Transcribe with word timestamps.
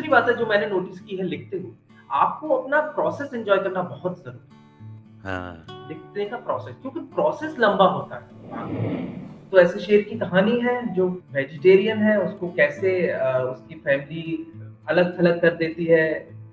दूसरी 0.00 0.10
बात 0.10 0.28
है 0.28 0.34
जो 0.36 0.46
मैंने 0.46 0.66
नोटिस 0.66 1.00
की 1.00 1.16
है 1.16 1.24
लिखते 1.24 1.56
हुए, 1.56 1.70
आपको 2.10 2.48
अपना 2.48 2.80
प्रोसेस 2.80 3.34
एन्जॉय 3.34 3.58
करना 3.58 3.82
बहुत 3.82 4.22
ज़रूरी 4.24 4.54
है। 4.54 4.60
हाँ। 5.24 5.88
लिखने 5.88 6.24
का 6.24 6.36
प्रोसेस 6.36 6.76
क्योंकि 6.82 7.00
प्रोसेस 7.14 7.58
लंबा 7.58 7.84
होता 7.86 8.16
है। 8.16 8.30
तो 9.50 9.58
ऐसे 9.58 9.80
शेर 9.80 10.02
की 10.02 10.18
कहानी 10.18 10.58
है 10.60 10.74
जो 10.94 11.08
वेजिटेरियन 11.32 11.98
है 11.98 12.16
उसको 12.20 12.48
कैसे 12.48 12.92
उसकी 13.44 13.74
फैमिली 13.74 14.24
अलग-थलग 14.88 15.40
कर 15.42 15.54
देती 15.54 15.84
है, 15.84 16.04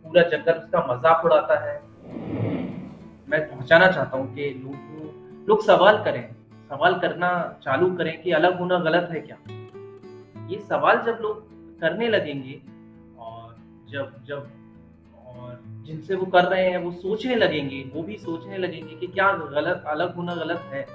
पूरा 0.04 0.22
जंगल 0.24 0.54
उसका 0.54 0.86
मज़ाक 0.90 1.26
उड़ाता 1.26 1.60
है। 1.66 1.76
मैं 3.30 3.42
पहुंचाना 3.50 3.92
चाहता 3.92 4.18
हूँ 4.18 4.34
कि 4.36 4.50
लोग 4.64 5.48
लोग 5.50 5.66
सवाल 5.66 6.04
करें, 6.04 6.24
सवाल 6.70 7.00
करना 7.00 7.30
चालू 7.64 7.96
करें 7.96 8.22
कि 8.22 8.32
अलग 8.32 8.60
होना 8.60 8.80
गलत 8.80 9.10
है 9.12 9.20
क्या? 9.22 9.38
ये 10.48 10.60
सवाल 10.70 11.02
जब 11.06 11.20
लोग 11.22 11.46
करने 11.80 12.08
लगेंगे 12.10 12.77
जब 13.88 14.24
जब 14.28 14.50
और 15.28 15.60
जिनसे 15.86 16.16
वो 16.16 16.26
कर 16.26 16.46
रहे 16.46 16.70
हैं 16.70 16.78
वो 16.78 16.92
सोचने 16.94 17.36
लगेंगे, 17.36 17.84
वो 17.94 18.04
भी 18.04 18.18
सोचने 18.18 18.58
लगेंगे 18.58 18.96
कि 18.96 19.08
क्या 19.08 19.32
गलत 19.34 19.84
अलग 19.88 20.16
होना 20.16 20.36
गलत 20.36 20.70
है? 20.72 20.86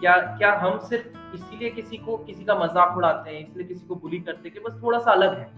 क्या 0.00 0.16
क्या 0.38 0.52
हम 0.58 0.78
सिर्फ़ 0.88 1.34
इसीलिए 1.36 1.70
किसी 1.70 1.96
को 1.96 2.16
किसी 2.18 2.44
का 2.44 2.54
मज़ाक 2.54 2.96
उड़ाते 2.96 3.30
हैं, 3.30 3.40
इसलिए 3.40 3.66
किसी 3.66 3.86
को 3.86 3.94
बुली 3.96 4.18
करते 4.20 4.48
हैं 4.48 4.52
कि 4.54 4.60
बस 4.60 4.82
थोड़ा-सा 4.82 5.12
अलग 5.12 5.38
है, 5.38 5.50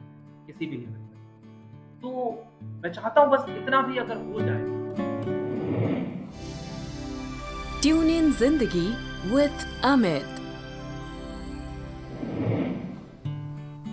किसी 0.47 0.67
भी 0.67 0.77
लेवल। 0.77 1.07
तो 2.03 2.11
मैं 2.83 2.93
चाहता 2.93 3.21
हूँ 3.21 3.31
बस 3.31 3.45
इतना 3.51 3.81
भी 3.83 3.99
अगर 3.99 4.17
हो 4.25 4.41
जाए 4.41 4.77
ट्यून 7.83 8.11
इन 8.11 8.31
ज़िंदगी 8.35 8.89
विथ 9.33 9.85
अमित 9.85 10.38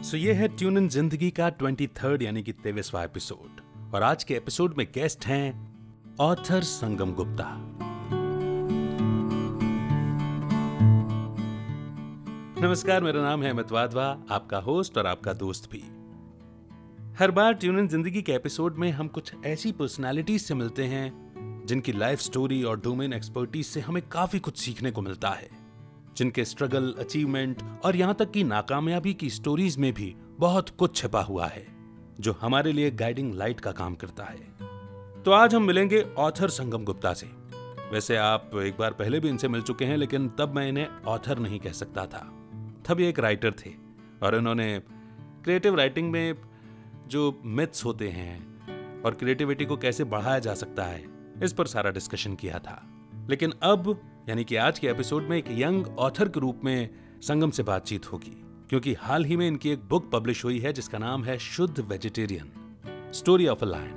सो 0.06 0.18
ये 0.18 0.34
है 0.34 0.48
ट्यून 0.48 0.78
इन 0.78 0.90
ज़िंदगी 0.90 1.32
का 1.32 1.50
ट्वेंटी 1.50 1.88
थर्ड 1.88 2.22
यानी 2.22 2.44
कि 2.44 2.52
तेईसवा 2.54 3.04
एपिसोड 3.04 3.62
और 3.96 4.04
आज 4.04 4.24
के 4.24 4.34
एपिसोड 4.34 4.74
में 4.78 4.86
गेस्ट 4.94 5.26
हैं 5.26 5.72
ऑथर 6.20 6.62
संगम 6.62 7.14
गुप्ता। 7.14 7.46
नमस्कार, 12.62 13.04
मेरा 13.04 13.22
नाम 13.22 13.44
है 13.44 13.50
अमित 13.50 13.72
वाधवा, 13.72 14.06
आपका 14.30 14.58
होस्ट 14.58 14.98
और 14.98 15.08
आपका 15.08 15.34
दोस्त 15.34 15.70
भी। 15.72 15.84
हर 17.20 17.32
बार 17.32 17.54
ट्यून 17.54 17.80
इन 17.80 17.88
ज़िंदगी 17.88 18.22
के 18.22 18.32
एपिसोड 18.32 18.78
में 18.78 18.92
हम 18.92 19.08
कुछ 19.08 19.34
ऐसी 19.46 19.72
पर्सनालिटीज 19.72 20.42
से 20.42 20.54
मिलते 20.54 20.84
हैं 20.84 21.66
जिनकी 21.66 21.92
लाइफ 21.92 22.20
स्टोरी 22.20 22.64
और 22.64 22.80
डोमेन 22.80 23.14
एक्सपर्टीज 23.14 23.66
से 23.66 23.80
हमें 23.80 24.04
काफ़ी 24.10 24.40
कुछ 24.40 24.58
सीखने 24.58 24.92
को 24.92 25.02
मिलता 25.02 25.30
है। 25.30 25.55
जिनके 26.18 26.46
स्ट्रगल 26.46 26.94
अचीवमेंट 27.00 27.62
और 27.86 27.96
यहाँ 27.96 28.14
तक 28.14 28.32
कि 28.32 28.44
नाकामयाबी 28.44 29.14
की 29.14 29.30
स्टोरीज 29.30 29.78
में 29.78 29.94
भी 29.94 30.16
बहुत 30.40 30.70
कुछ 30.70 30.96
छिपा 30.96 31.22
हुआ 31.22 31.48
है, 31.48 31.66
जो 32.20 32.32
हमारे 32.32 32.72
लिए 32.72 32.92
गाइडिंग 32.92 33.34
लाइट 33.34 33.60
का 33.60 33.72
काम 33.72 33.96
करता 33.96 34.24
है। 34.24 35.24
तो 35.24 35.32
आज 35.32 35.56
हम 35.56 35.64
मिलेंगे 35.64 36.02
ऑथर 36.18 36.50
संगम 36.50 36.84
गुप्ता 36.84 37.14
से। 37.14 37.28
वैसे 37.92 38.16
आप 38.16 38.52
एक 38.56 38.78
बार 38.80 38.94
पहले 38.94 39.20
भी 39.20 39.30
इनसे 39.30 39.48
मिल 39.48 39.62
चुके 39.62 39.86
हैं, 39.86 39.98
लेकिन 39.98 40.30
तब 40.30 40.56
मैं 40.56 40.68
इन्हें 40.70 40.88
ऑथर 41.08 41.40
नहीं 41.40 41.60
कह 41.60 41.72
सकता 41.72 42.06
था। 42.06 42.20
तब 42.88 43.00
ये 43.00 43.10
एक 43.10 43.20
राइटर 43.20 43.52
थे 43.52 43.72
और 44.24 44.36
इन्होंने 44.36 44.80
क्रिएटिव 45.44 45.76
राइटिंग 45.76 46.12
में 46.12 46.36
जो 47.08 47.42
मिथ्स 47.46 47.86
होते 47.86 48.10
हैं 48.10 49.04
और 49.04 49.14
क्रिएटिविटी 49.14 49.66
को 49.66 49.78
कैसे 49.78 50.04
बढ़ाया 50.04 50.40
जा 50.40 50.54
सकता 50.54 50.84
है, 50.84 51.06
इस 51.44 51.54
पर 51.54 51.68
सारा 51.68 51.92
डिस्कशन 51.92 52.36
किया 52.36 52.60
था। 52.60 52.82
लेकिन 53.30 53.54
अब 53.64 54.00
यानी 54.30 54.44
कि 54.44 54.56
आज 54.56 54.80
के 54.80 54.88
एपिसोड 54.88 55.24
में 55.24 55.38
एक 55.38 55.46
यंग 55.50 55.88
ऑथर 56.00 56.30
के 56.30 56.40
रूप 56.40 56.62
में 56.64 56.90
संगम 57.22 57.50
से 57.50 57.64
बातचीत 57.64 58.12
होगी, 58.12 58.32
क्योंकि 58.70 58.94
हाल 58.94 59.26
ही 59.26 59.38
में 59.38 59.48
इनकी 59.48 59.70
एक 59.70 59.84
बुक 59.90 60.10
पब्लिश 60.12 60.44
हुई 60.46 60.60
है 60.60 60.74
जिसका 60.74 60.98
नाम 60.98 61.24
है 61.24 61.38
शुद्ध 61.38 61.80
vegetarian 61.80 63.12
story 63.14 63.48
of 63.48 63.62
a 63.62 63.66
lion 63.66 63.92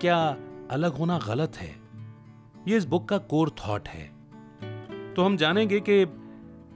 क्या 0.00 0.36
अलग 0.70 0.92
होना 0.92 1.18
गलत 1.18 1.56
है? 1.56 1.76
ये 2.68 2.76
इस 2.76 2.84
बुक 2.84 3.08
का 3.08 3.18
कोर 3.18 3.50
थॉट 3.50 3.88
है। 3.88 4.06
तो 5.14 5.22
हम 5.22 5.36
जानेंगे 5.36 5.82
कि 5.88 6.00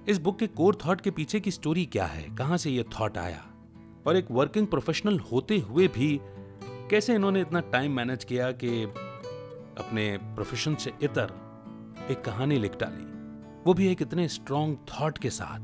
इस 0.09 0.19
बुक 0.19 0.38
के 0.38 0.47
कोर 0.47 0.78
थॉट 0.87 1.00
के 1.00 1.10
पीछे 1.10 1.41
की 1.41 1.50
स्टोरी 1.50 1.84
क्या 1.87 2.06
है, 2.06 2.37
कहाँ 2.37 2.56
से 2.56 2.71
ये 2.71 2.84
थॉट 3.00 3.19
आया, 3.19 3.44
और 4.06 4.16
एक 4.16 4.31
वर्किंग 4.31 4.66
प्रोफेशनल 4.66 5.19
होते 5.33 5.59
हुए 5.59 5.88
भी 5.88 6.21
कैसे 6.91 7.15
इन्होंने 7.15 7.41
इतना 7.41 7.60
टाइम 7.60 7.93
मैनेज 7.93 8.25
किया 8.25 8.53
कि 8.53 8.83
अपने 9.78 10.16
प्रोफेशन 10.22 10.75
से 10.75 10.93
इतर 11.03 11.47
एक 12.11 12.25
कहानी 12.25 12.59
लिख 12.59 12.73
डाली। 12.81 13.05
वो 13.67 13.75
भी 13.75 13.89
एक 13.89 14.03
इतने 14.03 14.29
स्ट्रॉन्ग 14.29 14.79
थॉट 14.79 15.19
के 15.19 15.31
साथ। 15.31 15.61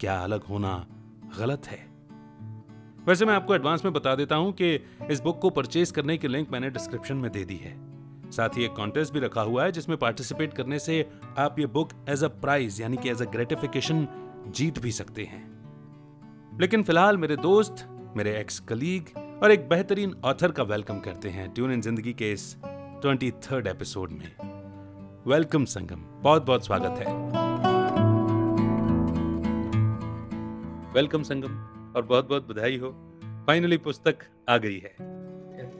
क्या 0.00 0.18
अलग 0.18 0.42
होना 0.42 0.86
गलत 1.38 1.66
है? 1.66 1.94
वैसे 3.06 3.24
मैं 3.24 3.34
आपको 3.34 3.54
एडवांस 3.54 3.84
में 3.84 3.94
बता 3.94 4.14
देता 4.14 4.36
हूँ 4.36 4.52
कि 4.52 4.86
इस 5.10 5.20
बुक 5.20 5.40
को 5.40 5.50
परचेज 5.50 5.90
करने 5.90 6.18
की 6.18 6.28
लिंक 6.28 6.50
मैंने 6.50 6.70
डिस्क्रिप्शन 6.70 7.16
में 7.16 7.32
दे 7.32 7.44
दी 7.44 7.56
है। 7.56 7.76
साथ 8.30 8.48
ही 8.48 8.64
एक 8.64 8.72
कॉन्टेस्ट 8.72 9.12
भी 9.14 9.20
रखा 9.20 9.40
हुआ 9.40 9.64
है, 9.64 9.72
जिसमें 9.72 9.98
पार्टिसिपेट 9.98 10.54
करने 10.54 10.78
से 10.78 11.10
आप 11.38 11.58
ये 11.58 11.66
बुक 11.66 11.90
एज 12.08 12.24
अ 12.24 12.28
प्राइज 12.28 12.80
यानी 12.80 12.96
कि 12.96 13.10
एज 13.10 13.22
अ 13.22 13.24
ग्रेटिफिकेशन 13.24 14.08
जीत 14.48 14.78
भी 14.78 14.92
सकते 14.92 15.24
हैं। 15.24 15.54
लेकिन 16.60 16.82
फ़िलहाल 16.82 17.18
मेरे 17.18 17.36
दोस्त, 17.36 17.88
मेरे 18.16 18.40
एक्स 18.40 18.60
कलीग 18.60 19.18
और 19.42 19.50
एक 19.50 19.68
बेहतरीन 19.68 20.14
ऑथर 20.24 20.52
का 20.52 20.62
वेलकम 20.62 21.00
करते 21.00 21.28
हैं। 21.28 21.54
ट्यून 21.54 21.72
इन 21.72 21.80
ज़िंदगी 21.80 22.12
के 22.12 22.32
इस 22.32 22.56
ट्वेंटी 22.64 23.28
एपिसोड 23.52 24.10
में। 24.10 24.53
वेलकम 25.26 25.64
संगम। 25.64 26.00
बहुत 26.22 26.46
बहुत 26.46 26.64
स्वागत 26.66 26.98
है। 26.98 27.12
वेलकम 30.94 31.22
संगम 31.22 31.54
और 31.96 32.02
बहुत 32.02 32.28
बहुत 32.28 32.48
बधाई 32.48 32.76
हो। 32.78 32.90
फाइनली 33.46 33.76
पुस्तक 33.76 34.16
आ 34.48 34.56
गई 34.56 34.78
है। 34.78 34.92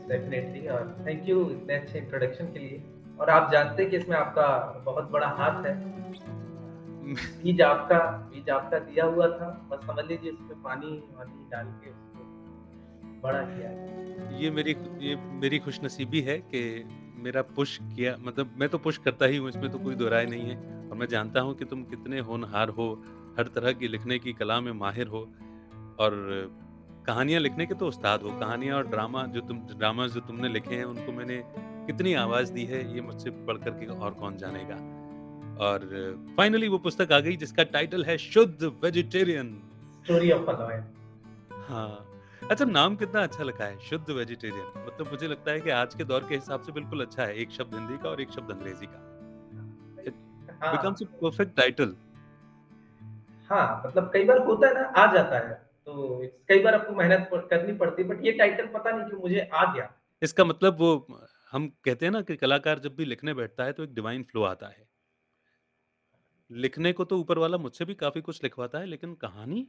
डेफिनेटली 0.09 0.67
और 0.67 1.05
थैंक 1.07 1.29
यू 1.29 1.51
इतने 1.51 1.75
अच्छे 1.75 1.99
इंट्रोडक्शन 1.99 2.45
के 2.45 2.59
लिए। 2.59 2.83
और 3.21 3.31
आप 3.31 3.53
जानते 3.53 3.83
हैं 3.83 3.91
कि 3.91 3.97
इसमें 3.97 4.17
आपका 4.17 4.49
बहुत 4.87 5.11
बड़ा 5.11 5.29
हाथ 5.29 5.67
है। 5.67 5.77
बीज 7.45 7.63
आपका 7.63 7.99
बीज 8.33 8.51
आपका 8.51 8.79
दिया 8.79 9.05
हुआ 9.05 9.27
था 9.29 9.69
बस 9.71 9.87
समझ 9.87 10.05
लीजिए 10.05 10.31
उसमें 10.31 10.63
पानी 10.63 10.99
वानी 11.17 11.49
डाल 11.53 11.67
के 11.85 11.91
उसको 11.91 13.21
बड़ा 13.21 13.43
किया। 13.43 14.39
ये 14.39 14.51
मेरी 14.51 14.77
ये 15.01 15.17
मेरी 15.17 15.59
खुशनसीबी 15.59 16.21
है 16.21 16.39
कि 16.39 16.85
मेरा 17.25 17.43
पुश 17.43 17.79
किया 17.83 18.17
मतलब 18.21 18.55
मैं 18.59 18.69
तो 18.69 18.79
पुश 18.79 18.99
करता 18.99 19.27
ही 19.27 19.37
हूँ 19.37 19.49
इसमें 19.49 19.71
तो 19.71 19.79
कोई 19.79 19.95
दो 19.95 20.09
राय 20.09 20.27
नहीं 20.27 20.43
है। 20.43 20.57
और 20.91 20.97
मैं 20.97 21.07
जानता 21.09 21.41
हूँ 21.41 21.55
कि 21.55 21.65
तुम 21.65 21.83
कितने 21.83 22.21
होनहार 22.21 22.69
हो 22.69 23.03
हर 23.39 23.49
तरह 23.49 23.73
की 23.73 23.89
लिखने 23.89 24.19
की 24.19 24.33
कला 24.33 24.61
में 24.61 24.73
माहिर 24.73 25.07
हो। 25.07 25.21
और 26.01 26.13
कहानियाँ 27.07 27.41
लिखने 27.41 27.67
के 27.67 27.75
तो 27.75 27.89
उस्ताद 27.89 28.23
हो 28.23 28.31
कहानियाँ 28.31 28.77
और 28.77 28.87
ड्रामा 28.87 29.27
जो 29.27 29.41
तुम 29.41 29.59
ड्रामा 29.79 30.07
जो 30.07 30.21
तुमने 30.21 30.49
लिखे 30.49 30.75
हैं 30.75 30.85
उनको 30.85 31.13
मैंने 31.13 31.43
कितनी 31.87 32.15
आवाज़ 32.15 32.53
दी 32.53 32.65
है 32.65 32.95
ये 32.95 33.01
मुझसे 33.01 33.31
पढ़ 33.31 33.59
करके 33.59 33.87
और 33.87 34.15
कौन 34.15 34.37
जानेगा? 34.37 34.75
और 35.65 35.85
फाइनली 36.37 36.69
वो 36.69 36.79
पुस्तक 36.79 37.13
आ 37.13 37.19
गई 37.19 37.37
जिसका 37.37 37.63
टाइटल 37.63 38.05
है 38.05 38.19
शुद्ध 38.19 38.73
वेजिटेरियन 38.85 39.63
स्टोरी 40.05 40.31
ऑफ़ 40.31 40.51
हाँ। 41.69 42.14
अच्छा 42.51 42.65
नाम 42.65 42.97
कितना 42.97 43.23
अच्छा 43.23 43.45
लिखा 43.45 43.65
है? 43.65 43.79
शुद्ध 43.81 44.11
वेजिटेरियन। 44.11 44.85
मतलब 44.87 45.11
मुझे 45.11 45.29
लगता 45.29 45.51
है 45.51 45.61
कि 45.61 45.71
आज 45.71 45.95
के 45.95 46.05
दौर 46.05 46.27
के 46.29 46.35
हिसाब 46.35 46.63
से 46.63 46.73
बिल्कुल 46.73 47.01
अच्छा 47.01 47.23
है 47.23 47.37
एक 47.37 47.51
शब्द 47.51 47.75
हिंदी 47.75 47.97
का 47.99 48.09
और 48.09 48.21
एक 48.21 48.31
शब्द 48.31 48.51
अंग्रेज़ी 48.51 48.87
का। 48.87 48.99
बिकम्स 50.71 51.03
अ 51.03 51.07
परफेक्ट 51.23 51.57
टाइटल 51.57 51.95
हाँ 53.51 53.83
मतलब 53.87 54.11
कई 54.13 54.25
बार 54.25 54.39
होता 54.39 54.69
है 54.69 54.75
ना 54.75 54.87
आ 54.97 55.13
जाता 55.15 55.39
है। 55.39 55.55
तो 55.87 56.19
कई 56.49 56.63
बार 56.63 56.75
आपको 56.75 56.95
मेहनत 56.95 57.29
करनी 57.51 57.73
पड़ती 57.73 58.03
है 58.03 58.09
बट 58.09 58.25
ये 58.25 58.33
टाइटल 58.33 58.67
पता 58.67 58.91
नहीं 58.91 59.09
क्यों 59.09 59.21
मुझे 59.21 59.49
आ 59.55 59.65
गया। 59.75 59.91
इसका 60.23 60.45
मतलब 60.45 60.79
वो 60.79 60.91
हम 61.53 61.69
कहते 61.85 62.07
हैं 62.07 62.13
ना 62.13 62.21
कि 62.23 62.37
कलाकार 62.37 62.79
जब 62.79 62.95
भी 62.97 63.05
लिखने 63.05 63.35
बैठता 63.35 63.65
है 63.65 63.73
तो 63.73 63.85
एक 63.85 63.95
डिवाइन 63.95 64.23
फ्लो 64.23 64.43
आता 64.43 64.67
है। 64.67 64.87
लिखने 66.51 66.93
को 66.93 67.05
तो 67.05 67.19
ऊपर 67.19 67.39
वाला 67.39 67.59
मुझसे 67.59 67.85
भी 67.85 67.95
काफ़ी 67.95 68.21
कुछ 68.21 68.43
लिखवाता 68.43 68.79
है 68.79 68.87
लेकिन 68.87 69.15
कहानी 69.15 69.67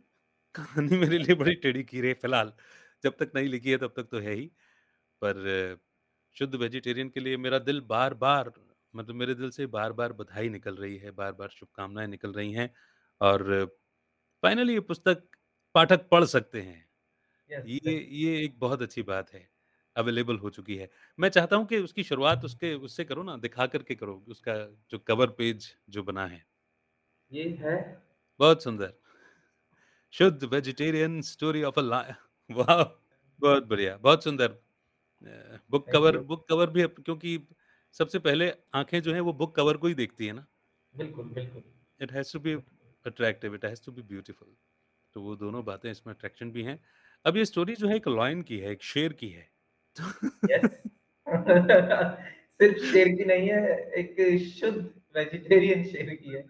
कहानी 0.55 0.97
मेरे 0.97 1.17
लिए 1.19 1.35
बड़ी 1.35 1.53
टेढ़ी 1.57 1.83
कीर 1.83 2.05
है 2.05 2.13
फ़िलहाल। 2.15 2.51
जब 3.03 3.15
तक 3.19 3.31
नहीं 3.35 3.47
लिखी 3.49 3.71
है 3.71 3.77
तब 3.77 3.93
तक 3.97 4.07
तो 4.11 4.19
है 4.19 4.33
ही। 4.33 4.45
पर 5.21 5.79
शुद्ध 6.35 6.55
वेजिटेरियन 6.55 7.09
के 7.09 7.19
लिए 7.19 7.37
मेरा 7.37 7.59
दिल 7.61 7.81
बार 7.89 8.13
बार 8.15 8.51
मतलब 8.93 9.15
मेरे 9.15 9.35
दिल 9.35 9.49
से 9.51 9.65
बार 9.69 9.93
बार 9.93 10.13
बधाई 10.13 10.49
निकल 10.49 10.75
रही 10.75 10.97
है 10.97 11.11
बार 11.13 11.31
बार 11.33 11.49
शुभकामनाएँ 11.51 12.07
निकल 12.07 12.33
रही 12.33 12.53
हैं 12.53 12.69
और 13.21 13.43
फाइनली 14.43 14.73
ये 14.73 14.79
पुस्तक 14.83 15.23
पाठक 15.75 16.07
पढ़ 16.11 16.23
सकते 16.25 16.61
हैं। 16.61 16.83
यस 17.49 17.65
ये 17.65 17.97
ये 18.13 18.43
एक 18.43 18.59
बहुत 18.59 18.81
अच्छी 18.81 19.01
बात 19.03 19.33
है 19.33 19.47
अवेलेबल 19.95 20.37
हो 20.39 20.49
चुकी 20.51 20.75
है। 20.77 20.89
मैं 21.19 21.29
चाहता 21.29 21.55
हूँ 21.55 21.65
कि 21.67 21.77
उसकी 21.79 22.03
शुरुआत 22.03 22.45
उसके 22.45 22.73
उससे 22.81 23.05
करो 23.05 23.23
ना 23.23 23.37
दिखा 23.39 23.67
करके 23.67 23.95
करो 23.95 24.23
उसका 24.29 24.55
जो 24.91 24.99
कवर 25.07 25.29
पेज 25.39 25.73
जो 25.89 26.03
बना 26.03 26.25
है। 26.27 26.43
ये 27.31 27.43
है 27.61 27.75
बहुत 28.39 28.63
सुंदर। 28.63 28.93
शुद्ध 30.15 30.43
वेजिटेरियन 30.43 31.21
स्टोरी 31.21 31.63
ऑफ़ 31.63 31.79
अ 31.79 31.81
वाह 32.51 32.83
बहुत 33.41 33.67
बढ़िया 33.67 33.97
बहुत 33.97 34.23
सुंदर। 34.23 34.47
बुक 35.71 35.91
कवर 35.93 36.17
बुक 36.23 36.47
कवर 36.49 36.69
भी 36.69 36.83
क्योंकि 36.83 37.37
सबसे 37.95 38.19
पहले 38.19 38.51
आँखें 38.73 39.01
जो 39.01 39.13
है 39.13 39.19
वो 39.19 39.33
बुक 39.33 39.55
कवर 39.55 39.77
को 39.77 39.87
ही 39.87 39.93
देखती 39.93 40.27
है 40.27 40.33
ना। 40.33 40.45
बिल्कुल 40.93 41.25
बिल्कुल। 41.25 41.63
It 41.99 42.11
has 42.11 42.33
to 42.33 42.39
be 42.39 42.53
attractive 43.05 43.55
it 43.55 43.65
has 43.65 43.81
to 43.85 43.91
be 43.91 44.01
beautiful 44.01 44.55
तो 45.15 45.21
वो 45.21 45.35
दोनों 45.35 45.65
बातें 45.65 45.91
इसमें 45.91 46.13
अट्रैक्शन 46.13 46.51
भी 46.51 46.63
हैं। 46.63 46.79
अब 47.25 47.37
ये 47.37 47.45
स्टोरी 47.45 47.75
जो 47.75 47.87
है 47.87 47.95
एक 47.95 48.07
लायन 48.07 48.41
की 48.41 48.57
है, 48.59 48.71
एक 48.71 48.83
शेर 48.83 49.13
की 49.13 49.29
है। 49.29 49.49
तो 49.97 50.03
सिर्फ़ 52.61 52.77
शेर 52.83 53.07
की 53.09 53.25
नहीं 53.25 53.49
है, 53.49 53.75
एक 53.93 54.15
शुद्ध 54.59 54.77
वेजिटेरियन 55.17 55.83
शेर 55.83 56.13
की 56.15 56.33
है। 56.33 56.43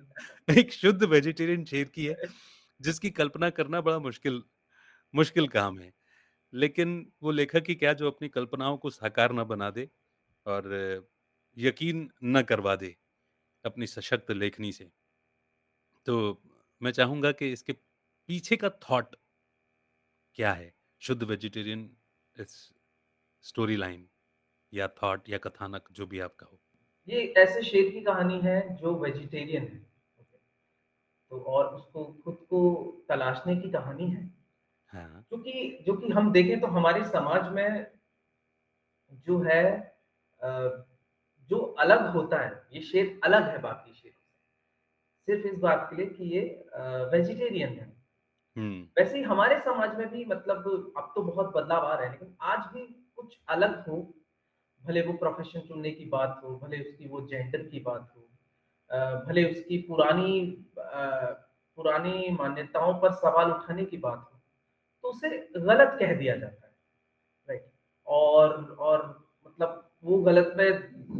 एक 0.49 0.71
शुद्ध 0.73 1.03
वेजिटेरियन 1.03 1.65
शेर 1.65 1.87
की 1.87 2.05
है, 2.05 2.17
जिसकी 2.81 3.09
कल्पना 3.11 3.49
करना 3.51 3.81
बड़ा 3.81 3.99
मुश्किल 3.99 4.43
मुश्किल 5.13 5.47
काम 5.47 5.79
है। 5.79 5.93
लेकिन 6.53 6.95
वो 7.23 7.31
लेखक 7.31 7.63
ही 7.69 7.75
क्या 7.75 7.93
जो 7.93 8.11
अपनी 8.11 8.29
कल्पनाओं 8.29 8.77
को 8.77 8.89
साकार 8.89 9.31
ना 9.31 9.43
बना 9.45 9.69
दे 9.71 9.89
और 10.45 10.71
यकीन 11.57 12.09
ना 12.25 12.41
करवा 12.43 12.75
दे, 12.75 12.95
अपनी 13.65 13.87
सशक्त 13.87 14.31
लेखनी 14.31 14.71
से। 14.71 14.91
तो 16.07 16.15
मैं 16.81 16.91
चाहूँगा 16.91 17.31
कि 17.31 17.51
इसके 17.51 17.73
पीछे 18.29 18.55
का 18.55 18.69
थॉट 18.69 19.15
क्या 20.37 20.51
है? 20.53 20.73
शुद्ध 21.01 21.23
वेजिटेरियन 21.23 21.89
इस 22.35 22.53
स्टोरी 23.45 23.75
लाइन 23.75 24.09
या 24.73 24.87
थॉट 25.03 25.29
या 25.29 25.37
कथानक 25.39 25.89
जो 25.91 26.07
भी 26.07 26.19
आपका 26.19 26.47
हो। 26.47 26.59
ये 27.07 27.21
ऐसे 27.37 27.61
शेर 27.63 27.89
की 27.91 28.01
कहानी 28.01 28.39
है 28.39 28.59
जो 28.75 28.93
वेजिटेरियन 28.95 29.63
है। 29.63 29.85
तो 31.35 31.43
और 31.43 31.65
उसको 31.67 32.03
खुद 32.23 32.35
को 32.49 32.59
तलाशने 33.09 33.55
की 33.55 33.69
कहानी 33.69 34.09
है। 34.11 34.23
हाँ। 34.93 35.25
क्योंकि 35.29 35.83
जो 35.85 35.93
कि 35.93 36.09
हम 36.09 36.31
देखें 36.31 36.59
तो 36.61 36.67
हमारे 36.67 37.03
समाज 37.05 37.51
में 37.53 37.87
जो 39.27 39.39
है 39.39 39.63
जो 41.49 41.57
अलग 41.79 42.07
होता 42.13 42.39
है, 42.39 42.51
ये 42.73 42.81
शेर 42.81 43.19
अलग 43.23 43.43
है 43.43 43.57
बाकी 43.61 43.93
शेरों। 43.93 44.21
सिर्फ़ 45.27 45.47
इस 45.47 45.59
बात 45.59 45.87
के 45.89 45.95
लिए 45.95 46.05
कि 46.05 46.23
ये 46.25 46.41
वेजिटेरियन 47.11 47.69
है। 47.69 47.87
वैसे 48.97 49.17
ही 49.17 49.23
हमारे 49.23 49.59
समाज 49.59 49.97
में 49.97 50.09
भी 50.09 50.25
मतलब 50.25 50.93
अब 50.97 51.11
तो 51.15 51.21
बहुत 51.21 51.53
बदलाव 51.55 51.85
आ 51.85 51.95
रहे 51.95 52.07
हैं, 52.07 52.13
लेकिन 52.13 52.35
आज 52.41 52.59
भी 52.73 52.85
कुछ 53.15 53.37
अलग 53.49 53.87
हो, 53.87 53.97
भले 54.83 55.01
वो 55.01 55.13
प्रोफ़ेशन 55.13 55.59
चुनने 55.59 55.91
की 55.91 56.05
बात 56.05 56.41
हो, 56.43 56.55
भले 56.57 56.79
उसकी 56.79 57.07
वो 57.07 57.21
जेंडर 57.27 57.67
की 57.67 57.79
बात 57.79 58.11
हो 58.15 58.21
भले 58.91 59.51
उसकी 59.51 59.77
पुरानी 59.77 60.65
पुरानी 61.77 62.29
मान्यताओं 62.31 62.93
पर 62.99 63.11
सवाल 63.11 63.51
उठाने 63.51 63.85
की 63.85 63.97
बात 63.97 64.29
हो, 64.33 64.39
तो 65.03 65.09
उसे 65.09 65.29
गलत 65.57 65.97
कह 65.99 66.15
दिया 66.15 66.35
जाता 66.35 66.67
है, 66.67 66.73
राइट? 67.49 67.71
और 68.07 68.75
और 68.79 69.29
मतलब 69.47 69.81
वो 70.03 70.17
गलत 70.23 70.53
में 70.57 70.69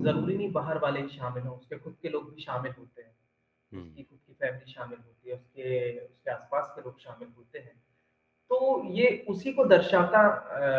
ज़रूरी 0.03 0.37
नहीं 0.37 0.51
बाहर 0.51 0.77
वाले 0.77 1.01
ही 1.01 1.07
शामिल 1.07 1.43
हों, 1.43 1.57
उसके 1.57 1.77
खुद 1.77 1.97
के 2.01 2.09
लोग 2.09 2.33
भी 2.35 2.41
शामिल 2.41 2.73
होते 2.79 3.01
हैं। 3.01 3.15
उसकी 3.71 4.03
खुद 4.03 4.19
की 4.27 4.33
फैमिली 4.33 4.71
शामिल 4.71 4.99
होती 4.99 5.29
है, 5.29 5.35
उसके 5.35 5.99
उसके 5.99 6.31
आस-पास 6.31 6.71
के 6.75 6.81
लोग 6.81 6.99
शामिल 6.99 7.33
होते 7.37 7.59
हैं। 7.59 7.75
तो 8.49 8.83
ये 8.85 9.25
उसी 9.29 9.53
को 9.53 9.65
दर्शाता 9.65 10.21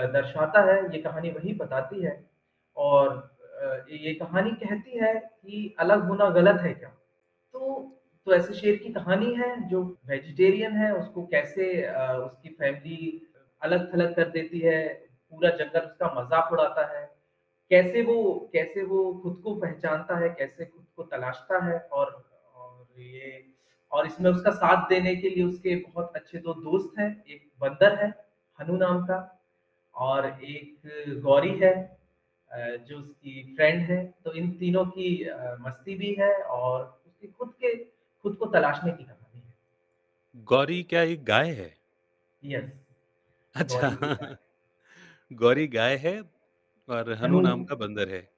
दर्शाता 0.06 0.60
है, 0.60 0.96
ये 0.96 1.02
कहानी 1.02 1.30
वही 1.30 1.52
बताती 1.54 2.02
है 2.02 2.30
और 2.76 3.35
ये 3.90 4.14
कहानी 4.14 4.50
कहती 4.50 4.98
है 4.98 5.14
कि 5.14 5.74
अलग 5.78 6.08
होना 6.08 6.28
गलत 6.30 6.60
है 6.60 6.72
क्या? 6.74 6.88
तो 7.54 7.92
तो 8.26 8.34
ऐसे 8.34 8.54
शेर 8.54 8.76
की 8.76 8.92
कहानी 8.92 9.34
है 9.34 9.68
जो 9.68 9.82
वेजिटेरियन 10.06 10.72
है, 10.72 10.92
उसको 10.94 11.26
कैसे 11.26 11.66
उसकी 12.24 12.48
फैमिली 12.48 13.22
अलग-थलग 13.62 14.14
कर 14.16 14.28
देती 14.28 14.58
है, 14.58 14.88
पूरा 15.30 15.50
जंगल 15.50 15.80
उसका 15.80 16.14
मज़ाक 16.18 16.52
उड़ाता 16.52 16.86
है। 16.96 17.04
कैसे 17.70 18.02
वो 18.02 18.50
कैसे 18.52 18.82
वो 18.82 19.20
खुद 19.22 19.40
को 19.44 19.54
पहचानता 19.54 20.16
है, 20.18 20.28
कैसे 20.28 20.64
खुद 20.64 20.86
को 20.96 21.02
तलाशता 21.02 21.64
है 21.64 21.78
और 21.92 22.24
और 22.54 23.00
ये 23.00 23.44
और 23.92 24.06
इसमें 24.06 24.30
उसका 24.30 24.50
साथ 24.50 24.88
देने 24.88 25.16
के 25.16 25.30
लिए 25.30 25.44
उसके 25.44 25.76
बहुत 25.76 26.12
अच्छे 26.16 26.38
दो 26.38 26.54
दोस्त 26.54 26.98
हैं, 26.98 27.24
एक 27.28 27.50
बंदर 27.60 27.94
है, 28.04 28.12
हनु 28.60 28.76
नाम 28.76 29.04
का 29.06 29.40
और 29.94 30.26
एक 30.26 31.20
गौरी 31.22 31.58
है 31.58 31.95
जो 32.80 32.98
उसकी 32.98 33.54
फ्रेंड 33.56 33.82
है। 33.82 34.04
तो 34.24 34.32
इन 34.34 34.50
तीनों 34.58 34.84
की 34.88 35.08
मस्ती 35.60 35.94
भी 35.94 36.14
है 36.14 36.32
और 36.34 36.82
उसकी 37.06 37.26
खुद 37.28 37.52
के 37.60 37.74
खुद 38.24 38.36
को 38.36 38.46
तलाशने 38.48 38.92
की 38.92 39.04
कहानी 39.04 39.40
है। 39.40 40.44
गौरी 40.46 40.82
क्या 40.84 41.02
एक 41.04 41.24
गाय 41.24 41.50
है? 41.52 41.74
यस, 42.42 42.70
अच्छा। 43.54 43.90
गौरी 43.90 44.06
गाय 44.08 44.24
है। 44.24 44.38
गौरी 45.30 45.66
गाय 45.68 45.96
है 45.96 46.20
और 46.88 47.12
हनु 47.14 47.40
नाम 47.40 47.64
का 47.64 47.74
बंदर 47.76 48.08
है। 48.08 48.28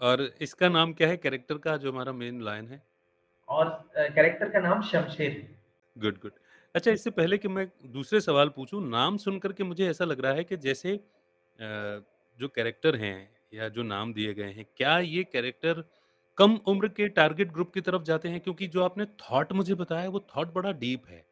और 0.00 0.22
इसका 0.40 0.68
नाम 0.68 0.92
क्या 0.92 1.08
है 1.08 1.16
कैरेक्टर 1.16 1.58
का 1.58 1.76
जो 1.76 1.92
हमारा 1.92 2.12
मेन 2.14 2.40
लायन 2.42 2.68
है? 2.68 2.82
और 3.48 3.68
कैरेक्टर 3.96 4.48
का 4.48 4.60
नाम 4.60 4.82
शमशेर 4.82 5.30
है। 5.30 5.48
Good, 5.96 6.18
good. 6.20 6.32
अच्छा 6.74 6.90
इससे 6.90 7.10
पहले 7.12 7.38
कि 7.38 7.48
मैं 7.48 7.66
दूसरे 7.92 8.20
सवाल 8.20 8.48
पूछूँ, 8.48 8.88
नाम 8.88 9.16
सुनकर 9.16 9.52
के 9.52 9.64
मुझे 9.64 9.88
ऐसा 9.90 10.04
लग 10.04 10.20
रहा 10.20 10.32
है 10.32 10.44
कि 10.44 10.56
जैसे 10.58 10.98
जो 12.38 12.48
कैरेक्टर 12.48 12.96
हैं 12.96 13.35
या 13.52 13.68
जो 13.68 13.82
नाम 13.82 14.12
दिए 14.14 14.34
गए 14.34 14.50
हैं, 14.52 14.64
क्या 14.76 14.98
ये 14.98 15.24
कैरेक्टर 15.24 15.84
कम 16.38 16.54
उम्र 16.68 16.88
के 16.88 17.08
टारगेट 17.08 17.52
ग्रुप 17.52 17.72
की 17.74 17.80
तरफ़ 17.80 18.02
जाते 18.02 18.28
हैं? 18.28 18.40
क्योंकि 18.40 18.66
जो 18.66 18.82
आपने 18.82 19.06
थॉट 19.22 19.52
मुझे 19.52 19.74
बताया 19.74 20.08
वो 20.08 20.26
थॉट 20.36 20.52
बड़ा 20.54 20.72
डीप 20.72 21.06
है 21.08 21.24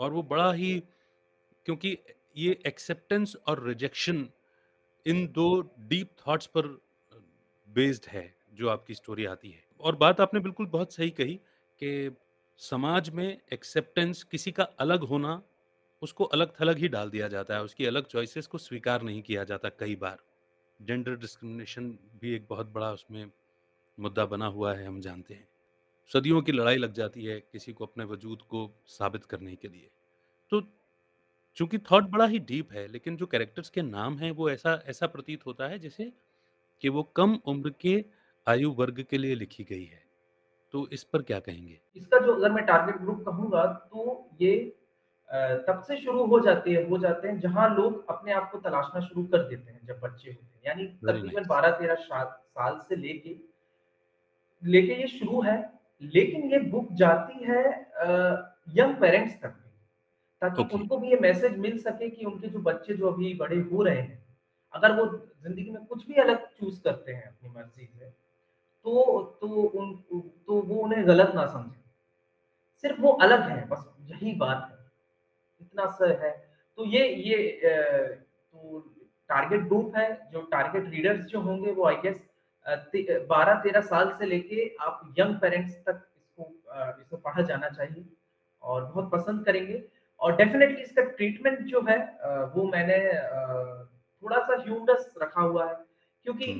और 0.00 0.12
वो 0.12 0.22
बड़ा 0.22 0.52
ही 0.52 0.78
क्योंकि 1.66 1.98
ये 2.36 2.58
एक्सेप्टेंस 2.66 3.36
और 3.48 3.66
रिजेक्शन 3.68 4.28
इन 5.06 5.26
2 5.28 5.48
डीप 5.88 6.10
थॉट्स 6.28 6.46
पर 6.46 6.66
बेस्ड 7.68 8.06
है, 8.08 8.34
जो 8.54 8.68
आपकी 8.68 8.94
स्टोरी 8.94 9.24
आती 9.26 9.50
है। 9.50 9.64
और 9.80 9.96
बात 9.96 10.20
आपने 10.20 10.40
बिल्कुल 10.40 10.66
बहुत 10.66 10.94
सही 10.94 11.10
कही 11.10 11.34
कि 11.80 12.16
समाज 12.60 13.10
में 13.10 13.38
एक्सेप्टेंस 13.52 14.22
किसी 14.22 14.52
का 14.52 14.64
अलग 14.64 15.04
होना, 15.04 15.42
उसको 16.02 16.24
अलग-थलग 16.24 16.78
ही 16.78 16.88
डाल 16.88 17.10
दिया 17.10 17.28
जाता 17.28 17.54
है, 17.54 17.62
उसकी 17.62 17.86
अलग 17.86 18.06
चॉइसेस 18.06 18.46
को 18.46 18.58
स्वीकार 18.58 19.02
नहीं 19.02 19.22
किया 19.22 19.44
जाता 19.44 19.68
कई 19.68 19.96
बार। 19.96 20.18
जेंडर 20.80 21.16
डिस्क्रिमिनेशन 21.16 21.90
भी 22.20 22.34
एक 22.34 22.46
बहुत 22.50 22.66
बड़ा 22.66 22.90
उसमें 22.92 23.30
मुद्दा 23.98 24.24
बना 24.26 24.46
हुआ 24.46 24.74
है, 24.74 24.86
हम 24.86 25.00
जानते 25.00 25.34
हैं। 25.34 25.48
सदियों 26.10 26.42
की 26.42 26.52
लड़ाई 26.52 26.76
लग 26.76 26.92
जाती 26.92 27.24
है 27.24 27.38
किसी 27.42 27.72
को 27.72 27.86
अपने 27.86 28.04
वजूद 28.04 28.42
को 28.42 28.70
साबित 28.86 29.24
करने 29.24 29.54
के 29.56 29.68
लिए। 29.68 29.88
तो 30.52 30.62
चूँकि 31.56 31.78
थॉट 31.90 32.04
बड़ा 32.04 32.26
ही 32.26 32.38
डीप 32.38 32.72
है, 32.72 32.86
लेकिन 32.88 33.16
जो 33.16 33.26
कैरेक्टर्स 33.26 33.70
के 33.70 33.82
नाम 33.82 34.18
हैं 34.18 34.30
वो 34.30 34.50
ऐसा 34.50 34.82
ऐसा 34.86 35.06
प्रतीत 35.06 35.46
होता 35.46 35.68
है 35.68 35.78
जैसे 35.78 36.12
कि 36.82 36.88
वो 36.88 37.02
कम 37.16 37.38
उम्र 37.46 37.70
के 37.80 38.04
आयु 38.46 38.70
वर्ग 38.70 39.04
के 39.10 39.18
लिए 39.18 39.34
लिखी 39.34 39.64
गई 39.64 39.84
है। 39.84 40.02
तो 40.74 40.88
इस 40.88 41.02
पर 41.04 41.22
क्या 41.22 41.38
कहेंगे? 41.40 41.80
इसका 41.96 42.18
जो 42.18 42.34
अगर 42.34 42.52
मैं 42.52 42.64
टारगेट 42.66 42.96
ग्रुप 42.96 43.24
कहूँगा 43.26 43.64
तो 43.66 44.28
ये 44.40 44.77
तब 45.30 45.82
से 45.82 45.96
शुरू 45.96 46.24
हो 46.26 46.40
जाती 46.40 46.74
है 46.74 46.82
हो 46.88 46.98
जाते 46.98 47.28
हैं 47.28 47.38
जहाँ 47.40 47.68
लोग 47.76 48.04
अपने 48.10 48.32
आप 48.32 48.50
को 48.52 48.58
तलाशना 48.60 49.00
शुरू 49.00 49.24
कर 49.26 49.42
देते 49.48 49.70
हैं 49.70 49.80
जब 49.86 50.00
बच्चे 50.00 50.30
होते 50.30 50.56
हैं। 50.56 50.62
यानी 50.66 50.86
तकरीबन 51.06 51.46
बारह 51.46 51.70
तेरह 51.72 51.94
साल 52.02 52.78
से 52.80 52.96
लेके 52.96 53.34
लेके 54.62 54.94
ये 55.00 55.06
शुरू 55.08 55.40
है, 55.42 55.56
लेकिन 56.02 56.50
ये 56.52 56.58
बुक 56.70 56.92
जाती 56.94 57.44
है 57.44 57.62
यंग 58.76 58.94
पेरेंट्स 59.00 59.34
तक 59.42 59.48
भी, 59.48 59.70
ताकि 60.42 60.62
ओके, 60.62 60.74
उनको 60.74 60.98
भी 60.98 61.10
ये 61.10 61.18
मैसेज 61.20 61.58
मिल 61.58 61.78
सके 61.78 62.08
कि 62.10 62.24
उनके 62.24 62.48
जो 62.48 62.58
बच्चे 62.62 62.94
जो 62.94 63.08
अभी 63.08 63.34
बड़े 63.34 63.56
हो 63.62 63.82
रहे 63.82 64.00
हैं, 64.00 64.18
अगर 64.74 64.92
वो 64.92 65.06
ज़िंदगी 65.06 65.70
में 65.70 65.84
कुछ 65.86 66.06
भी 66.08 66.14
अलग 66.20 66.46
चूज़ 66.50 66.80
करते 66.84 67.12
हैं 67.12 67.26
अपनी 67.26 67.48
मर्ज़ी 67.50 67.86
से, 67.86 68.10
तो 68.60 69.22
तो 69.40 69.48
उन 69.48 69.94
तो 70.12 70.60
वो 70.62 70.82
उन्हें 70.82 71.06
गलत 71.08 71.32
ना 71.34 71.46
समझे 71.48 71.80
सिर्फ़ 72.84 73.00
वो 73.00 73.10
अलग 73.22 73.48
है 73.48 73.66
बस 73.68 73.84
यही 74.10 74.34
बात 74.36 74.68
है। 74.70 74.77
इतना 75.60 75.86
सा 75.90 76.06
है। 76.24 76.30
तो 76.78 76.84
ये 76.86 77.06
ये 77.08 77.36
तो 77.64 78.78
टारगेट 79.30 79.62
ग्रुप 79.68 79.96
है, 79.96 80.08
जो 80.32 80.40
टारगेट 80.52 80.88
रीडर्स 80.90 81.24
जो 81.26 81.40
होंगे 81.40 81.72
वो 81.72 81.86
आई 81.86 81.94
गेस 82.02 82.20
अ, 82.66 82.74
ति 82.74 83.02
12-13 83.30 83.80
साल 83.82 84.14
से 84.18 84.26
लेके 84.26 84.68
आप 84.80 85.00
यंग 85.18 85.34
पेरेंट्स 85.40 85.74
तक 85.88 86.02
इसको 86.16 86.52
इसको 87.00 87.16
पढ़ा 87.16 87.42
जाना 87.42 87.68
चाहिए 87.68 88.04
और 88.62 88.84
बहुत 88.84 89.10
पसंद 89.12 89.44
करेंगे 89.44 89.82
और 90.20 90.36
डेफ़िनेटली 90.36 90.82
इसका 90.82 91.02
ट्रीटमेंट 91.12 91.58
जो 91.66 91.80
है 91.88 91.98
वो 92.54 92.64
मैंने 92.70 92.98
थोड़ा-सा 94.22 94.56
ह्यूमरस 94.62 95.12
रखा 95.22 95.40
हुआ 95.42 95.68
है 95.68 95.74
क्योंकि 96.24 96.52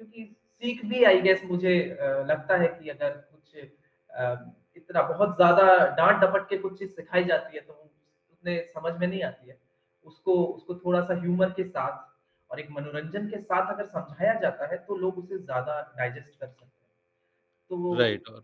क्योंकि 0.00 0.24
सीख 0.62 0.84
भी 0.84 1.02
आई 1.04 1.20
गेस 1.20 1.42
मुझे 1.44 1.74
लगता 2.28 2.56
है 2.56 2.68
कि 2.68 2.88
अगर 2.88 3.10
कुछ 3.10 3.56
इतना 4.76 5.02
बहुत 5.02 5.36
ज़्यादा 5.36 5.64
डांट 5.96 6.20
डपट 6.24 6.48
के 6.48 6.56
कुछ 6.58 6.78
चीज़ 6.78 6.90
सिखाई 6.90 7.24
जाती 7.24 7.56
है, 7.56 7.62
तो 7.62 7.72
वो 7.72 7.89
उतने 8.40 8.58
समझ 8.68 8.92
में 8.94 9.06
नहीं 9.06 9.22
आती 9.24 9.48
है। 9.48 9.58
उसको 10.06 10.34
उसको 10.46 10.74
थोड़ा-सा 10.76 11.14
ह्यूमर 11.20 11.50
के 11.52 11.64
साथ 11.66 12.08
और 12.50 12.60
एक 12.60 12.70
मनोरंजन 12.70 13.28
के 13.28 13.40
साथ 13.42 13.72
अगर 13.74 13.86
समझाया 13.86 14.34
जाता 14.40 14.66
है, 14.66 14.78
तो 14.78 14.96
लोग 14.96 15.18
उसे 15.18 15.38
ज़्यादा 15.38 15.80
डाइजेस्ट 15.98 16.38
कर 16.40 16.46
सकते 16.46 16.64
हैं। 16.66 16.72
तो 17.70 17.78
राइट 17.92 18.28
और 18.28 18.42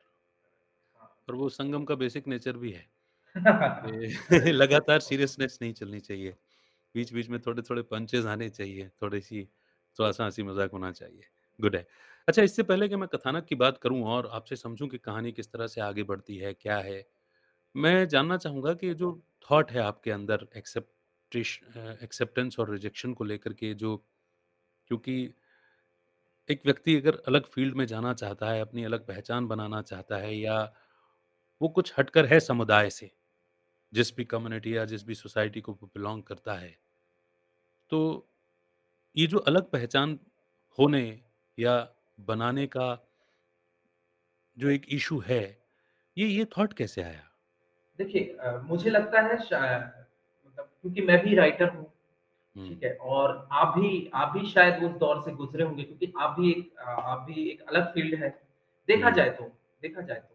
हाँ। 0.94 1.08
और 1.28 1.34
वो 1.34 1.48
संगम 1.48 1.84
का 1.84 1.94
बेसिक 1.96 2.26
नेचर 2.28 2.56
भी 2.56 2.70
है 2.72 2.86
लगातार 4.52 5.00
सीरियसनेस 5.00 5.58
नहीं 5.62 5.72
चलनी 5.72 6.00
चाहिए। 6.00 6.36
बीच-बीच 6.94 7.28
में 7.28 7.40
थोड़े-थोड़े 7.42 7.82
पंचेज़ 7.84 8.26
आने 8.28 8.48
चाहिए, 8.50 8.88
थोड़ी-सी 9.02 9.44
थोड़ा-सा 9.98 10.24
हँसी-मज़ाक 10.24 10.70
होना 10.72 10.92
चाहिए। 10.92 11.24
गुड 11.58 11.76
है। 11.76 11.86
अच्छा 12.28 12.42
इससे 12.42 12.62
पहले 12.64 12.88
कि 12.88 12.96
मैं 12.96 13.08
कथानक 13.08 13.44
की 13.46 13.54
बात 13.56 13.78
करूँ 13.78 14.02
और 14.08 14.28
आपसे 14.32 14.56
समझूँ 14.56 14.88
कि 14.88 14.98
कहानी 15.00 15.32
किस 15.32 15.52
तरह 15.52 15.66
से 15.68 15.80
आगे 15.82 16.02
बढ़ती 16.04 16.36
है, 16.38 16.54
क्या 16.54 16.78
है? 16.80 17.04
मैं 17.74 18.06
जानना 18.08 18.36
चाहूँगा 18.38 18.74
कि 18.76 18.94
जो 18.94 19.12
थॉट 19.46 19.70
है 19.72 19.80
आपके 19.82 20.10
अंदर 20.10 20.46
एक्सेप्टेंस 20.56 21.58
एक्सेप्टेंस 22.02 22.58
और 22.58 22.70
रिजेक्शन 22.70 23.12
को 23.14 23.24
लेकर 23.24 23.52
के 23.54 23.72
जो 23.76 23.96
क्योंकि 24.90 25.16
एक 26.48 26.60
व्यक्ति 26.64 26.94
अगर 26.96 27.16
अलग 27.28 27.44
फ़ील्ड 27.46 27.74
में 27.76 27.84
जाना 27.86 28.12
चाहता 28.14 28.50
है, 28.50 28.60
अपनी 28.60 28.84
अलग 28.84 29.06
पहचान 29.06 29.46
बनाना 29.46 29.82
चाहता 29.82 30.16
है 30.16 30.34
या 30.36 30.58
वो 31.60 31.68
कुछ 31.70 31.92
हटकर 31.98 32.26
है 32.26 32.38
समुदाय 32.40 32.90
से, 32.90 33.10
जिस 33.92 34.16
भी 34.16 34.24
कम्युनिटी 34.26 34.76
या 34.76 34.84
जिस 34.86 35.04
भी 35.06 35.14
सोसाइटी 35.16 35.60
को 35.60 35.72
वो 35.74 35.88
बिलॉन्ग 35.88 36.24
करता 36.24 36.54
है। 36.56 36.76
तो 37.90 37.98
ये 39.16 39.26
जो 39.26 39.38
अलग 39.48 39.70
पहचान 39.70 40.18
होने 40.78 41.04
या 41.58 41.76
बनाने 42.26 42.66
का 42.66 42.88
जो 44.56 44.68
एक 44.70 44.86
इश्यू 44.90 45.18
है, 45.20 45.40
ये 46.16 46.26
ये 46.28 46.44
थॉट 46.58 46.72
कैसे 46.72 47.02
आया? 47.02 47.22
देखिए 47.98 48.36
मुझे 48.64 48.90
लगता 48.90 49.20
है 49.22 49.34
मतलब 49.34 50.64
क्योंकि 50.82 51.02
मैं 51.02 51.22
भी 51.24 51.34
राइटर 51.34 51.68
हूँ, 51.68 51.84
ठीक 52.56 52.82
है? 52.84 52.92
और 52.94 53.48
आप 53.52 53.78
भी 53.78 54.10
आप 54.14 54.32
भी 54.32 54.46
शायद 54.48 54.82
उस 54.84 54.92
दौर 54.98 55.20
से 55.22 55.32
गुज़रे 55.34 55.64
होंगे 55.64 55.82
क्योंकि 55.82 56.12
आप 56.18 56.36
भी 56.38 56.50
एक 56.50 56.78
आप 56.80 57.24
भी 57.28 57.48
एक 57.50 57.62
अलग 57.62 57.92
फ़ील्ड 57.94 58.22
है, 58.22 58.28
देखा 58.88 59.10
जाए 59.10 59.30
तो 59.30 59.44
देखा 59.82 60.00
जाए 60.02 60.18
तो। 60.18 60.34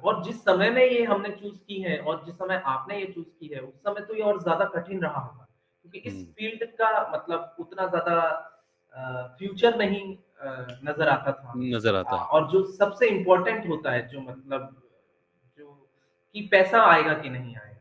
और 0.00 0.22
जिस 0.24 0.40
समय 0.40 0.70
में 0.70 0.84
ये 0.84 1.02
हमने 1.04 1.28
चूज़ 1.32 1.58
की 1.58 1.80
है 1.82 1.98
और 1.98 2.22
जिस 2.26 2.34
समय 2.34 2.62
आपने 2.66 2.98
ये 2.98 3.06
चूज़ 3.06 3.26
की 3.30 3.46
है, 3.46 3.60
उस 3.60 3.74
समय 3.76 4.00
तो 4.00 4.14
ये 4.14 4.22
और 4.22 4.42
ज़्यादा 4.42 4.64
कठिन 4.74 5.00
रहा 5.02 5.20
होगा। 5.20 5.46
क्योंकि 5.82 5.98
इस 6.00 6.24
फ़ील्ड 6.28 6.64
का 6.72 6.90
मतलब 7.12 7.56
उतना 7.60 7.86
ज़्यादा 7.86 9.36
फ्यूचर 9.38 9.76
नहीं 9.78 10.02
नज़र 10.84 11.08
आता 11.08 11.32
था। 11.32 11.52
नज़र 11.56 11.94
आता 11.96 12.16
और 12.16 12.50
जो 12.50 12.64
सबसे 12.72 13.08
इम्पोर्टेंट 13.08 13.68
होता 13.68 13.90
है, 13.92 14.06
जो 14.08 14.20
मतलब 14.20 14.76
कि 16.34 16.40
पैसा 16.50 16.82
आएगा 16.82 17.14
कि 17.14 17.30
नहीं 17.30 17.56
आएगा। 17.56 17.80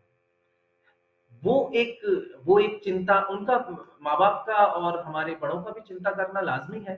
वो 1.44 1.72
एक 1.76 2.00
वो 2.46 2.60
एक 2.60 2.80
चिंता 2.84 3.20
उनका 3.30 3.58
माँ-बाप 4.04 4.44
का 4.48 4.56
और 4.56 5.00
हमारे 5.02 5.36
बड़ों 5.36 5.62
का 5.64 5.72
भी 5.72 5.82
चिंता 5.82 6.12
करना 6.12 6.42
लाज़मी 6.42 6.80
है 6.80 6.96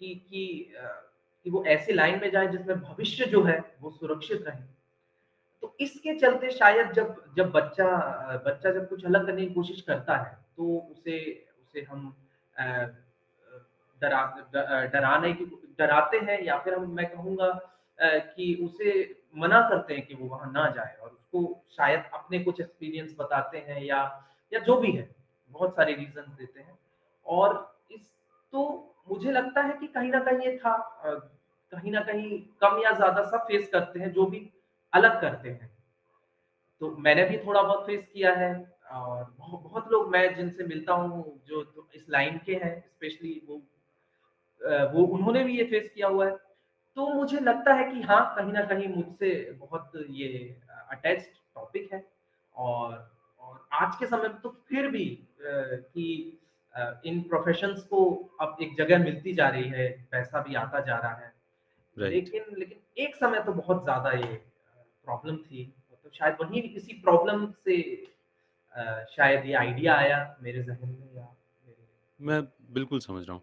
कि 0.00 0.14
कि 0.30 0.72
कि 1.46 1.50
वो 1.50 1.64
ऐसी 1.64 1.92
लाइन 1.92 2.20
में 2.20 2.30
जाएँ 2.30 2.48
जिसमें 2.48 2.80
भविष्य 2.80 3.24
जो 3.24 3.42
है 3.42 3.58
वो 3.80 3.90
सुरक्षित 3.90 4.44
रहे। 4.48 4.62
तो 5.62 5.74
इसके 5.80 6.14
चलते 6.18 6.50
शायद 6.50 6.92
जब 6.92 7.14
जब 7.36 7.50
बच्चा 7.50 7.86
बच्चा 8.46 8.70
जब 8.70 8.88
कुछ 8.88 9.04
अलग 9.04 9.26
करने 9.26 9.46
की 9.46 9.54
कोशिश 9.54 9.80
करता 9.80 10.16
है, 10.16 10.32
तो 10.56 10.78
उसे 10.92 11.18
उसे 11.62 11.86
हम 11.90 12.14
डरा 14.02 14.22
डराने 14.92 15.32
की 15.32 15.44
डराते 15.78 16.18
हैं 16.18 16.42
या 16.44 16.58
फिर 16.58 16.74
हम 16.74 16.90
मैं 16.90 17.06
कहूँगा 17.06 17.48
कि 17.98 18.54
उसे 18.64 18.92
मना 19.36 19.60
करते 19.68 19.94
हैं 19.94 20.06
कि 20.06 20.14
वो 20.14 20.28
वहाँ 20.28 20.50
ना 20.52 20.68
जाए 20.70 20.94
और 21.02 21.08
उसको 21.10 21.62
शायद 21.76 22.04
अपने 22.14 22.38
कुछ 22.38 22.60
एक्सपीरियंस 22.60 23.14
बताते 23.18 23.58
हैं 23.58 23.82
या 23.82 24.00
या 24.52 24.60
जो 24.60 24.76
भी 24.80 24.92
है, 24.92 25.08
बहुत 25.50 25.74
सारे 25.76 25.94
रीजन 25.94 26.34
देते 26.38 26.60
हैं। 26.60 26.78
और 27.26 27.54
इस 27.90 28.10
तो 28.52 28.62
मुझे 29.10 29.32
लगता 29.32 29.62
है 29.62 29.76
कि 29.80 29.86
कहीं 29.86 30.10
ना 30.10 30.20
कहीं 30.20 30.46
ये 30.46 30.56
था 30.58 30.76
कहीं 31.72 31.92
ना 31.92 32.00
कहीं 32.02 32.38
कम 32.60 32.80
या 32.82 32.92
ज़्यादा 32.92 33.22
सब 33.22 33.44
फेस 33.48 33.68
करते 33.72 34.00
हैं, 34.00 34.12
जो 34.12 34.26
भी 34.26 34.48
अलग 34.92 35.20
करते 35.20 35.48
हैं। 35.48 35.70
तो 36.80 36.90
मैंने 36.98 37.24
भी 37.24 37.36
थोड़ा 37.38 37.62
बहुत 37.62 37.86
फेस 37.86 38.06
किया 38.12 38.32
है 38.34 38.52
और 38.92 39.24
बहु 39.38 39.56
बहुत 39.58 39.90
लोग 39.92 40.10
मैं 40.10 40.34
जिनसे 40.34 40.64
मिलता 40.64 40.94
हूँ 40.94 41.40
जो 41.46 41.62
तो 41.64 41.88
इस 41.94 42.06
लाइन 42.10 42.38
के 42.46 42.54
हैं 42.54 42.78
स्पेशली 42.80 43.40
वो 43.48 43.62
वो 44.92 45.04
उन्होंने 45.06 45.42
भी 45.44 45.56
ये 45.58 45.64
फेस 45.64 45.90
किया 45.94 46.08
हुआ 46.08 46.26
है। 46.26 46.36
तो 46.96 47.06
मुझे 47.14 47.40
लगता 47.40 47.74
है 47.74 47.84
कि 47.92 48.02
हाँ, 48.02 48.34
कहीं 48.36 48.52
ना 48.52 48.62
कहीं 48.64 48.88
मुझसे 48.88 49.30
बहुत 49.60 49.92
ये 50.10 50.28
अटैच 50.90 51.28
टॉपिक 51.54 51.92
है 51.92 52.04
और 52.54 52.94
और 53.40 53.66
आज 53.72 53.96
के 53.96 54.06
समय 54.06 54.28
में 54.28 54.40
तो 54.40 54.48
फिर 54.68 54.88
भी 54.90 55.04
कि 55.46 56.06
इन 57.06 57.20
प्रोफ़ेशंस 57.22 57.82
को 57.82 58.04
अब 58.40 58.56
एक 58.62 58.76
जगह 58.78 58.98
मिलती 58.98 59.32
जा 59.32 59.48
रही 59.48 59.68
है, 59.68 59.88
पैसा 60.10 60.40
भी 60.42 60.54
आता 60.54 60.80
जा 60.80 60.96
रहा 60.98 61.14
है। 61.14 61.32
लेकिन 61.96 62.44
लेकिन 62.58 63.02
एक 63.02 63.16
समय 63.16 63.42
तो 63.42 63.52
बहुत 63.52 63.82
ज़्यादा 63.84 64.10
ये 64.10 64.32
प्रॉब्लम 65.04 65.36
थी, 65.36 65.64
तो 66.04 66.10
शायद 66.14 66.36
वही 66.40 66.60
इसी 66.60 66.92
प्रॉब्लम 66.92 67.46
से 67.64 67.80
शायद 69.16 69.46
ये 69.46 69.54
आइडिया 69.54 69.94
आया 69.94 70.36
मेरे 70.42 70.62
ज़हन 70.62 70.88
में 70.88 71.14
या 71.16 71.28
मेरे 71.66 71.86
मैं 72.20 72.42
बिल्कुल 72.72 73.00
समझ 73.00 73.24
रहा 73.26 73.34
हूँ। 73.34 73.42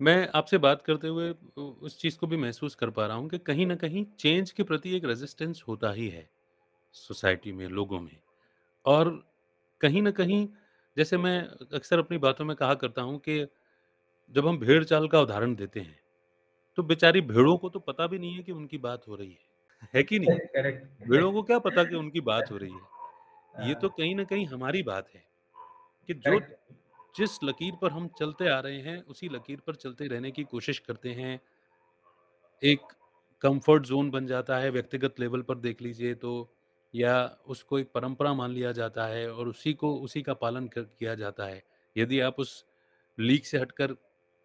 मैं 0.00 0.28
आपसे 0.34 0.58
बात 0.58 0.82
करते 0.82 1.08
हुए 1.08 1.30
उ 1.30 1.62
उस 1.82 1.98
चीज़ 2.00 2.18
को 2.18 2.26
भी 2.26 2.36
महसूस 2.36 2.74
कर 2.74 2.90
पा 2.90 3.06
रहा 3.06 3.16
हूँ 3.16 3.28
कि 3.28 3.38
कहीं 3.38 3.66
न 3.66 3.74
कहीं 3.76 4.04
चेंज 4.18 4.50
के 4.50 4.62
प्रति 4.62 4.94
एक 4.96 5.04
रेज़िस्टेंस 5.04 5.62
होता 5.68 5.90
ही 5.92 6.08
है, 6.08 6.28
सोसाइटी 6.94 7.52
में, 7.52 7.66
लोगों 7.68 8.00
में। 8.00 8.16
और 8.84 9.10
कहीं 9.80 10.02
न 10.02 10.10
कहीं 10.12 10.46
जैसे 10.96 11.18
मैं 11.18 11.38
अक्सर 11.74 11.98
अपनी 11.98 12.18
बातों 12.18 12.44
में 12.44 12.56
कहा 12.56 12.74
करता 12.76 13.02
हूँ 13.02 13.18
कि 13.20 13.46
जब 14.34 14.48
हम 14.48 14.58
भेड़-चाल 14.58 15.08
का 15.08 15.20
उदाहरण 15.20 15.54
देते 15.56 15.80
हैं, 15.80 15.98
तो 16.78 16.82
बेचारी 16.84 17.20
भेड़ों 17.22 17.56
को 17.58 17.68
तो 17.70 17.80
पता 17.80 18.06
भी 18.06 18.18
नहीं 18.18 18.34
है 18.34 18.42
कि 18.42 18.52
उनकी 18.52 18.78
बात 18.80 19.08
हो 19.08 19.16
रही 19.16 19.30
है। 19.32 19.88
है 19.94 20.02
कि 20.04 20.18
नहीं? 20.20 20.40
भेड़ों 21.02 21.32
को 21.32 21.42
क्या 21.44 21.58
पता 21.60 21.84
कि 21.84 21.96
उनकी 21.96 22.20
बात 22.22 22.50
हो 22.50 22.56
रही 22.58 22.74
है? 22.74 22.88
ये 23.60 23.74
तो 23.76 23.88
कहीं 23.90 24.14
न 24.16 24.24
कहीं 24.26 24.46
हमारी 24.48 24.82
बात 24.84 25.08
है 25.14 25.24
कि 26.08 26.14
जो 26.16 26.40
करेक्ट 26.40 26.52
जिस 27.18 27.42
लकीर 27.44 27.74
पर 27.82 27.90
हम 27.90 28.08
चलते 28.18 28.48
आ 28.48 28.58
रहे 28.60 28.80
हैं, 28.80 29.02
उसी 29.02 29.28
लकीर 29.28 29.60
पर 29.60 29.74
चलते 29.74 30.06
रहने 30.06 30.30
की 30.30 30.44
कोशिश 30.44 30.78
करते 30.78 31.12
हैं। 31.12 31.40
एक 32.62 32.80
कम्फ़र्ट 33.42 33.86
ज़ोन 33.86 34.10
बन 34.10 34.26
जाता 34.26 34.56
है, 34.56 34.70
व्यक्तिगत 34.70 35.20
लेवल 35.20 35.42
पर 35.42 35.58
देख 35.58 35.82
लीजिए 35.82 36.14
तो 36.14 36.54
या 36.94 37.38
उसको 37.46 37.78
एक 37.78 37.90
परंपरा 37.92 38.32
मान 38.34 38.50
लिया 38.50 38.72
जाता 38.72 39.06
है 39.06 39.30
और 39.32 39.48
उसी 39.48 39.72
को 39.74 39.94
उसी 39.96 40.22
का 40.22 40.34
पालन 40.34 40.68
कर 40.68 40.82
किया 40.82 41.14
जाता 41.14 41.44
है। 41.44 41.62
यदि 41.96 42.20
आप 42.20 42.38
उस 42.38 42.64
लीक 43.18 43.46
से 43.46 43.58
हटकर 43.58 43.92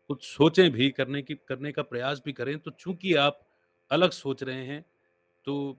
कुछ 0.09 0.23
सोचें 0.23 0.71
भी, 0.71 0.89
करने 0.89 1.21
की 1.21 1.35
करने 1.47 1.71
का 1.71 1.81
प्रयास 1.81 2.21
भी 2.25 2.33
करें, 2.33 2.59
तो 2.59 2.71
चूँकि 2.71 3.13
आप 3.13 3.39
अलग 3.91 4.11
सोच 4.11 4.43
रहे 4.43 4.65
हैं, 4.65 4.85
तो 5.45 5.77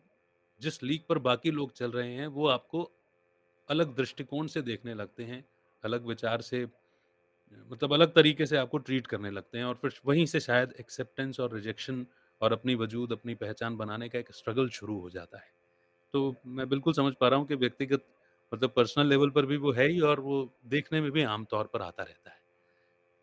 जिस 0.60 0.82
लीक 0.82 1.06
पर 1.08 1.18
बाकी 1.18 1.50
लोग 1.50 1.72
चल 1.72 1.90
रहे 1.90 2.12
हैं, 2.14 2.26
वो 2.26 2.46
आपको 2.46 2.90
अलग 3.68 3.94
दृष्टिकोण 3.96 4.46
से 4.46 4.62
देखने 4.62 4.94
लगते 4.94 5.24
हैं, 5.24 5.44
अलग 5.84 6.06
विचार 6.06 6.40
से 6.40 6.66
मतलब 7.70 7.92
अलग 7.92 8.12
तरीके 8.14 8.46
से 8.46 8.56
आपको 8.56 8.78
ट्रीट 8.78 9.06
करने 9.06 9.30
लगते 9.30 9.58
हैं 9.58 9.64
और 9.64 9.74
फिर 9.74 9.94
वहीं 10.06 10.24
से 10.26 10.40
शायद 10.40 10.72
एक्सेप्टेंस 10.80 11.40
और 11.40 11.54
रिजेक्शन 11.54 12.06
और 12.40 12.52
अपनी 12.52 12.74
वजूद, 12.74 13.12
अपनी 13.12 13.34
पहचान 13.34 13.76
बनाने 13.76 14.08
का 14.08 14.18
एक 14.18 14.32
स्ट्रगल 14.32 14.68
शुरू 14.70 14.98
हो 15.00 15.10
जाता 15.10 15.38
है। 15.38 15.52
तो 16.14 16.34
मैं 16.48 16.68
बिल्कुल 16.68 16.92
समझ 16.94 17.14
पा 17.20 17.28
रहा 17.28 17.38
हूँ 17.38 17.46
कि 17.48 17.54
व्यक्तिगत 17.56 18.04
मतलब 18.52 18.72
पर्सनल 18.76 19.06
लेवल 19.06 19.30
पर 19.30 19.46
भी 19.46 19.56
वो 19.58 19.72
है 19.72 19.88
ही 19.88 20.00
और 20.02 20.20
वो 20.20 20.38
देखने 20.68 21.00
में 21.00 21.10
भी 21.12 21.22
आमतौर 21.24 21.66
पर 21.66 21.82
आता 21.82 22.02
रहता 22.02 22.30
है। 22.30 22.38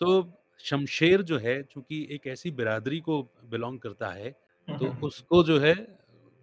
तो 0.02 0.32
शमशेर 0.60 1.22
जो 1.24 1.38
है 1.40 1.62
चूँकि 1.64 2.08
एक 2.12 2.28
ऐसी 2.28 2.52
बिरादरी 2.52 3.00
को 3.02 3.22
बिलोंग 3.46 3.80
करता 3.80 4.10
है, 4.10 4.32
तो 4.68 4.98
उसको 5.04 5.44
जो 5.44 5.60
है 5.60 5.74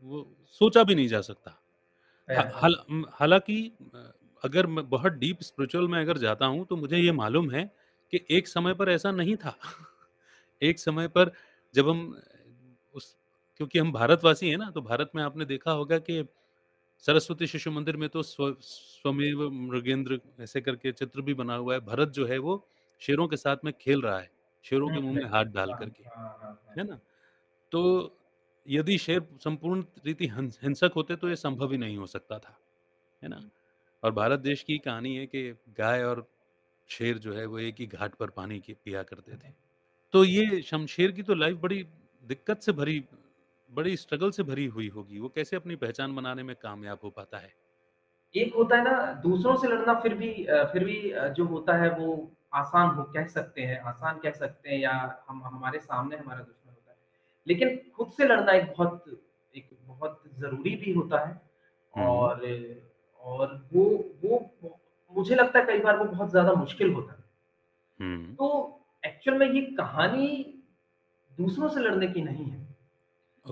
वो 0.04 0.26
सोचा 0.60 0.84
भी 0.84 0.94
नहीं 0.94 1.08
जा 1.08 1.20
सकता। 1.22 1.60
हालाँकि 3.12 3.56
अगर 4.44 4.66
मैं 4.66 4.88
बहुत 4.88 5.12
डीप 5.14 5.42
स्पिरिचुअल 5.42 5.88
में 5.88 6.00
अगर 6.00 6.18
जाता 6.18 6.46
हूँ, 6.46 6.64
तो 6.66 6.76
मुझे 6.76 6.98
ये 6.98 7.12
मालूम 7.12 7.50
है 7.50 7.64
कि 8.12 8.20
एक 8.30 8.48
समय 8.48 8.74
पर 8.74 8.90
ऐसा 8.90 9.10
नहीं 9.12 9.36
था। 9.36 9.56
एक 10.62 10.78
समय 10.78 11.08
पर 11.08 11.32
जब 11.74 11.88
हम 11.88 12.00
उस 12.94 13.16
क्योंकि 13.56 13.78
हम 13.78 13.92
भारतवासी 13.92 14.48
हैं 14.50 14.56
ना, 14.58 14.70
तो 14.70 14.82
भारत 14.82 15.10
में 15.14 15.22
आपने 15.22 15.44
देखा 15.44 15.70
होगा 15.72 15.98
कि 15.98 16.24
सरस्वती 17.04 17.46
शिशु 17.46 17.70
मंदिर 17.70 17.96
में 17.96 18.08
तो 18.08 18.22
स्व 18.22 18.56
स्वमेव 18.62 19.50
मृगेंद्र 19.50 20.20
ऐसे 20.40 20.60
करके 20.60 20.92
चित्र 20.92 21.22
भी 21.22 21.34
बना 21.34 21.54
हुआ 21.56 21.74
है। 21.74 21.80
भरत 21.80 22.08
जो 22.10 22.26
है 22.26 22.38
वो 22.38 22.66
शेरों 23.02 23.28
के 23.28 23.36
साथ 23.36 23.56
में 23.64 23.72
खेल 23.80 24.02
रहा 24.02 24.18
है, 24.18 24.30
शेरों 24.64 24.90
के 24.90 25.00
मुँह 25.00 25.14
में 25.14 25.24
हाथ। 25.24 25.44
डाल 25.46 25.70
हाँ, 25.70 25.78
कर 25.78 25.90
के, 25.90 26.04
हाँ, 26.04 26.28
हाँ, 26.42 26.58
हाँ। 26.66 26.74
है 26.78 26.84
ना? 26.84 26.98
तो 27.72 27.82
यदि 28.66 28.98
शेर 28.98 29.26
संपूर्ण 29.44 29.84
रीति 30.06 30.28
हिंसक 30.62 30.92
होते 30.96 31.16
तो 31.16 31.28
ये 31.28 31.36
संभव 31.36 31.72
ही 31.72 31.78
नहीं 31.78 31.96
हो 31.96 32.06
सकता 32.06 32.38
था, 32.38 32.58
है 33.22 33.28
ना? 33.28 33.40
और 34.02 34.12
भारत 34.12 34.40
देश 34.40 34.62
की 34.62 34.78
कहानी 34.78 35.14
है 35.16 35.26
कि 35.26 35.42
गाय 35.78 36.02
और 36.04 36.26
शेर 36.90 37.18
जो 37.18 37.34
है 37.34 37.46
वो 37.46 37.58
एक 37.60 37.76
ही 37.80 37.86
घाट 37.86 38.14
पर 38.14 38.30
पानी 38.30 38.58
की 38.60 38.74
पिया 38.74 39.02
करते 39.02 39.36
थे। 39.38 39.52
तो 40.14 40.24
ये 40.24 40.62
शमशेर 40.62 41.12
की 41.12 41.22
तो 41.22 41.34
लाइफ़ 41.34 41.58
बड़ी 41.58 41.82
दिक्कत 42.24 42.62
से 42.62 42.72
भरी 42.72 43.00
बड़ी 43.70 43.96
स्ट्रगल 43.96 44.30
से 44.30 44.42
भरी 44.44 44.66
हुई 44.68 44.88
होगी। 44.88 45.18
वो 45.18 45.28
कैसे 45.28 45.56
अपनी 45.56 45.76
पहचान 45.76 46.14
बनाने 46.16 46.42
में 46.42 46.54
कामयाब 46.56 46.98
हो 47.04 47.10
पाता 47.10 47.38
है? 47.38 47.52
एक 48.34 48.54
होता 48.54 48.76
है 48.76 48.84
ना 48.84 49.12
दूसरों 49.22 49.56
से 49.56 49.68
लड़ना 49.68 49.94
फिर 50.00 50.14
भी 50.14 50.32
फिर 50.72 50.84
भी 50.84 50.96
जो 51.36 51.44
होता 51.44 51.76
है 51.76 51.90
वो 51.90 52.08
आसान 52.54 52.94
हो 52.96 53.02
कह 53.14 53.26
सकते 53.26 53.62
हैं 53.62 53.80
आसान 53.82 54.18
कह 54.18 54.30
सकते 54.32 54.70
हैं 54.70 54.78
या 54.78 54.92
हम 55.28 55.42
हमारे 55.44 55.78
सामने 55.78 56.16
हमारा 56.16 56.40
दुश्मन 56.40 56.72
होता 56.72 56.90
है। 56.92 56.96
लेकिन 57.46 57.76
खुद 57.96 58.10
से 58.12 58.24
लड़ना 58.24 58.52
एक 58.52 58.70
बहुत 58.70 59.04
एक 59.54 59.68
बहुत 59.86 60.22
ज़रूरी 60.38 60.74
भी 60.76 60.92
होता 60.92 61.24
है 61.26 61.40
और 61.94 62.44
और 63.28 63.68
वो 63.72 63.84
वो 64.24 64.38
मुझे 65.12 65.34
लगता 65.34 65.58
है 65.58 65.64
कई 65.66 65.78
बार 65.78 65.96
वो 65.98 66.04
बहुत 66.04 66.30
ज़्यादा 66.30 66.52
मुश्किल 66.52 66.92
होता 66.92 67.12
है। 67.12 68.34
तो 68.34 68.48
एक्चुअल 69.02 69.38
में 69.38 69.46
ये 69.46 69.60
कहानी 69.76 70.28
दूसरों 71.38 71.68
से 71.68 71.80
लड़ने 71.80 72.06
की 72.06 72.22
नहीं 72.22 72.44
है। 72.44 72.66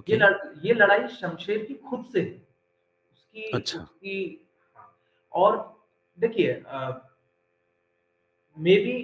ये 0.08 0.16
लड़ 0.16 0.34
ये 0.64 0.74
लड़ाई 0.74 1.06
शमशेर 1.08 1.64
की 1.64 1.74
खुद 1.88 2.04
से 2.12 2.20
है। 2.20 2.32
उसकी 3.12 3.50
अच्छा। 3.50 3.78
उसकी 3.78 4.48
हाँ, 4.76 4.92
और 5.32 5.56
देखिए 6.18 6.52
मे 8.56 8.76
बी 8.76 8.96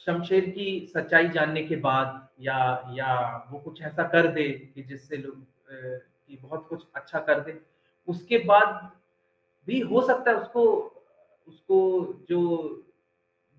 शमशेर 0.00 0.48
की 0.50 0.68
सच्चाई 0.94 1.28
जानने 1.28 1.62
के 1.62 1.76
बाद 1.76 2.28
या 2.40 2.58
या 2.90 3.14
वो 3.50 3.58
कुछ 3.58 3.82
ऐसा 3.82 4.02
कर 4.08 4.26
दे 4.28 4.48
कि 4.74 4.82
जिससे 4.82 5.16
लोग 5.16 5.44
कि 5.70 6.36
बहुत 6.36 6.66
कुछ 6.68 6.84
अच्छा 6.94 7.20
कर 7.20 7.40
दे 7.40 7.58
उसके 8.08 8.38
बाद 8.44 8.90
भी 9.68 9.80
हो 9.82 10.00
सकता 10.06 10.30
है 10.30 10.36
उसको 10.36 10.64
उसको 11.48 11.78
जो 12.28 12.40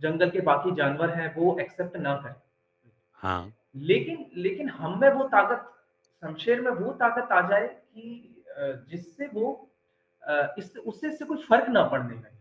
जंगल 0.01 0.29
के 0.29 0.41
बाकी 0.41 0.71
जानवर 0.75 1.09
हैं 1.09 1.33
वो 1.35 1.57
एक्सेप्ट 1.59 1.97
ना 1.97 2.15
करें। 2.15 2.35
हाँ। 3.23 3.53
लेकिन 3.75 4.25
लेकिन 4.35 4.69
हम 4.69 4.99
में 5.01 5.09
वो 5.09 5.23
ताकत 5.27 5.73
शमशेर 6.23 6.61
में 6.61 6.71
वो 6.71 6.91
ताकत 6.95 7.31
आ 7.31 7.41
जाए 7.49 7.67
कि 7.67 8.43
जिससे 8.89 9.27
वो 9.27 9.47
इससे 10.57 10.79
उससे 10.81 11.07
इससे 11.07 11.25
कुछ 11.25 11.45
फ़र्क 11.47 11.69
ना 11.69 11.83
पड़ने 11.83 12.15
लगे। 12.15 12.35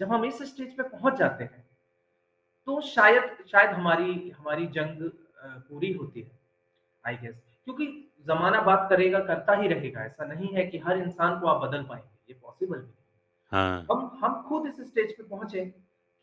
जब 0.00 0.12
हम 0.12 0.24
इस 0.24 0.42
स्टेज 0.44 0.76
पे 0.76 0.82
पहुँच 0.84 1.14
जाते 1.18 1.44
हैं 1.44 1.66
तो 2.68 2.80
शायद 2.80 3.36
शायद 3.52 3.70
हमारी 3.70 4.30
हमारी 4.30 4.66
जंग 4.68 5.10
पूरी 5.42 5.92
होती 5.92 6.20
है 6.20 6.38
आई 7.04 7.16
गेस 7.16 7.34
क्योंकि 7.64 7.86
जमाना 8.26 8.60
बात 8.62 8.86
करेगा 8.90 9.18
करता 9.24 9.54
ही 9.54 9.68
रहेगा। 9.68 10.04
ऐसा 10.04 10.24
नहीं 10.24 10.48
है 10.54 10.66
कि 10.66 10.78
हर 10.78 10.98
इंसान 10.98 11.38
को 11.40 11.46
आप 11.46 11.62
बदल 11.62 11.82
पाएँगे। 11.84 12.16
ये 12.28 12.34
पॉसिबल 12.34 12.78
नहीं 12.78 12.92
हाँ। 13.52 13.86
हम 13.90 14.18
हम 14.24 14.42
खुद 14.48 14.66
इस 14.66 14.80
स्टेज 14.88 15.16
पे 15.16 15.22
पहुँचे 15.22 15.64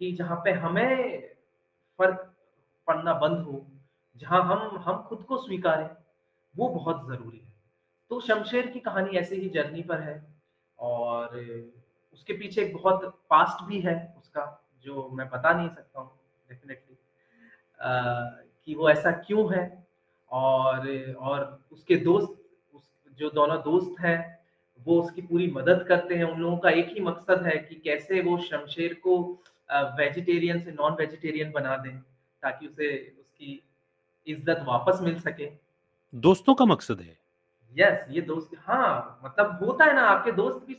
कि 0.02 0.12
जहाँ 0.12 0.42
पे 0.44 0.52
हमें 0.60 1.22
फ़र्क 2.00 2.32
पड़ना 2.88 3.14
बंद 3.14 3.46
हो 3.46 3.66
जहाँ 4.22 4.42
हम 4.44 4.78
हम 4.78 5.02
खुद 5.04 5.24
को 5.24 5.38
स्वीकारें 5.38 5.90
वो 6.56 6.68
बहुत 6.70 7.06
ज़रूरी 7.08 7.38
है 7.38 7.54
तो 8.12 8.20
शमशेर 8.20 8.68
की 8.68 8.80
कहानी 8.80 9.18
ऐसे 9.18 9.36
ही 9.36 9.50
जर्नी 9.50 9.82
पर 9.84 10.02
है 10.02 10.16
और 10.80 11.36
उसके 12.14 12.34
पीछे 12.34 12.62
एक 12.62 12.74
बहुत 12.74 13.04
पास्ट 13.30 13.64
भी 13.64 13.80
है 13.82 13.96
उसका 14.18 14.46
जो 14.86 15.08
मैं 15.14 15.30
बता 15.30 15.54
नहीं 15.54 15.70
सकता 15.70 16.00
हूँ 16.02 16.12
डेफिनेटली 16.50 16.98
कि 18.68 18.76
वो 18.76 18.90
ऐसा 18.90 19.12
क्यों 19.20 19.52
है 19.54 19.66
और 20.32 20.88
और 21.14 21.44
उसके 21.72 21.96
दोस्त 21.96 22.76
उस 22.76 22.90
जो 23.20 23.30
दोनों 23.30 23.58
दोस्त 23.62 24.00
हैं 24.00 24.18
वो 24.86 25.02
उसकी 25.02 25.22
पूरी 25.22 25.48
मदद 25.52 25.86
करते 25.88 26.16
हैं। 26.16 26.24
उन 26.24 26.40
लोगों 26.42 26.58
का 26.58 26.70
एक 26.72 26.88
ही 26.88 27.02
मकसद 27.02 27.46
है 27.46 27.58
कि 27.60 27.76
कैसे 27.76 28.22
वो 28.22 28.38
शमशेर 28.44 28.94
को 29.04 29.18
वेजिटेरियन 30.00 30.60
से 30.62 30.72
नॉन 30.72 30.94
वेजिटेरियन 30.94 31.52
बना 31.52 31.78
दें 31.78 31.98
ताकि 32.44 32.68
उसे 32.68 32.90
उसकी 33.20 33.62
इज़्ज़त 34.28 34.64
वापस 34.68 35.00
मिल 35.02 35.20
सके। 35.20 35.50
दोस्तों 36.14 36.56
का 36.56 36.66
मकसद 36.66 37.02
है। 37.02 37.18
यस 37.74 38.06
ये 38.10 38.22
दोस्त 38.22 38.52
हाँ 38.60 39.22
मतलब 39.26 39.60
होता 39.64 39.86
है 39.86 39.96
ना 39.96 40.02
आपके 40.02 40.32
दोस्त 40.34 40.66
भी 40.68 40.78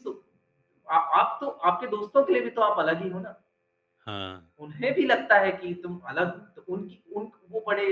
आ, 0.88 0.96
आप 0.96 1.38
तो 1.40 1.48
आपके 1.48 1.86
दोस्तों 1.86 2.22
के 2.24 2.32
लिए 2.32 2.42
भी 2.42 2.50
तो 2.50 2.62
आप 2.62 2.78
अलग 2.78 3.02
ही 3.02 3.08
हो 3.08 3.20
ना। 3.20 3.34
हाँ। 4.06 4.52
उन्हें 4.60 4.92
भी 4.94 5.04
लगता 5.04 5.38
है 5.38 5.50
कि 5.52 5.72
तुम 5.74 5.98
अलग 6.08 6.30
तो 6.56 6.64
उनकी 6.68 7.02
उन 7.12 7.30
वो 7.50 7.64
बड़े 7.66 7.88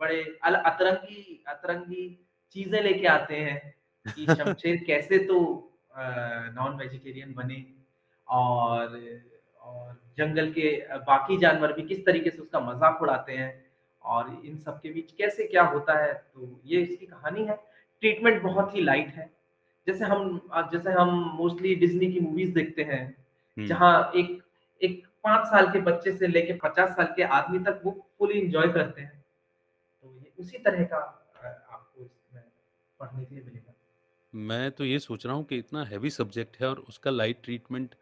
बड़े 0.00 0.22
अल, 0.44 0.54
अतरंगी 0.54 1.44
अतरंगी 1.48 2.06
चीज़ें 2.56 2.80
लेके 2.82 3.06
आते 3.06 3.36
हैं। 3.36 3.74
कि 4.10 4.26
शमशेर 4.26 4.76
कैसे 4.86 5.18
तो 5.26 5.38
नॉन 5.98 6.76
वेजिटेरियन 6.76 7.32
बने 7.34 7.64
और 8.28 8.98
और 9.60 9.98
जंगल 10.18 10.50
के 10.52 10.70
बाकी 11.06 11.36
जानवर 11.38 11.72
भी 11.72 11.82
किस 11.88 12.04
तरीके 12.06 12.30
से 12.30 12.38
उसका 12.38 12.60
मज़ाक 12.60 13.02
उड़ाते 13.02 13.32
हैं 13.32 13.52
और 14.02 14.30
इन 14.44 14.56
सब 14.58 14.80
के 14.80 14.90
बीच 14.92 15.12
कैसे 15.18 15.46
क्या 15.46 15.62
होता 15.64 15.98
है 15.98 16.12
तो 16.12 16.60
ये 16.66 16.80
इसकी 16.82 17.06
कहानी 17.06 17.44
है। 17.46 17.56
ट्रीटमेंट 18.02 18.42
बहुत 18.42 18.74
ही 18.74 18.80
लाइट 18.82 19.08
है। 19.14 19.28
जैसे 19.86 20.04
हम 20.04 20.40
जैसे 20.72 20.90
हम 20.92 21.10
मोस्टली 21.36 21.74
डिज्नी 21.74 22.12
की 22.12 22.20
मूवीज़ 22.20 22.52
देखते 22.54 22.82
हैं 22.82 23.02
हम्म। 23.04 23.66
जहाँ 23.66 24.12
एक 24.16 24.42
एक 24.80 25.02
पाँच 25.24 25.46
साल 25.46 25.70
के 25.72 25.80
बच्चे 25.82 26.12
से 26.12 26.26
लेके 26.26 26.52
पचास 26.62 26.90
साल 26.90 27.12
के 27.16 27.22
आदमी 27.38 27.58
तक 27.64 27.80
वो 27.84 27.90
फुली 28.18 28.38
इंजॉय 28.40 28.68
करते 28.72 29.02
हैं। 29.02 29.24
तो 30.04 30.14
ये 30.14 30.32
उसी 30.38 30.58
तरह 30.58 30.84
का 30.84 30.96
आपको 30.96 32.04
इसमें 32.04 32.42
पढ़ने 33.00 33.24
के 33.24 33.34
लिए 33.34 33.44
मिलेगा। 33.44 33.69
मैं 34.32 34.70
तो 34.70 34.84
ये 34.84 34.98
सोच 34.98 35.26
रहा 35.26 35.34
हूँ 35.34 35.44
कि 35.44 35.56
इतना 35.58 35.84
हैवी 35.84 36.10
सब्जेक्ट 36.10 36.56
है 36.60 36.68
और 36.68 36.78
उसका 36.78 37.10
लाइट 37.10 37.42
ट्रीटमेंट 37.44 37.94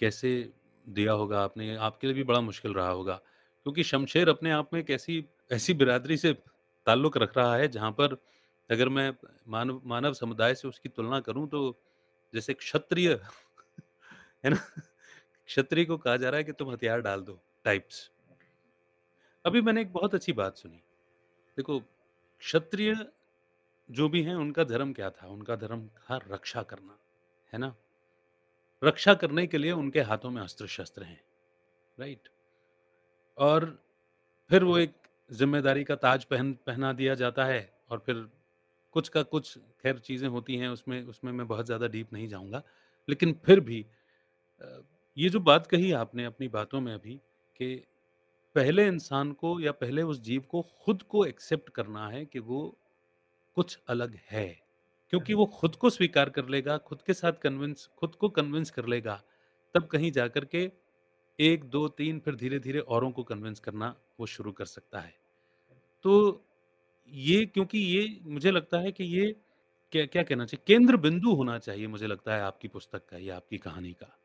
कैसे 0.00 0.52
दिया 0.86 1.12
होगा 1.12 1.42
आपने? 1.42 1.74
आपके 1.76 2.06
लिए 2.06 2.16
भी 2.16 2.24
बड़ा 2.24 2.40
मुश्किल 2.40 2.74
रहा 2.74 2.88
होगा। 2.88 3.14
क्योंकि 3.66 3.82
शमशेर 3.84 4.28
अपने 4.28 4.50
आप 4.50 4.70
में 4.74 4.80
एक 4.80 4.90
ऐसी 4.90 5.24
ऐसी 5.52 5.74
बिरादरी 5.74 6.16
से 6.16 6.32
ताल्लुक 6.86 7.16
रख 7.18 7.36
रहा 7.36 7.56
है, 7.56 7.68
जहाँ 7.68 7.90
पर 7.92 8.16
अगर 8.70 8.88
मैं 8.88 9.12
मानव 9.48 9.80
मानव 9.84 10.12
समुदाय 10.14 10.54
से 10.54 10.68
उसकी 10.68 10.88
तुलना 10.88 11.20
करूँ 11.20 11.48
तो 11.48 11.60
जैसे 12.34 12.54
क्षत्रिय, 12.54 13.10
है 14.44 14.50
ना? 14.50 14.56
क्षत्रिय 15.48 15.84
को 15.84 15.96
कहा 15.98 16.16
जा 16.16 16.30
रहा 16.30 16.38
है 16.38 16.44
कि 16.44 16.52
तुम 16.52 16.70
हथियार 16.70 17.00
डाल 17.00 17.20
दो 17.20 17.38
टाइप्स 17.64 18.10
अभी 19.44 19.60
मैंने 19.60 19.80
एक 19.80 19.92
बहुत 19.92 20.14
अच्छी 20.14 20.32
बात 20.32 20.56
सुनी। 20.56 20.76
देखो, 21.56 21.78
क्षत्रिय 22.42 22.94
जो 23.88 24.08
भी 24.08 24.22
हैं, 24.22 24.34
उनका 24.34 24.64
धर्म 24.64 24.92
क्या 24.92 25.10
था? 25.10 25.26
उनका 25.26 25.56
धर्म 25.56 25.86
था 25.88 26.20
रक्षा 26.28 26.62
करना, 26.62 26.98
है 27.52 27.58
ना? 27.58 27.74
रक्षा 28.82 29.14
करने 29.14 29.46
के 29.46 29.58
लिए 29.58 29.72
उनके 29.72 30.00
हाथों 30.02 30.30
में 30.30 30.40
अस्त्र 30.42 30.66
शस्त्र 30.66 31.02
हैं 31.02 31.20
राइट 31.98 32.28
और 33.38 33.64
फिर 34.50 34.64
वो 34.64 34.78
एक 34.78 34.94
ज़िम्मेदारी 35.30 35.84
का 35.84 35.94
ताज 35.96 36.24
पहन, 36.24 36.52
पहना 36.66 36.92
दिया 36.92 37.14
जाता 37.14 37.44
है 37.44 37.72
और 37.90 37.98
फिर 38.06 38.28
कुछ 38.94 39.08
का 39.08 39.22
कुछ 39.24 39.56
खैर 39.82 39.98
चीज़ें 39.98 40.28
होती 40.28 40.56
हैं, 40.56 40.68
उसमें 40.68 41.02
उसमें 41.02 41.32
मैं 41.32 41.46
बहुत 41.48 41.66
ज़्यादा 41.66 41.86
डीप 41.86 42.12
नहीं 42.12 42.28
जाऊँगा, 42.28 42.62
लेकिन 43.08 43.32
फिर 43.46 43.60
भी 43.60 43.84
ये 45.16 45.28
जो 45.28 45.40
बात 45.40 45.66
कही 45.66 45.92
आपने 45.92 46.24
अपनी 46.24 46.48
बातों 46.48 46.80
में 46.80 46.92
अभी 46.94 47.14
कि 47.56 47.74
पहले 48.56 48.86
इंसान 48.86 49.32
को 49.32 49.58
या 49.60 49.72
पहले 49.72 50.02
उस 50.02 50.20
जीव 50.22 50.42
को 50.50 50.62
खुद 50.84 51.02
को 51.02 51.24
एक्सेप्ट 51.26 51.70
करना 51.70 52.08
है 52.08 52.24
कि 52.26 52.38
वो 52.40 52.60
कुछ 53.56 53.78
अलग 53.88 54.18
है 54.30 54.46
क्योंकि 55.12 55.34
वो 55.34 55.46
खुद 55.46 55.76
को 55.76 55.90
स्वीकार 55.90 56.30
कर 56.30 56.48
लेगा 56.48 56.78
खुद 56.78 57.02
के 57.02 57.14
साथ 57.14 57.32
कन्विंस 57.32 57.88
खुद 57.98 58.14
को 58.14 58.28
कन्विंस 58.28 58.70
कर 58.70 58.86
लेगा 58.86 59.22
तब 59.74 59.86
कहीं 59.86 60.10
जाकर 60.12 60.44
के 60.44 60.70
एक 61.38 61.64
दो 61.64 61.88
तीन 61.88 62.18
फिर 62.20 62.34
धीरे 62.36 62.58
धीरे 62.58 62.80
औरों 62.80 63.10
को 63.10 63.22
कन्विंस 63.22 63.60
करना 63.60 63.94
वो 64.20 64.26
शुरू 64.26 64.52
कर 64.52 64.64
सकता 64.64 65.00
है। 65.00 65.14
तो 66.04 66.44
ये 67.12 67.44
क्योंकि 67.46 67.78
ये 67.78 68.20
मुझे 68.24 68.50
लगता 68.50 68.78
है 68.78 68.92
कि 68.92 69.04
ये 69.04 69.32
क्या 69.92 70.04
क्या 70.06 70.22
कहना 70.22 70.44
चाहिए? 70.44 70.64
केंद्र 70.66 70.96
बिंदु 70.96 71.34
होना 71.34 71.58
चाहिए 71.58 71.86
मुझे 71.86 72.06
लगता 72.06 72.34
है 72.34 72.42
आपकी 72.42 72.68
पुस्तक 72.68 73.06
का 73.10 73.18
या 73.18 73.36
आपकी 73.36 73.58
कहानी 73.58 73.92
का। 73.92 74.16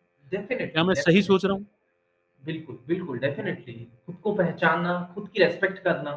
क्या 0.68 0.84
मैं 0.84 0.94
सही 0.96 1.22
सोच 1.22 1.46
रहा 1.46 1.54
हूँ? 1.56 1.66
बिल्कुल 2.44 2.80
बिल्कुल 2.88 3.20
डेफिनेटली 3.20 3.74
खुद 4.06 4.16
को 4.16 4.34
पहचानना 4.36 5.00
खुद 5.16 5.30
की 5.30 5.44
रेस्पेक्ट 5.44 5.80
करना 5.80 6.12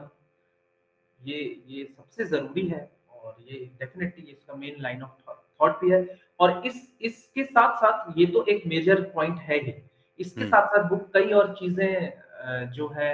ये 1.20 1.38
ये 1.68 1.84
सबसे 1.86 2.24
ज़रूरी 2.24 2.66
है। 2.68 2.90
और 3.20 3.36
ये 3.42 3.58
डेफिनेटली 3.78 4.30
इसका 4.32 4.54
मेन 4.54 4.80
लाइन 4.82 5.02
ऑफ़ 5.02 5.32
थॉट 5.60 5.80
भी 5.80 5.90
है। 5.90 6.06
और 6.40 6.62
इस 6.66 6.76
इसके 7.02 7.44
साथ 7.44 7.76
साथ 7.76 8.18
ये 8.18 8.26
तो 8.26 8.44
एक 8.48 8.66
मेजर 8.66 9.02
पॉइंट 9.14 9.38
है 9.40 9.58
ही। 9.58 9.74
इसके 10.20 10.40
हम्म। 10.40 10.50
साथ 10.50 10.66
साथ 10.66 10.88
बुक 10.88 11.10
कई 11.14 11.32
और 11.32 11.54
चीज़ें 11.54 12.70
जो 12.72 12.88
है 12.88 13.12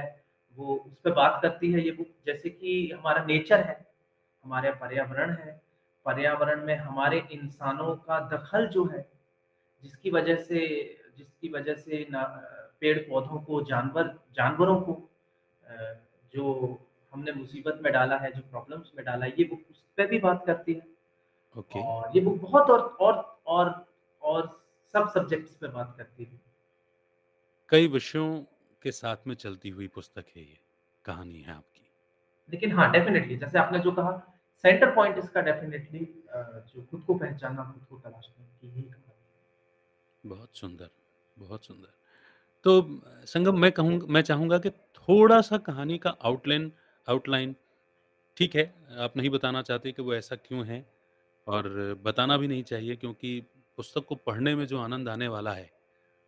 वो 0.58 0.74
उस 0.76 0.92
पर 1.04 1.12
बात 1.12 1.38
करती 1.42 1.72
है 1.72 1.84
ये 1.84 1.90
बुक 1.90 2.06
जैसे 2.26 2.50
कि 2.50 2.90
हमारा 2.90 3.24
नेचर 3.24 3.60
है 3.60 3.74
हमारे 4.44 4.70
पर्यावरण 4.80 5.30
है 5.32 5.60
पर्यावरण 6.06 6.64
में 6.66 6.76
हमारे 6.76 7.18
इंसानों 7.32 7.94
का 8.06 8.18
दखल 8.28 8.66
जो 8.68 8.84
है 8.86 9.06
जिसकी 9.82 10.10
वजह 10.10 10.36
से 10.42 10.60
जिसकी 11.18 11.48
वजह 11.48 11.74
से 11.74 12.06
ना 12.10 12.22
पेड़ 12.80 12.98
पौधों 12.98 13.40
को 13.40 13.62
जानवर 13.64 14.14
जानवरों 14.34 14.80
को 14.80 14.94
जो 16.34 16.44
हमने 17.16 17.32
मुसीबत 17.32 17.78
में 17.82 17.92
डाला 17.92 18.16
है 18.18 18.30
जो 18.32 18.40
प्रॉब्लम्स 18.50 18.90
में 18.96 19.04
डाला 19.04 19.26
है 19.26 19.32
ये 19.38 19.44
बुक 19.44 19.60
उस 19.70 19.82
पर 19.98 20.06
भी 20.06 20.18
बात 20.20 20.42
करती 20.46 20.72
है। 20.72 20.86
Okay. 21.56 21.82
और 21.82 22.10
ये 22.16 22.20
बुक 22.20 22.40
बहुत 22.40 22.70
और 22.70 22.80
और 23.00 23.14
और 23.46 23.70
और 24.22 24.48
सब 24.94 25.08
सब्जेक्ट्स 25.10 25.54
पे 25.56 25.68
बात 25.68 25.94
करती 25.98 26.24
है। 26.24 26.40
कई 27.72 27.88
विषयों 27.88 28.28
के 28.82 28.90
साथ 28.92 29.26
में 29.26 29.34
चलती 29.36 29.70
हुई 29.70 29.88
पुस्तक 29.94 30.24
है 30.36 30.42
ये 30.42 30.58
कहानी 31.04 31.40
है 31.40 31.52
आपकी। 31.52 31.84
लेकिन 32.50 32.72
हाँ 32.72 32.90
डेफिनेटली 32.92 33.36
जैसे 33.36 33.58
आपने 33.58 33.78
जो 33.78 33.92
कहा 33.92 34.12
सेंटर 34.64 34.94
पॉइंट 34.94 35.18
इसका 35.18 35.40
डेफिनेटली 35.42 36.06
जो 36.28 36.86
खुद 36.90 37.02
को 37.06 37.14
पहचानना 37.14 37.64
खुद 37.64 37.84
को 37.90 37.98
तलाशने 38.00 38.44
की 38.60 38.68
ही। 38.70 38.82
कहानी 38.82 40.30
बहुत 40.30 40.56
सुंदर 40.56 40.90
बहुत 41.36 41.64
सुंदर। 41.64 41.94
तो 42.64 42.80
संगम 43.26 43.58
मैं 43.60 43.72
कहूँगा 43.72 44.06
मैं 44.08 44.22
चाहूँगा 44.22 44.58
कि 44.58 44.70
थोड़ा 44.70 45.40
सा 45.40 45.58
कहानी 45.66 45.98
का 45.98 46.10
आउटलाइन 46.22 46.72
आउटलाइन 47.08 47.56
ठीक 48.36 48.56
है 48.56 48.74
आप 48.98 49.16
नहीं 49.16 49.30
बताना 49.30 49.62
चाहते 49.62 49.92
कि 49.92 50.02
वो 50.02 50.14
ऐसा 50.14 50.36
क्यों 50.36 50.66
है 50.66 50.86
और 51.46 51.68
बताना 52.02 52.36
भी 52.36 52.46
नहीं 52.46 52.62
चाहिए 52.62 52.96
क्योंकि 52.96 53.40
पुस्तक 53.76 54.04
को 54.04 54.14
पढ़ने 54.14 54.54
में 54.54 54.66
जो 54.66 54.78
आनंद 54.78 55.08
आने 55.08 55.28
वाला 55.28 55.52
है 55.52 55.70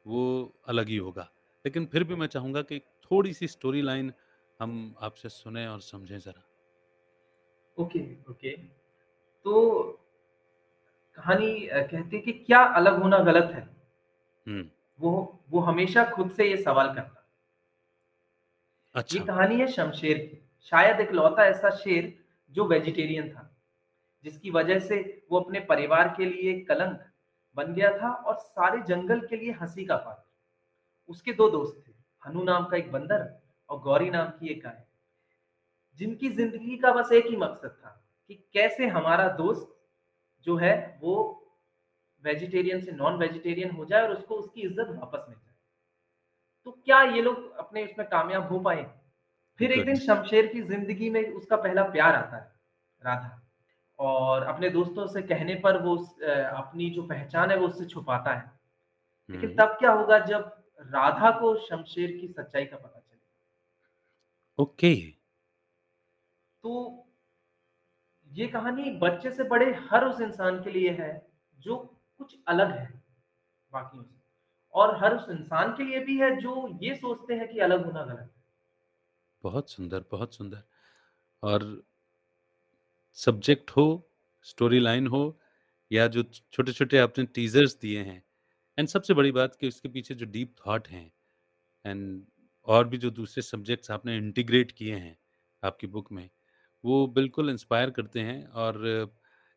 वो 0.06 0.52
अलग 0.68 0.88
ही 0.88 0.96
होगा 0.96 1.30
लेकिन 1.66 1.86
फिर 1.86 2.04
भी 2.04 2.14
मैं 2.14 2.26
चाहूँगा 2.26 2.62
कि 2.62 2.78
थोड़ी 2.78 3.32
सी 3.32 3.48
स्टोरी 3.48 3.82
लाइन 3.82 4.12
हम 4.60 4.94
आपसे 5.00 5.28
सुने 5.28 5.66
और 5.66 5.80
समझें 5.80 6.18
ज़रा 6.18 6.44
ओके 7.78 8.16
ओके 8.30 8.50
तो 9.44 9.82
कहानी 11.14 11.68
कहती 11.72 12.16
है 12.16 12.22
कि 12.22 12.32
क्या 12.32 12.58
अलग 12.58 13.02
होना 13.02 13.18
गलत 13.18 13.50
है 13.54 13.78
वो 15.00 15.40
वो 15.50 15.60
हमेशा 15.60 16.04
खुद 16.04 16.30
से 16.30 16.50
ये 16.50 16.56
सवाल 16.56 16.94
करता। 16.94 17.28
अच्छा 18.94 19.16
ये 19.16 19.22
अच्छा। 19.22 19.34
कहानी 19.34 19.60
है 19.60 19.66
शमशेर 19.68 20.18
की। 20.18 20.47
शायद 20.66 21.00
एक 21.00 21.12
लौता 21.12 21.44
ऐसा 21.46 21.70
शेर 21.76 22.12
जो 22.52 22.64
वेजिटेरियन 22.66 23.28
था, 23.30 23.44
जिसकी 24.24 24.50
वजह 24.50 24.78
से 24.80 24.96
वो 25.30 25.40
अपने 25.40 25.60
परिवार 25.68 26.08
के 26.16 26.24
लिए 26.26 26.58
कलंक 26.64 27.04
बन 27.56 27.72
गया 27.74 27.90
था 27.98 28.10
और 28.10 28.34
सारे 28.36 28.80
जंगल 28.88 29.20
के 29.20 29.36
लिए 29.36 29.52
हँसी 29.52 29.84
का 29.84 29.96
पात्र। 29.96 30.24
उसके 31.08 31.32
2 31.32 31.48
दोस्त 31.50 31.76
थे, 31.78 31.92
हनु 32.22 32.42
नाम 32.44 32.64
का 32.64 32.76
एक 32.76 32.90
बंदर 32.92 33.26
और 33.68 33.80
गौरी 33.80 34.10
नाम 34.10 34.28
की 34.30 34.48
एक 34.48 34.62
गाय, 34.62 34.84
जिनकी 36.00 36.28
ज़िंदगी 36.30 36.76
का 36.76 36.92
बस 36.92 37.12
एक 37.12 37.26
ही 37.26 37.36
मकसद 37.36 37.70
था 37.74 37.90
कि 38.30 38.34
कैसे 38.54 38.86
हमारा 38.88 39.28
दोस्त 39.36 39.74
जो 40.46 40.56
है 40.56 40.74
वो 41.02 41.14
वेजिटेरियन 42.24 42.80
से 42.80 42.92
नॉन 42.92 43.16
वेजिटेरियन 43.18 43.70
हो 43.70 43.84
जाए 43.84 44.02
और 44.02 44.12
उसको 44.12 44.34
उसकी 44.34 44.60
इज़्ज़त 44.60 44.88
वापस 44.90 45.26
मिल 45.28 45.36
जाए। 45.36 45.54
तो 46.66 46.70
क्या 46.74 47.02
ये 47.04 47.22
लोग 47.22 47.56
अपने 47.58 47.84
उसमें 47.84 48.06
कामयाब 48.08 48.48
हो 48.48 48.58
पाए? 48.60 48.82
फिर 49.60 49.72
एक 49.72 49.84
दिन 49.86 49.96
शमशेर 49.98 50.46
की 50.46 50.62
ज़िंदगी 50.62 51.10
में 51.10 51.22
उसका 51.24 51.56
पहला 51.56 51.82
प्यार 51.90 52.14
आता 52.14 52.36
है, 52.36 52.50
राधा। 53.02 53.40
और 53.98 54.42
अपने 54.44 54.68
दोस्तों 54.70 55.06
से 55.06 55.22
कहने 55.22 55.54
पर 55.54 55.82
वो 55.82 55.96
अपनी 55.96 56.90
जो 56.90 57.02
पहचान 57.02 57.50
है 57.50 57.56
वो 57.58 57.66
उससे 57.66 57.84
छुपाता 57.86 58.34
है। 58.34 58.50
लेकिन 59.28 59.54
तब 59.56 59.76
क्या 59.78 59.92
होगा 59.92 60.18
जब 60.26 60.54
राधा 60.86 61.30
को 61.30 61.54
शमशेर 61.58 62.10
की 62.12 62.28
सच्चाई 62.28 62.64
का 62.64 62.76
पता 62.76 62.98
चले। 63.00 63.18
ओके। 64.58 64.94
तो 66.64 67.04
ये 68.32 68.46
कहानी 68.46 68.90
बच्चे 68.98 69.30
से 69.30 69.44
बड़े 69.44 69.72
हर 69.90 70.04
उस 70.04 70.20
इंसान 70.20 70.62
के 70.64 70.70
लिए 70.70 70.90
है, 70.90 71.10
जो 71.58 71.76
कुछ 72.20 72.34
अलग 72.48 72.70
है 72.70 72.86
बाकियों 73.72 74.02
से 74.04 74.16
और 74.74 74.96
हर 74.96 75.16
उस 75.16 75.28
इंसान 75.30 75.72
के 75.76 75.84
लिए 75.84 76.00
भी 76.04 76.18
है 76.20 76.34
जो 76.36 76.68
ये 76.82 76.94
सोचते 76.94 77.34
हैं 77.34 77.48
कि 77.48 77.58
अलग 77.58 77.84
होना 77.86 78.02
गलत 78.04 78.18
है। 78.20 78.37
बहुत 79.44 79.70
सुंदर, 79.70 80.04
बहुत 80.10 80.34
सुंदर। 80.34 80.62
और 81.42 81.64
सब्जेक्ट 83.18 83.70
हो, 83.70 83.84
स्टोरी 84.46 84.78
लाइन 84.80 85.06
हो 85.06 85.20
या 85.90 86.06
जो 86.08 86.22
छोटे-छोटे 86.52 86.98
आपने 86.98 87.24
टीज़र्स 87.34 87.76
दिए 87.80 88.02
हैं 88.02 88.22
एंड 88.78 88.88
सबसे 88.88 89.14
बड़ी 89.14 89.32
बात 89.32 89.56
कि 89.60 89.68
उसके 89.68 89.88
पीछे 89.88 90.14
जो 90.14 90.26
डीप 90.28 90.54
थॉट 90.60 90.88
हैं 90.88 91.10
एंड 91.84 92.24
और 92.68 92.88
भी 92.88 92.98
जो 92.98 93.10
दूसरे 93.12 93.42
सब्जेक्ट्स 93.42 93.90
आपने 93.90 94.16
इंटीग्रेट 94.16 94.72
किए 94.72 94.96
हैं 94.96 95.16
आपकी 95.62 95.86
बुक 95.88 96.12
में, 96.12 96.28
वो 96.84 97.06
बिल्कुल 97.08 97.50
इंस्पायर 97.50 97.90
करते 97.92 98.20
हैं 98.22 98.46
और 98.58 98.86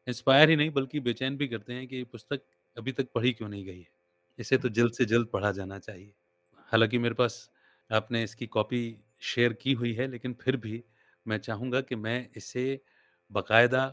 इंस्पायर 0.07 0.49
ही 0.49 0.55
नहीं 0.55 0.71
बल्कि 0.71 0.99
बेचैन 1.01 1.37
भी 1.37 1.47
करते 1.47 1.73
हैं 1.73 1.87
कि 1.87 1.95
ये 1.97 2.03
पुस्तक 2.05 2.43
अभी 2.77 2.91
तक 2.91 3.09
पढ़ी 3.15 3.33
क्यों 3.33 3.49
नहीं 3.49 3.65
गई 3.65 3.79
है। 3.79 3.89
इसे 4.39 4.57
तो 4.57 4.69
जल्द 4.71 4.93
से 4.93 5.05
जल्द 5.05 5.27
पढ़ा 5.27 5.51
जाना 5.51 5.79
चाहिए। 5.79 6.13
हालाँकि 6.71 6.97
मेरे 6.99 7.15
पास 7.15 7.49
आपने 7.89 8.23
इसकी 8.23 8.47
कॉपी 8.49 8.81
शेयर 9.21 9.53
की 9.55 9.73
हुई 9.73 9.93
है, 9.93 10.07
लेकिन 10.07 10.33
फिर 10.35 10.57
भी 10.59 10.83
मैं 11.25 11.37
चाहूँगा 11.39 11.81
कि 11.83 11.95
मैं 11.97 12.19
इसे 12.37 12.65
बाकायदा 13.31 13.85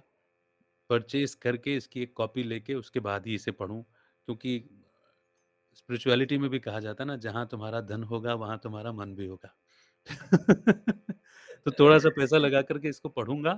परचेज़ 0.90 1.36
करके 1.38 1.76
इसकी 1.76 2.02
एक 2.02 2.12
कॉपी 2.14 2.42
लेके 2.44 2.74
उसके 2.76 3.00
बाद 3.02 3.26
ही 3.26 3.34
इसे 3.34 3.50
पढ़ूँ 3.54 3.82
क्योंकि 4.28 4.58
स्पिरिचुअलिटी 5.76 6.36
में 6.38 6.48
भी 6.50 6.58
कहा 6.60 6.80
जाता 6.80 7.04
है 7.04 7.06
ना, 7.08 7.16
जहाँ 7.18 7.46
तुम्हारा 7.48 7.80
धन 7.82 8.02
होगा, 8.04 8.34
वहाँ 8.34 8.58
तुम्हारा 8.58 8.92
मन 8.92 9.14
भी 9.14 9.26
होगा। 9.26 9.54
तो 11.66 11.70
थोड़ा-सा 11.72 12.08
पैसा 12.10 12.38
लगा 12.38 12.62
कर 12.64 12.78
के 12.78 12.88
इसको 12.88 13.08
पढ़ूँगा, 13.10 13.54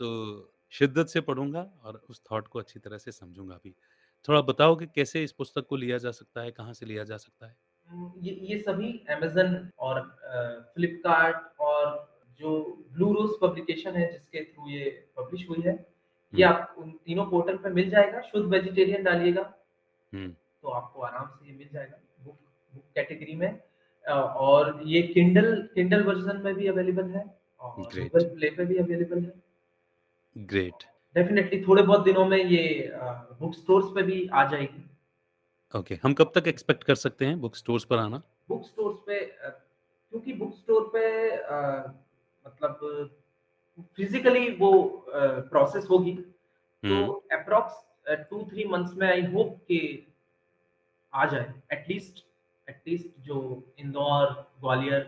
तो 0.00 0.54
शिद्दत 0.72 1.08
से 1.08 1.20
पढ़ूँगा 1.22 1.62
और 1.84 2.02
उस 2.10 2.22
थॉट 2.30 2.48
को 2.48 2.58
अच्छी 2.58 2.78
तरह 2.80 2.98
से 2.98 3.12
समझूँगा 3.12 3.56
भी। 3.64 3.74
थोड़ा 4.24 4.40
बताओ 4.42 4.76
कि 4.76 4.86
कैसे 4.88 5.22
इस 5.24 5.32
पुस्तक 5.34 5.66
को 5.68 5.76
लिया 5.76 5.98
जा 5.98 6.10
सकता 6.12 6.42
है, 6.42 6.50
कहाँ 6.52 6.72
से 6.74 6.86
लिया 6.86 7.04
जा 7.04 7.16
सकता 7.18 7.46
है? 7.46 7.56
ये 7.90 8.32
ये 8.48 8.58
सभी 8.58 8.90
अमेज़न 9.10 9.68
और 9.78 10.00
फ्लिपकार्ट 10.74 11.60
और 11.60 12.08
जो 12.40 12.50
ब्लू 12.92 13.12
रोज़ 13.12 13.32
पब्लिकेशन 13.40 13.96
है 13.96 14.10
जिसके 14.12 14.44
थ्रू 14.44 14.68
ये 14.70 14.90
पब्लिश 15.18 15.48
हुई 15.48 15.62
है, 15.66 15.74
ये 16.32 16.44
आप 16.44 16.74
उन 16.78 16.90
तीनों 17.06 17.24
पोर्टल 17.26 17.56
पे 17.56 17.70
मिल 17.70 17.90
जाएगा। 17.90 18.20
शुद्ध 18.22 18.46
वेजिटेरियन 18.46 19.02
डालिएगा, 19.02 19.42
तो 20.12 20.68
आपको 20.70 21.02
आराम 21.02 21.26
से 21.28 21.50
ये 21.50 21.56
मिल 21.56 21.68
जाएगा 21.72 21.98
बुक 22.24 22.36
बुक 22.72 22.84
कैटेगरी 22.94 23.34
में। 23.36 23.60
और 24.04 24.80
ये 24.86 25.02
किंडल 25.04 25.54
किंडल 25.74 26.02
वर्ज़न 26.02 26.40
में 26.44 26.54
भी 26.54 26.66
अवेलेबल 26.66 27.10
है 27.10 27.24
और 27.60 27.74
गूगल 27.78 28.24
प्ले 28.34 28.50
पे 28.50 28.64
भी 28.64 28.76
अवेलेबल 28.78 29.18
है। 29.18 29.32
ग्रेट। 30.36 30.84
डेफ़िनेटली 31.16 31.60
थोड़े 31.62 31.82
बहुत 31.82 32.04
दिनों 32.04 32.24
में 32.26 32.38
ये 32.38 32.92
बुक 33.40 33.54
स्टोर्स 33.54 33.86
पे 33.94 34.02
भी 34.02 34.26
आ 34.28 34.44
जाएगी। 34.50 34.84
ओके, 35.74 35.98
हम 36.02 36.14
कब 36.14 36.32
तक 36.34 36.48
एक्सपेक्ट 36.48 36.84
कर 36.84 36.94
सकते 36.94 37.26
हैं 37.26 37.40
बुक 37.40 37.56
स्टोर्स 37.56 37.84
पर 37.84 37.98
आना? 37.98 38.22
बुक 38.48 38.64
स्टोर्स 38.66 38.98
पे 39.06 39.18
क्योंकि 40.12 40.32
बुक 40.32 40.54
स्टोर 40.54 40.90
पे 40.94 41.04
मतलब 42.46 43.10
फिज़िकली 43.96 44.50
वो 44.56 44.72
प्रोसेस 45.50 45.86
होगी, 45.90 46.12
तो 46.14 46.94
हुँ, 46.94 47.20
एप्रॉक्स 47.32 47.74
अ, 48.08 48.14
2-3 48.30 48.68
मंथ्स 48.70 48.94
में 48.94 49.06
आई 49.08 49.22
होप 49.32 49.56
कि 49.68 49.80
आ 51.12 51.24
जाए 51.26 51.52
एटलीस्ट 51.72 52.24
एटलीस्ट 52.68 53.20
जो 53.20 53.38
इंदौर, 53.78 54.26
ग्वालियर, 54.60 55.04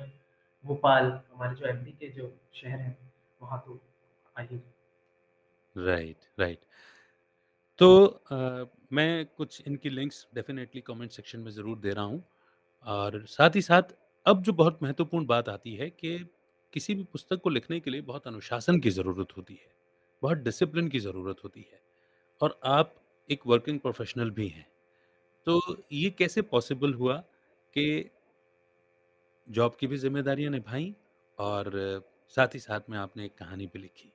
भोपाल 0.65 1.05
हमारे 1.33 1.55
जो 1.55 1.67
एमपी 1.67 1.93
के 1.93 2.09
जो 2.09 2.33
शहर 2.55 2.79
हैं, 2.79 2.97
वहाँ 3.43 3.63
तो 3.67 3.81
आ 4.39 4.43
ही 4.43 4.61
राइट, 5.77 6.17
राइट। 6.39 6.65
तो 7.79 7.89
अ, 8.07 8.39
मैं 8.93 9.25
कुछ 9.37 9.63
इनकी 9.67 9.91
लिंक्स 9.91 10.27
डेफ़िनेटली 10.35 10.81
कमेंट 10.81 11.11
सेक्शन 11.13 11.41
में 11.41 11.51
ज़रूर 11.51 11.79
दे 11.79 11.93
रहा 11.93 12.05
हूँ 12.05 12.23
और 12.87 13.25
साथ 13.29 13.57
ही 13.57 13.63
साथ 13.63 13.95
अब 14.27 14.43
जो 14.43 14.53
बहुत 14.53 14.79
महत्वपूर्ण 14.83 15.27
बात 15.27 15.49
आती 15.49 15.75
है 15.77 15.89
कि 15.91 16.19
किसी 16.73 16.95
भी 16.95 17.05
पुस्तक 17.13 17.41
को 17.41 17.51
लिखने 17.51 17.81
के 17.81 17.91
लिए 17.91 18.01
बहुत 18.03 18.27
अनुशासन 18.27 18.79
की 18.81 18.91
ज़रूरत 18.91 19.37
होती 19.37 19.55
है, 19.55 19.71
बहुत 20.23 20.39
डिसिप्लिन 20.41 20.89
की 20.89 20.99
ज़रूरत 21.01 21.45
होती 21.45 21.67
है 21.73 21.81
और 22.41 22.59
आप 22.67 22.95
एक 23.31 23.47
वर्किंग 23.47 23.81
प्रोफ़ेशनल 23.81 24.31
भी 24.33 24.49
हैं। 24.49 24.67
तो 25.47 25.61
ये 25.93 26.11
कैसे 26.13 26.43
पॉसिबल 26.45 26.95
हुआ 26.95 27.17
कि 27.77 28.11
जॉब 29.49 29.77
की 29.81 29.87
भी 29.87 29.97
ज़िम्मेदारियाँ 29.97 30.51
निभाई 30.51 30.95
और 31.39 31.71
साथ 32.35 32.55
ही 32.55 32.59
साथ 32.61 32.91
में 32.91 32.99
आपने 32.99 33.25
एक 33.25 33.35
कहानी 33.39 33.67
भी 33.67 33.79
लिखी? 33.79 34.13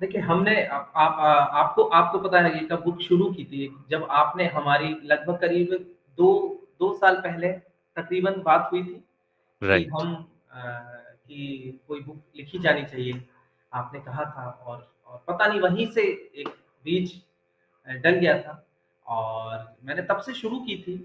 देखिए, 0.00 0.20
हमने 0.20 0.64
आप 0.66 0.92
अ, 0.96 1.58
आपको 1.60 1.82
आपको 2.00 2.18
पता 2.18 2.40
है 2.40 2.54
ये 2.54 2.66
कब 2.68 2.82
बुक 2.84 3.00
शुरू 3.02 3.30
की 3.32 3.44
थी, 3.44 3.68
जब 3.90 4.06
आपने 4.10 4.44
हमारी 4.48 4.88
लगभग 5.04 5.38
करीब 5.40 5.72
2 6.18 6.28
2 6.80 6.92
साल 6.98 7.16
पहले 7.20 7.52
तकरीबन 7.96 8.40
बात 8.42 8.68
हुई 8.72 8.82
थी 8.84 8.94
कि 9.74 9.84
हम 9.94 10.14
कि 10.52 11.80
कोई 11.88 12.00
बुक 12.00 12.20
लिखी 12.36 12.58
जानी 12.58 12.82
चाहिए, 12.84 13.20
आपने 13.72 14.00
कहा 14.00 14.24
था 14.26 14.48
और 14.50 14.86
और 15.06 15.24
पता 15.28 15.46
नहीं 15.46 15.60
वहीं 15.60 15.86
से 15.92 16.02
एक 16.36 16.48
बीज 16.84 17.20
डल 17.86 18.14
गया 18.14 18.38
था 18.42 18.62
और 19.06 19.76
मैंने 19.84 20.02
तब 20.02 20.20
से 20.20 20.34
शुरू 20.34 20.58
की 20.60 20.76
थी 20.82 20.96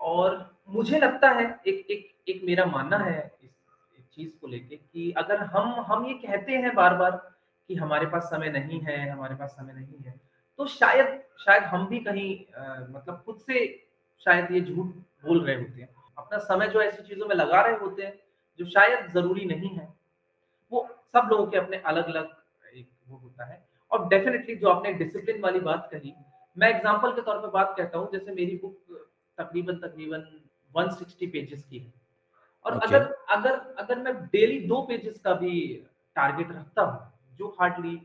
और 0.00 0.36
मुझे 0.70 0.98
लगता 0.98 1.30
है 1.30 1.44
एक 1.66 1.86
एक 1.90 2.10
एक 2.28 2.42
मेरा 2.44 2.64
मानना 2.66 2.98
है 2.98 3.18
इस 3.44 3.50
इस 3.98 4.04
चीज़ 4.14 4.30
को 4.40 4.46
लेके 4.46 4.76
कि 4.76 5.10
अगर 5.18 5.42
हम 5.54 5.74
हम 5.88 6.06
ये 6.06 6.14
कहते 6.26 6.52
हैं 6.56 6.74
बार-बार 6.74 7.20
कि 7.68 7.74
हमारे 7.74 8.06
पास 8.06 8.22
समय 8.22 8.50
नहीं 8.50 8.80
है, 8.80 9.08
हमारे 9.10 9.34
पास 9.34 9.50
समय 9.50 9.72
नहीं 9.72 9.98
है, 10.04 10.20
तो 10.58 10.66
शायद 10.66 11.20
शायद 11.38 11.62
हम 11.62 11.86
भी 11.88 11.98
कहीं 12.00 12.44
अ, 12.54 12.86
मतलब 12.90 13.22
खुद 13.26 13.38
से 13.38 13.66
शायद 14.26 14.50
ये 14.52 14.60
झूठ 14.60 14.86
बोल 15.24 15.44
रहे 15.44 15.56
होते 15.56 15.80
हैं। 15.80 15.88
अपना 16.18 16.38
समय 16.38 16.68
जो 16.68 16.82
ऐसी 16.82 17.02
चीज़ों 17.02 17.26
में 17.26 17.34
लगा 17.36 17.60
रहे 17.62 17.76
होते 17.76 18.02
हैं, 18.02 18.14
जो 18.58 18.66
शायद 18.66 19.10
ज़रूरी 19.12 19.44
नहीं 19.44 19.68
है। 19.68 19.92
वो 20.72 20.86
सब 21.12 21.28
लोगों 21.30 21.46
के 21.46 21.58
अपने 21.58 21.76
अलग-अलग 21.76 22.30
एक 22.74 22.88
वो 23.08 23.16
होता 23.16 23.44
है 23.44 23.62
और 23.92 24.08
डेफ़िनेटली 24.08 24.54
जो 24.56 24.68
आपने 24.68 24.92
डिसिप्लिन 24.92 25.40
वाली 25.40 25.60
बात 25.60 25.88
कही, 25.92 26.14
मैं 26.56 26.68
एग्ज़ाम्पल 26.68 27.12
के 27.12 27.20
तौर 27.20 27.38
पर 27.38 27.50
बात 27.50 27.74
कहता 27.78 27.98
हूँ, 27.98 28.08
जैसे 28.12 28.32
मेरी 28.32 28.56
बुक 28.56 28.98
तकरीबन-तकरीबन 29.38 30.24
160 30.74 31.26
पेजेस 31.26 31.64
की 31.64 31.78
है 31.78 31.92
और 32.64 32.76
ओके, 32.76 32.86
अगर 32.86 33.02
अगर 33.30 33.58
अगर 33.78 33.98
मैं 33.98 34.14
डेली 34.26 34.58
दो 34.68 34.80
पेजेस 34.82 35.18
का 35.18 35.34
भी 35.34 35.52
टारगेट 36.16 36.52
रखता 36.52 36.82
हूँ, 36.82 37.00
जो 37.38 37.48
hardly 37.60 38.00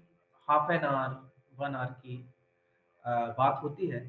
half 0.47 0.71
an 0.71 0.83
hour, 0.85 1.15
one 1.59 1.75
hour 1.75 1.91
की 2.05 2.17
बात 3.37 3.59
होती 3.63 3.87
है, 3.87 3.99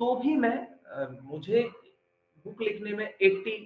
तो 0.00 0.14
भी 0.16 0.36
मैं 0.36 0.56
मुझे 1.22 1.62
बुक 2.46 2.62
लिखने 2.62 2.92
में 2.92 3.06
80 3.06 3.56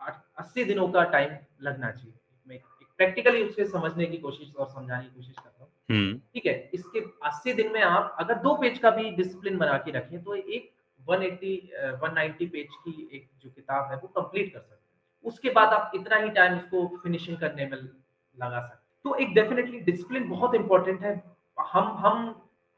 आठ 0.00 0.20
80 0.38 0.64
दिनों 0.64 0.88
का 0.88 1.02
टाइम 1.04 1.36
लगना 1.62 1.90
चाहिए। 1.90 2.14
मैं 2.48 2.58
प्रैक्टिकली 2.98 3.42
उसे 3.44 3.66
समझने 3.66 4.06
की 4.06 4.16
कोशिश 4.18 4.54
और 4.54 4.66
समझाने 4.68 5.04
की 5.04 5.14
कोशिश 5.16 5.34
करता 5.34 5.64
हूँ। 5.64 5.70
ठीक 6.34 6.46
है, 6.46 6.70
इसके 6.74 7.00
80 7.22 7.52
दिन 7.52 7.72
में 7.72 7.80
आप 7.82 8.16
अगर 8.20 8.38
दो 8.38 8.54
पेज 8.56 8.78
का 8.78 8.90
भी 8.90 9.10
डिसिप्लिन 9.10 9.58
बना 9.58 9.76
के 9.78 9.90
रखें, 9.90 10.22
तो 10.22 10.34
एक 10.34 10.70
180 11.00 11.56
अ, 11.70 11.90
190 11.94 12.46
पेज 12.46 12.68
की 12.84 13.08
एक 13.12 13.28
जो 13.42 13.50
किताब 13.50 13.90
है, 13.90 13.96
वो 13.96 14.08
कंप्लीट 14.08 14.52
कर 14.52 14.60
सकते 14.60 14.74
हैं। 14.74 14.78
उसके 15.24 15.50
बाद 15.50 15.72
आप 15.72 15.92
इतना 15.94 16.16
ही 16.16 16.30
टाइम 16.30 16.58
उसको 16.58 16.86
फिनिशिंग 17.02 17.38
करने 17.38 17.66
में 17.66 17.76
लगा 17.78 18.60
सकते 18.60 18.74
हैं। 18.74 18.79
तो 19.04 19.14
एक 19.14 19.34
डेफ़िनिटली 19.34 19.80
डिसिप्लिन 19.80 20.28
बहुत 20.28 20.54
इम्पोर्टेंट 20.54 21.02
है। 21.02 21.14
हम 21.58 21.92
हम 21.98 22.34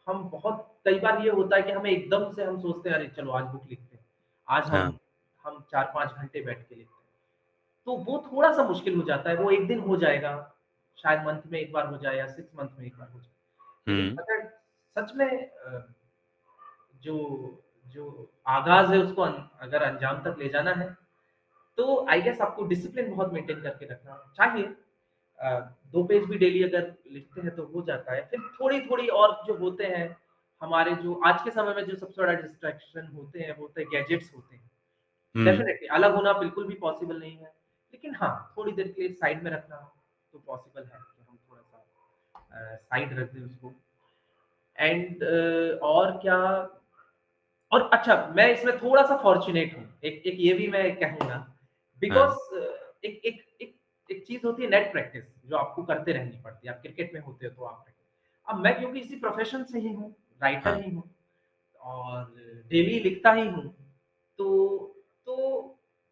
हम 0.07 0.23
बहुत 0.31 0.69
कई 0.85 0.99
बार 1.01 1.21
ये 1.25 1.31
होता 1.31 1.57
है 1.57 1.63
कि 1.63 1.73
हमें 1.73 1.91
एकदम 1.91 2.31
से 2.33 2.45
हम 2.45 2.59
सोचते 2.61 2.89
हैं, 2.91 2.97
अरे 2.97 3.07
चलो 3.09 3.33
आज 3.33 3.45
बुक 3.45 3.67
लिखते 3.71 3.97
हैं। 3.97 4.05
आज 4.49 4.71
हाँ, 4.71 4.99
हम 5.45 5.61
4-5 5.71 6.13
घंटे 6.13 6.41
बैठ 6.43 6.69
के 6.69 6.75
लिखते 6.75 6.95
हैं। 6.95 7.11
तो 7.87 7.97
वो 8.05 8.19
थोड़ा-सा 8.27 8.65
मुश्किल 8.65 8.97
हो 8.97 9.03
जाता 9.03 9.31
है, 9.31 9.37
वो 9.37 9.51
एक 9.51 9.67
दिन 9.69 9.81
हो 9.81 9.97
जाएगा, 9.97 10.33
शायद 10.99 11.27
मंथ 11.27 11.43
में 11.47 11.59
1 11.61 11.73
बार 11.73 11.87
हो 11.87 11.97
जाए 11.99 12.17
या 12.17 12.27
6 12.29 12.57
मंथ 12.57 12.79
में 12.79 12.87
1 12.87 12.99
बार 12.99 13.09
हो 13.09 13.21
जाए। 13.21 13.31
अगर 14.19 14.47
सच 14.97 15.15
में 15.17 15.51
जो 17.03 17.17
जो 17.87 18.31
आगाज़ 18.49 18.93
है 18.93 18.99
उसको 18.99 19.23
अगर 19.23 19.83
अंजाम 19.83 20.23
तक 20.23 20.37
ले 20.39 20.49
जाना 20.49 20.71
है, 20.73 20.89
तो 21.79 22.07
आई 22.11 22.23
गेस 22.23 22.41
आपको 22.41 22.65
डिसिप्लिन 22.67 23.11
बहुत 23.11 23.33
मेंटेन 23.33 23.61
करके 23.63 23.87
रखना 23.87 24.17
चाहिए। 24.37 24.75
2 25.93 26.05
पेज 26.05 26.25
भी 26.25 26.39
डेली 26.39 26.63
अगर 26.63 26.95
लिखते 27.11 27.41
हैं 27.41 27.57
तो 27.57 27.65
हो 27.65 27.83
जाता 27.83 28.15
है। 28.15 28.23
फिर 28.27 28.41
थोड़ी-थोड़ी 28.41 29.09
और 29.09 29.41
जो 29.47 29.55
होते 29.55 29.85
हैं, 29.85 30.17
हमारे 30.63 30.95
जो 30.95 31.15
आज 31.27 31.43
के 31.43 31.51
समय 31.51 31.75
में 31.75 31.85
जो 31.85 31.97
सबसे 31.97 32.23
बड़ा 32.23 32.33
डिस्ट्रैक्शन 32.33 33.07
होते 33.07 33.41
हैं, 33.41 33.57
वो 33.57 33.63
होते 33.63 33.81
हैं 33.81 33.91
गैजेट्स 33.91 34.35
होते 34.35 34.57
हैं। 34.57 34.71
हुँ। 35.35 35.45
डेफ़िनिटली 35.45 35.89
अलग 35.89 36.15
होना 36.15 36.33
बिल्कुल 36.33 36.67
भी 36.67 36.75
पॉसिबल 36.75 37.21
नहीं 37.21 37.37
है। 37.37 37.53
लेकिन 37.95 38.15
हाँ, 38.15 38.55
थोड़ी 38.57 38.73
देर 38.73 38.89
के 38.89 39.03
लिए 39.03 39.13
साइड 39.13 39.43
में 39.43 39.51
रखना 39.51 39.77
तो 40.33 40.39
पॉसिबल 40.39 40.83
है 40.83 40.99
कि 40.99 41.25
हम 41.29 41.39
थोड़ा-सा 41.51 42.77
साइड 42.77 43.19
रख 43.19 43.33
दें 43.33 43.41
उसको। 43.43 43.75
एंड 44.79 45.25
अ, 45.25 45.79
और 45.83 46.11
क्या 46.19 46.39
और 47.73 47.91
अच्छा 47.93 48.33
मैं 48.37 48.47
इसमें 48.55 48.79
थोड़ा-सा 48.79 49.17
फॉर्चुनेट 49.17 49.77
हूँ। 49.79 49.85
एक 50.05 50.23
एक 50.27 50.37
ये 50.39 50.53
भी 50.55 50.69
मैं 50.69 50.97
कहूँगा 50.97 51.35
हाँ। 51.35 51.57
बिकॉज़ 52.01 52.55
एक 53.05 53.21
एक 53.25 53.45
एक 53.63 53.77
एक 54.11 54.27
चीज़ 54.27 54.47
होती 54.47 54.63
है 54.63 54.69
नेट 54.71 54.93
प्रैक्टिस 54.93 55.25
जो 55.53 55.57
आपको 55.57 55.83
करते 55.83 56.13
रहनी 56.13 56.41
पड़ती 56.45 56.69
है। 56.69 56.75
आप 56.75 56.81
क्रिकेट 56.83 57.15
में 57.15 57.21
होते 57.21 57.47
हो 57.47 57.53
तो 57.53 57.65
आप 57.65 57.85
अब 58.49 58.61
मैं 58.61 58.79
क्योंकि 58.79 59.01
इसी 59.01 59.17
प्रोफ़ेशन 59.17 59.65
से 59.65 59.79
ही 59.79 59.93
हूँ, 59.93 60.15
राइटर 60.43 60.69
हाँ। 60.69 60.81
ही 60.81 60.91
हूँ 60.91 61.03
और 61.81 62.25
डेली 62.71 62.99
लिखता 63.01 63.33
ही 63.33 63.47
हूँ। 63.49 63.63
तो 64.39 64.49
तो 65.27 65.37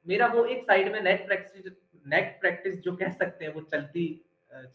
मेरा 0.07 0.27
वो 0.27 0.45
एक 0.45 0.63
साइड 0.63 0.93
में 0.93 1.01
नेट 1.03 1.27
प्रैक्टिस 1.27 1.73
नेट 2.07 2.39
प्रैक्टिस 2.41 2.79
जो 2.81 2.97
कह 2.97 3.13
सकते 3.13 3.45
हैं 3.45 3.53
वो 3.55 3.61
चलती 3.61 4.05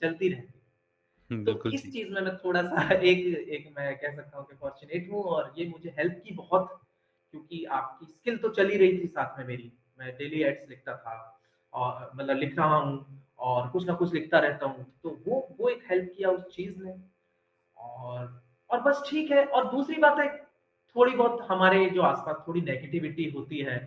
चलती 0.02 0.30
रहती 0.30 1.44
तो 1.46 1.70
इस 1.70 1.92
चीज़ 1.94 2.10
में 2.10 2.22
मैं 2.22 2.36
थोड़ा-सा 2.38 2.88
एक 3.12 3.26
एक 3.50 3.74
मैं 3.78 3.96
कह 3.98 4.16
सकता 4.16 4.38
हूँ 4.38 4.46
कि 4.46 4.56
फॉर्च्यूनेट 4.56 5.12
हूँ 5.12 5.24
और 5.24 5.54
ये 5.58 5.68
मुझे 5.70 5.96
हेल्प 6.00 6.22
की 6.26 6.34
बहुत 6.36 6.70
क्योंकि 7.34 7.64
आपकी 7.74 8.06
स्किल 8.06 8.38
तो 8.38 8.50
चली 8.50 8.78
रही 8.78 8.98
थी 8.98 9.08
साथ 9.08 9.40
में 9.40 9.46
मेरी। 9.48 9.72
मैं 10.00 10.16
डेली 10.18 10.44
एड्स 10.44 10.70
लिखता 10.70 10.96
था 10.98 11.16
और 11.74 12.12
मतलब 12.16 12.38
लिख 12.38 12.58
रहा 12.58 12.76
हूँ 12.76 13.25
और 13.40 13.68
कुछ 13.70 13.88
ना 13.88 13.94
कुछ 13.94 14.14
लिखता 14.14 14.40
रहता 14.40 14.66
हूँ। 14.66 14.86
तो 15.04 15.10
वो 15.28 15.48
वो 15.60 15.70
एक 15.70 15.84
हेल्प 15.92 16.14
किया 16.18 16.30
उस 16.30 16.56
चीज़ 16.56 16.84
ने 16.84 16.96
और 17.78 18.42
और 18.70 18.82
बस 18.82 19.04
ठीक 19.08 19.32
है 19.32 19.46
और 19.46 19.72
दूसरी 19.72 19.96
बात 19.98 20.20
है 20.20 20.28
थोड़ी 20.96 21.16
बहुत 21.16 21.46
हमारे 21.50 21.86
जो 21.90 22.02
आस-पास 22.02 22.44
थोड़ी 22.48 22.62
नेगेटिविटी 22.62 23.30
होती 23.30 23.58
है 23.62 23.78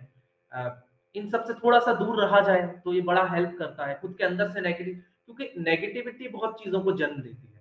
इन 1.14 1.28
सबसे 1.30 1.54
थोड़ा-सा 1.54 1.92
दूर 1.94 2.20
रहा 2.22 2.40
जाए 2.40 2.66
तो 2.84 2.92
ये 2.94 3.00
बड़ा 3.02 3.24
हेल्प 3.26 3.56
करता 3.58 3.86
है। 3.86 3.98
खुद 4.00 4.14
के 4.18 4.24
अंदर 4.24 4.50
से 4.50 4.60
नेगेटिव 4.60 4.94
क्योंकि 5.26 5.50
नेगेटिविटी 5.60 6.28
बहुत 6.28 6.62
चीज़ों 6.62 6.80
को 6.80 6.92
जन्म 6.92 7.20
देती 7.22 7.52
है। 7.52 7.60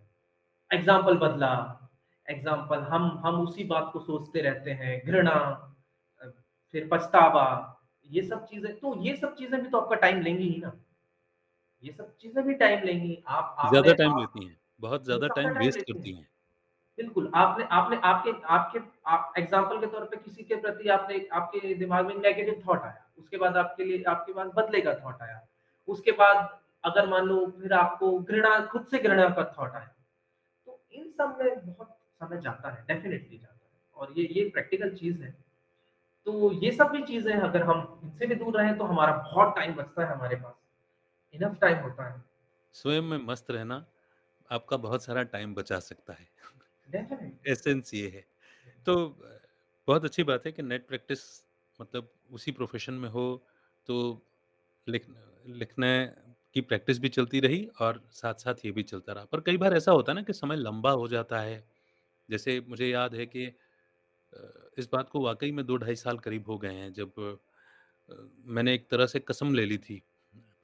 एग्ज़ाम्पल 0.72 1.18
बदला, 1.18 1.52
एग्ज़ाम्पल 2.28 2.80
हम 2.92 3.10
हम 3.26 3.40
उसी 3.42 3.64
बात 3.64 3.90
को 3.94 4.00
सोचते 4.00 4.42
रहते 4.42 4.72
हैं, 4.72 5.02
घृणा 5.06 5.40
फिर 6.74 6.88
पछतावा, 6.92 7.48
ये 8.10 8.22
सब 8.24 8.46
चीज़ें 8.46 8.74
तो 8.80 8.96
ये 9.02 9.16
सब 9.16 9.36
चीज़ें 9.36 9.62
भी 9.62 9.70
तो 9.70 9.78
आपका 9.78 9.96
टाइम 9.98 10.22
लेंगी 10.22 10.44
ही 10.44 10.60
ना। 10.60 10.72
ये 11.84 11.92
सब 11.92 12.16
चीज़ें 12.18 12.44
भी 12.46 12.54
टाइम 12.56 12.84
लेंगी। 12.86 13.24
आप 13.28 13.56
ज़्यादा 13.70 13.94
टाइम 13.94 14.18
लेती 14.18 14.46
हैं, 14.46 14.56
बहुत 14.80 15.04
ज़्यादा 15.06 15.28
टाइम 15.30 15.58
वेस्ट 15.58 15.80
करती 15.82 16.14
हैं। 16.14 16.28
बिल्कुल, 16.98 17.32
आपने 17.36 17.66
आपने 17.72 17.98
आपके 18.04 18.32
आपके 18.50 18.80
आप 19.08 19.34
एग्ज़ाम्पल 19.38 19.80
के 19.80 19.88
तौर 19.88 20.06
पे 20.06 20.18
किसी 20.20 20.44
के 20.44 20.56
प्रति 20.58 20.90
आपने 20.90 21.28
आपके 21.34 21.74
दिमाग 21.76 22.06
में 22.06 22.16
नेगेटिव 22.18 22.62
थॉट 22.68 22.84
आया, 22.84 23.06
उसके 23.18 23.38
बाद 23.38 23.58
आपके 23.58 23.84
लिए 23.84 24.04
आपके 24.06 24.34
पास 24.34 24.50
बदले 24.56 24.82
का 24.82 24.94
थॉट 24.96 25.22
आया। 25.22 25.42
उसके 25.88 26.12
बाद 26.14 26.50
अगर 26.84 27.08
मान 27.10 27.26
लो 27.26 27.46
फिर 27.62 27.74
आपको 27.76 28.18
घृणा 28.20 28.60
खुद 28.72 28.86
से 28.92 29.00
घृणा 29.00 29.30
का 29.30 29.44
थॉट 29.58 29.72
आया। 29.72 29.94
तो 30.68 30.80
इन 30.92 31.10
सब 31.12 31.38
में 31.40 31.66
बहुत 31.68 31.96
समय 32.22 32.42
जाता 32.42 32.70
है, 32.70 32.84
डेफ़िनिटली 32.88 33.38
जाता 33.38 33.54
है 33.56 33.80
और 33.98 34.14
ये 34.18 34.28
ये 34.34 34.50
प्रैक्टिकल 34.50 34.96
चीज़ 34.96 35.24
है। 35.24 35.32
तो 36.28 36.52
ये 36.64 36.72
सब 36.74 36.90
भी 36.92 37.02
चीज़ें 37.06 37.34
अगर 37.34 37.64
हम 37.64 38.00
इनसे 38.04 38.28
भी 38.28 38.36
दूर 38.36 38.58
रहें 38.58 38.78
तो 38.78 38.84
हमारा 38.86 39.12
बहुत 39.24 39.56
टाइम 39.56 39.76
बचता 39.76 40.06
है 40.06 40.14
हमारे 40.14 40.36
पास। 40.38 40.57
इनफ 41.38 41.58
टाइम 41.62 41.78
होता 41.80 42.10
है। 42.10 42.22
स्वयं 42.76 43.02
में 43.02 43.18
मस्त 43.20 43.52
रहना 43.52 43.86
आपका 44.50 44.78
बहुत 44.80 45.04
सारा 45.04 45.24
टाइम 45.30 45.56
बचा 45.56 45.80
सकता 45.82 46.14
है। 46.14 46.28
एसेंस 47.48 47.94
ये 47.94 48.08
है। 48.10 48.26
तो 48.86 48.96
बहुत 49.88 50.06
अच्छी 50.06 50.24
बात 50.24 50.46
है 50.46 50.52
कि 50.52 50.64
नेट 50.64 50.88
प्रैक्टिस 50.88 51.22
मतलब 51.80 52.12
उसी 52.32 52.52
प्रोफ़ेशन 52.52 52.94
में 52.96 53.10
हो 53.10 53.26
तो 53.88 53.98
लिख 54.88 55.06
लिखने 55.56 55.92
की 56.56 56.62
प्रैक्टिस 56.64 57.00
भी 57.00 57.10
चलती 57.10 57.40
रही 57.40 57.66
और 57.82 58.02
साथ-साथ 58.14 58.66
ये 58.66 58.72
भी 58.72 58.84
चलता 58.84 59.14
रहा। 59.14 59.26
पर 59.26 59.42
कई 59.42 59.58
बार 59.58 59.74
ऐसा 59.74 59.92
होता 59.92 60.12
है 60.12 60.16
ना 60.16 60.22
कि 60.24 60.34
समय 60.34 60.56
लंबा 60.58 60.92
हो 60.94 61.08
जाता 61.08 61.40
है। 61.42 61.64
जैसे 62.30 62.60
मुझे 62.70 62.88
याद 62.88 63.16
है 63.16 63.26
कि 63.28 63.46
इस 64.78 64.88
बात 64.92 65.10
को 65.10 65.22
वाक़ई 65.22 65.52
में 65.52 65.66
दो 65.66 65.78
ढाई 65.78 65.96
साल 65.96 66.18
करीब 66.20 66.48
हो 66.48 66.58
गए 66.58 66.74
हैं 66.74 66.92
जब 66.94 67.14
मैंने 68.48 68.74
एक 68.74 68.90
तरह 68.90 69.06
से 69.08 69.20
कसम 69.22 69.54
ले 69.54 69.66
ली 69.66 69.78
थी, 69.78 70.02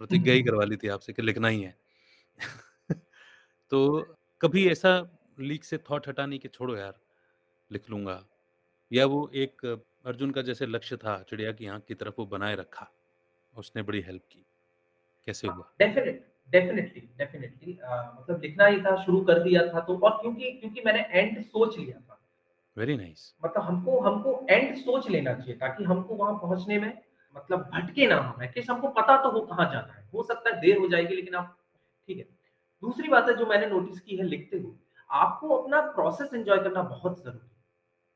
प्रतिज्ञा 0.03 0.33
ही 0.33 0.43
करवा 0.43 0.63
ली 0.63 0.75
थी 0.75 0.87
आपसे 0.87 1.13
कि 1.13 1.21
लिखना 1.21 1.47
ही 1.47 1.61
है। 1.61 1.75
तो 3.69 3.79
कभी 4.41 4.67
ऐसा 4.69 4.91
लीक 5.39 5.63
से 5.63 5.77
थॉट 5.77 6.07
हटा 6.07 6.25
नहीं 6.25 6.39
कि 6.39 6.47
छोड़ो 6.47 6.75
यार, 6.77 6.93
लिख 7.71 7.89
लूँगा 7.89 8.23
या 8.91 9.05
वो 9.05 9.29
एक 9.33 9.65
अर्जुन 10.05 10.31
का 10.31 10.41
जैसे 10.41 10.65
लक्ष्य 10.65 10.97
था 10.97 11.23
चिड़िया 11.29 11.51
की 11.51 11.67
आँख 11.67 11.85
की 11.87 11.93
तरफ़ 11.93 12.15
वो 12.19 12.25
बनाए 12.25 12.55
रखा, 12.55 12.89
उसने 13.57 13.81
बड़ी 13.81 14.01
हेल्प 14.01 14.23
की, 14.31 14.45
कैसे 15.27 15.47
हाँ, 15.47 15.55
हुआ? 15.55 15.65
डेफ़िनिट 15.79 16.27
डेफ़िनिटली 16.49 17.01
डेफ़िनिटली 17.17 17.79
मतलब 18.19 18.41
लिखना 18.41 18.65
ही 18.65 18.81
था, 18.81 18.95
शुरू 19.05 19.21
कर 19.21 19.39
दिया 19.39 19.61
था 19.67 19.79
तो 19.79 19.97
और 19.99 20.21
क्योंकि 20.21 20.51
क्योंकि 20.51 20.81
मैंने 20.81 21.07
एंड 21.11 21.41
सोच 21.45 21.77
लिया 21.77 21.99
था। 21.99 22.19
Very 22.77 22.97
nice. 22.97 23.33
nice. 23.33 23.45
मतलब 23.45 23.63
हमको 23.63 23.99
हमको 23.99 24.47
एंड 24.49 24.75
सोच 24.77 25.09
लेना 25.09 25.33
चाहिए 25.33 25.55
ताकि 25.55 25.83
हमको 25.83 26.15
वहाँ 26.15 26.33
पहुँचने 26.33 26.79
में 26.79 26.91
मतलब 27.35 27.59
भटके 27.73 28.07
ना 28.07 28.15
हम, 28.17 28.43
एटलीस्ट 28.43 28.69
हमको 28.69 28.87
पता 28.91 29.17
तो 29.23 29.29
हो 29.31 29.41
कहाँ 29.43 29.65
जाना 29.71 29.93
है। 29.93 30.07
हो 30.13 30.23
सकता 30.23 30.49
है 30.49 30.59
देर 30.61 30.77
हो 30.77 30.87
जाएगी 30.87 31.15
लेकिन 31.15 31.35
आप 31.35 31.57
ठीक 32.07 32.17
है। 32.17 32.23
दूसरी 32.83 33.07
बात 33.09 33.29
है 33.29 33.35
जो 33.35 33.45
मैंने 33.45 33.67
नोटिस 33.67 33.99
की 33.99 34.15
है 34.17 34.23
लिखते 34.25 34.57
हुए, 34.57 34.73
आपको 35.09 35.57
अपना 35.57 35.81
प्रोसेस 35.91 36.33
एन्जॉय 36.33 36.57
करना 36.59 36.81
बहुत 36.83 37.23
ज़रूरी 37.23 37.39
है। 37.39 37.51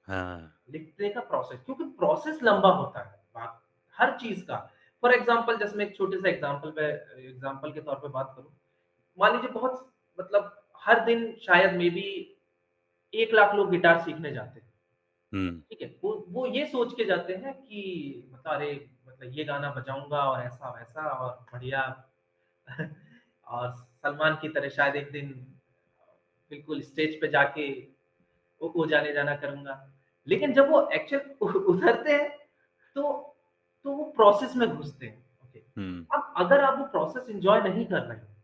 हाँ, 0.07 0.53
लिखने 0.69 1.09
का 1.09 1.21
प्रोसेस 1.23 1.59
क्योंकि 1.65 1.83
प्रोसेस 1.97 2.39
लंबा 2.43 2.69
होता 2.71 2.99
है 3.01 3.19
बात 3.35 3.61
हर 3.97 4.17
चीज़ 4.19 4.43
का। 4.43 4.57
फॉर 5.03 5.13
एग्ज़ाम्पल 5.13 5.57
जैसे 5.57 5.77
मैं 5.77 5.85
एक 5.85 5.95
छोटे 5.95 6.17
से 6.17 6.29
एग्ज़ाम्पल 6.29 6.71
पे 6.71 6.85
एग्ज़ाम्पल 7.21 7.71
के 7.71 7.81
तौर 7.81 7.95
पे 7.95 8.07
बात 8.09 8.33
करूँ, 8.35 8.51
मान 9.17 9.33
लीजिए 9.33 9.49
बहुत 9.51 9.91
मतलब 10.19 10.53
हर 10.83 11.03
दिन 11.05 11.31
शायद 11.41 11.73
मे 11.73 11.89
बी 11.89 12.07
एक 13.13 13.33
लाख 13.33 13.53
लोग 13.55 13.69
गिटार 13.71 13.99
सीखने 14.01 14.31
जाते 14.31 14.59
हैं। 14.59 14.65
ठीक 15.61 15.81
है? 15.81 15.87
वो 16.03 16.25
वो 16.29 16.45
ये 16.47 16.65
सोच 16.67 16.93
के 16.93 17.05
जाते 17.05 17.33
हैं 17.35 17.53
कि 17.55 18.29
मतलब 18.31 18.53
अरे 18.53 18.73
मतलब 19.19 19.31
ये 19.33 19.43
गाना 19.43 19.71
बजाऊँगा 19.71 20.19
और 20.19 20.43
ऐसा-वैसा 20.43 21.01
और 21.09 21.45
बढ़िया 21.53 22.05
और 23.47 23.71
सलमान 23.75 24.35
की 24.35 24.49
तरह 24.49 24.69
शायद 24.69 24.95
एक 24.95 25.11
दिन 25.11 25.29
बिल्कुल 26.51 26.81
स्टेज 26.81 27.21
पे 27.21 27.27
जाके 27.27 27.69
वो 28.61 28.73
वो 28.75 28.85
जाने-जाना 28.85 29.35
करूँगा 29.35 29.93
लेकिन 30.27 30.53
जब 30.53 30.69
वो 30.69 30.89
एक्चुअल 30.89 31.47
उतरते 31.47 32.11
हैं 32.11 32.29
तो 32.95 33.33
तो 33.83 33.91
वो 33.91 34.03
प्रोसेस 34.03 34.55
में 34.55 34.69
घुसते 34.69 35.05
हैं। 35.07 35.25
ओके। 35.45 35.59
अब 36.11 36.33
अगर 36.37 36.61
आप 36.61 36.79
वो 36.79 36.85
प्रोसेस 36.85 37.29
एन्जॉय 37.29 37.61
नहीं 37.61 37.85
कर 37.85 38.01
रहे 38.01 38.17
हैं, 38.17 38.43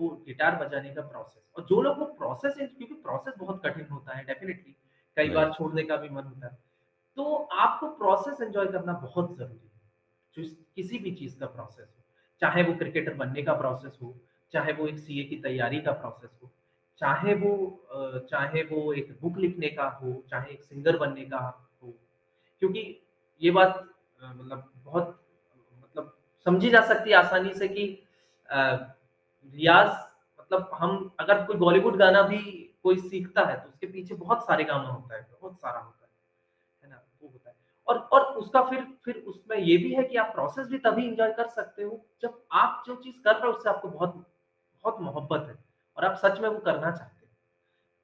वो 0.00 0.08
गिटार 0.26 0.56
बजाने 0.56 0.94
का 0.94 1.02
प्रोसेस 1.02 1.42
और 1.56 1.64
जो 1.64 1.82
लोग 1.82 1.98
वो 1.98 2.04
प्रोसेस 2.04 2.54
क्योंकि 2.56 2.94
प्रोसेस 2.94 3.34
बहुत 3.38 3.62
कठिन 3.66 3.86
होता 3.86 4.16
है 4.16 4.24
डेफिनेटली 4.24 4.76
कई 5.16 5.28
बार 5.28 5.52
छोड़ने 5.52 5.82
का 5.82 5.96
भी 5.96 6.08
मन 6.08 6.22
होता 6.22 6.46
है। 6.46 6.58
तो 7.16 7.34
आपको 7.34 7.88
प्रोसेस 7.88 8.40
एंजॉय 8.40 8.66
करना 8.66 8.92
बहुत 8.92 9.36
ज़रूरी 9.36 9.60
है, 9.64 9.67
जो 10.36 10.42
किसी 10.76 10.98
भी 10.98 11.10
चीज़ 11.12 11.38
का 11.40 11.46
प्रोसेस 11.46 11.88
हो। 11.88 12.02
चाहे 12.42 12.62
वो 12.62 12.74
क्रिकेटर 12.78 13.14
बनने 13.14 13.42
का 13.42 13.52
प्रोसेस 13.54 13.98
हो, 14.02 14.14
चाहे 14.52 14.72
वो 14.72 14.86
एक 14.86 14.98
सीए 14.98 15.24
की 15.24 15.36
तैयारी 15.42 15.80
का 15.80 15.92
प्रोसेस 15.94 16.38
हो, 16.42 16.50
चाहे 17.00 17.34
वो 17.34 17.52
चाहे 18.30 18.62
वो 18.64 18.92
एक 18.92 19.16
बुक 19.22 19.38
लिखने 19.38 19.68
का 19.68 19.88
हो, 19.92 20.12
चाहे 20.30 20.52
एक 20.52 20.62
सिंगर 20.64 20.96
बनने 20.98 21.24
का 21.24 21.38
हो। 21.82 21.92
क्योंकि 22.62 22.82
ये 23.42 23.50
बात 23.50 23.84
मतलब 24.20 24.70
बहुत 24.84 25.20
मतलब 25.82 26.16
समझी 26.46 26.70
जा 26.70 26.80
सकती 26.86 27.10
है 27.10 27.16
आसानी 27.16 27.54
से 27.54 27.68
कि 27.68 27.84
रियाज़ 28.48 29.90
मतलब 30.40 30.70
हम 30.74 31.10
अगर 31.20 31.44
कोई 31.44 31.56
बॉलीवुड 31.56 31.96
गाना 31.96 32.22
भी 32.22 32.38
कोई 32.82 32.96
सीखता 32.98 33.44
है, 33.44 33.60
तो 33.60 33.68
उसके 33.68 33.86
पीछे 33.86 34.14
बहुत 34.14 34.46
सारे 34.46 34.64
गाना 34.64 34.88
होता 34.88 35.16
है, 35.16 35.26
बहुत 35.40 35.58
सारा 35.60 35.78
होता 35.78 35.92
है। 35.92 35.97
और 37.88 37.98
और 38.12 38.22
उसका 38.36 38.62
फिर 38.64 38.82
फिर 39.04 39.16
उसमें 39.28 39.56
ये 39.58 39.76
भी 39.76 39.92
है 39.94 40.02
कि 40.04 40.16
आप 40.16 40.32
प्रोसेस 40.34 40.66
भी 40.68 40.78
तभी 40.80 41.06
इंजॉय 41.06 41.32
कर 41.32 41.46
सकते 41.48 41.82
हो, 41.82 42.00
जब 42.22 42.42
आप 42.54 42.82
जो 42.86 42.94
चीज़ 42.96 43.16
कर 43.24 43.34
रहे 43.34 43.46
हो 43.46 43.52
उससे 43.52 43.68
आपको 43.70 43.88
बहुत 43.88 44.14
बहुत 44.84 45.00
मोहब्बत 45.02 45.46
है 45.48 45.56
और 45.96 46.04
आप 46.04 46.16
सच 46.18 46.40
में 46.40 46.48
वो 46.48 46.58
करना 46.60 46.90
चाहते 46.90 47.26
हो। 47.26 47.32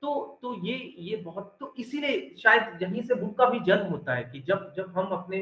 तो 0.03 0.39
तो 0.43 0.55
ये 0.67 0.77
ये 1.01 1.17
बहुत 1.19 1.57
तो 1.61 1.73
इसीलिए 1.79 2.35
शायद 2.39 2.83
यहीं 2.83 3.03
से 3.03 3.15
बुक 3.15 3.37
का 3.39 3.47
भी 3.51 3.61
जन्म 3.67 3.87
होता 3.89 4.15
है 4.15 4.25
कि 4.25 4.41
जब 4.43 4.73
जब 4.77 4.99
हम 4.99 5.07
अपने 5.15 5.39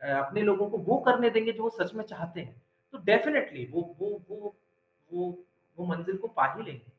अपने 0.00 0.42
लोगों 0.42 0.68
को 0.70 0.78
वो 0.80 0.96
करने 1.00 1.30
देंगे 1.30 1.52
जो 1.52 1.62
वो 1.62 1.70
सच 1.72 1.94
में 1.94 2.04
चाहते 2.04 2.40
हैं, 2.40 2.62
तो 2.94 2.98
डेफ़िनेटली 3.00 3.66
वो 3.72 3.82
वो 4.00 4.10
वो 4.30 4.54
वो 5.10 5.28
वो 5.78 5.86
मंज़िल 5.86 6.16
को 6.16 6.28
पा 6.30 6.46
ही 6.54 6.62
लेंगे। 6.62 6.92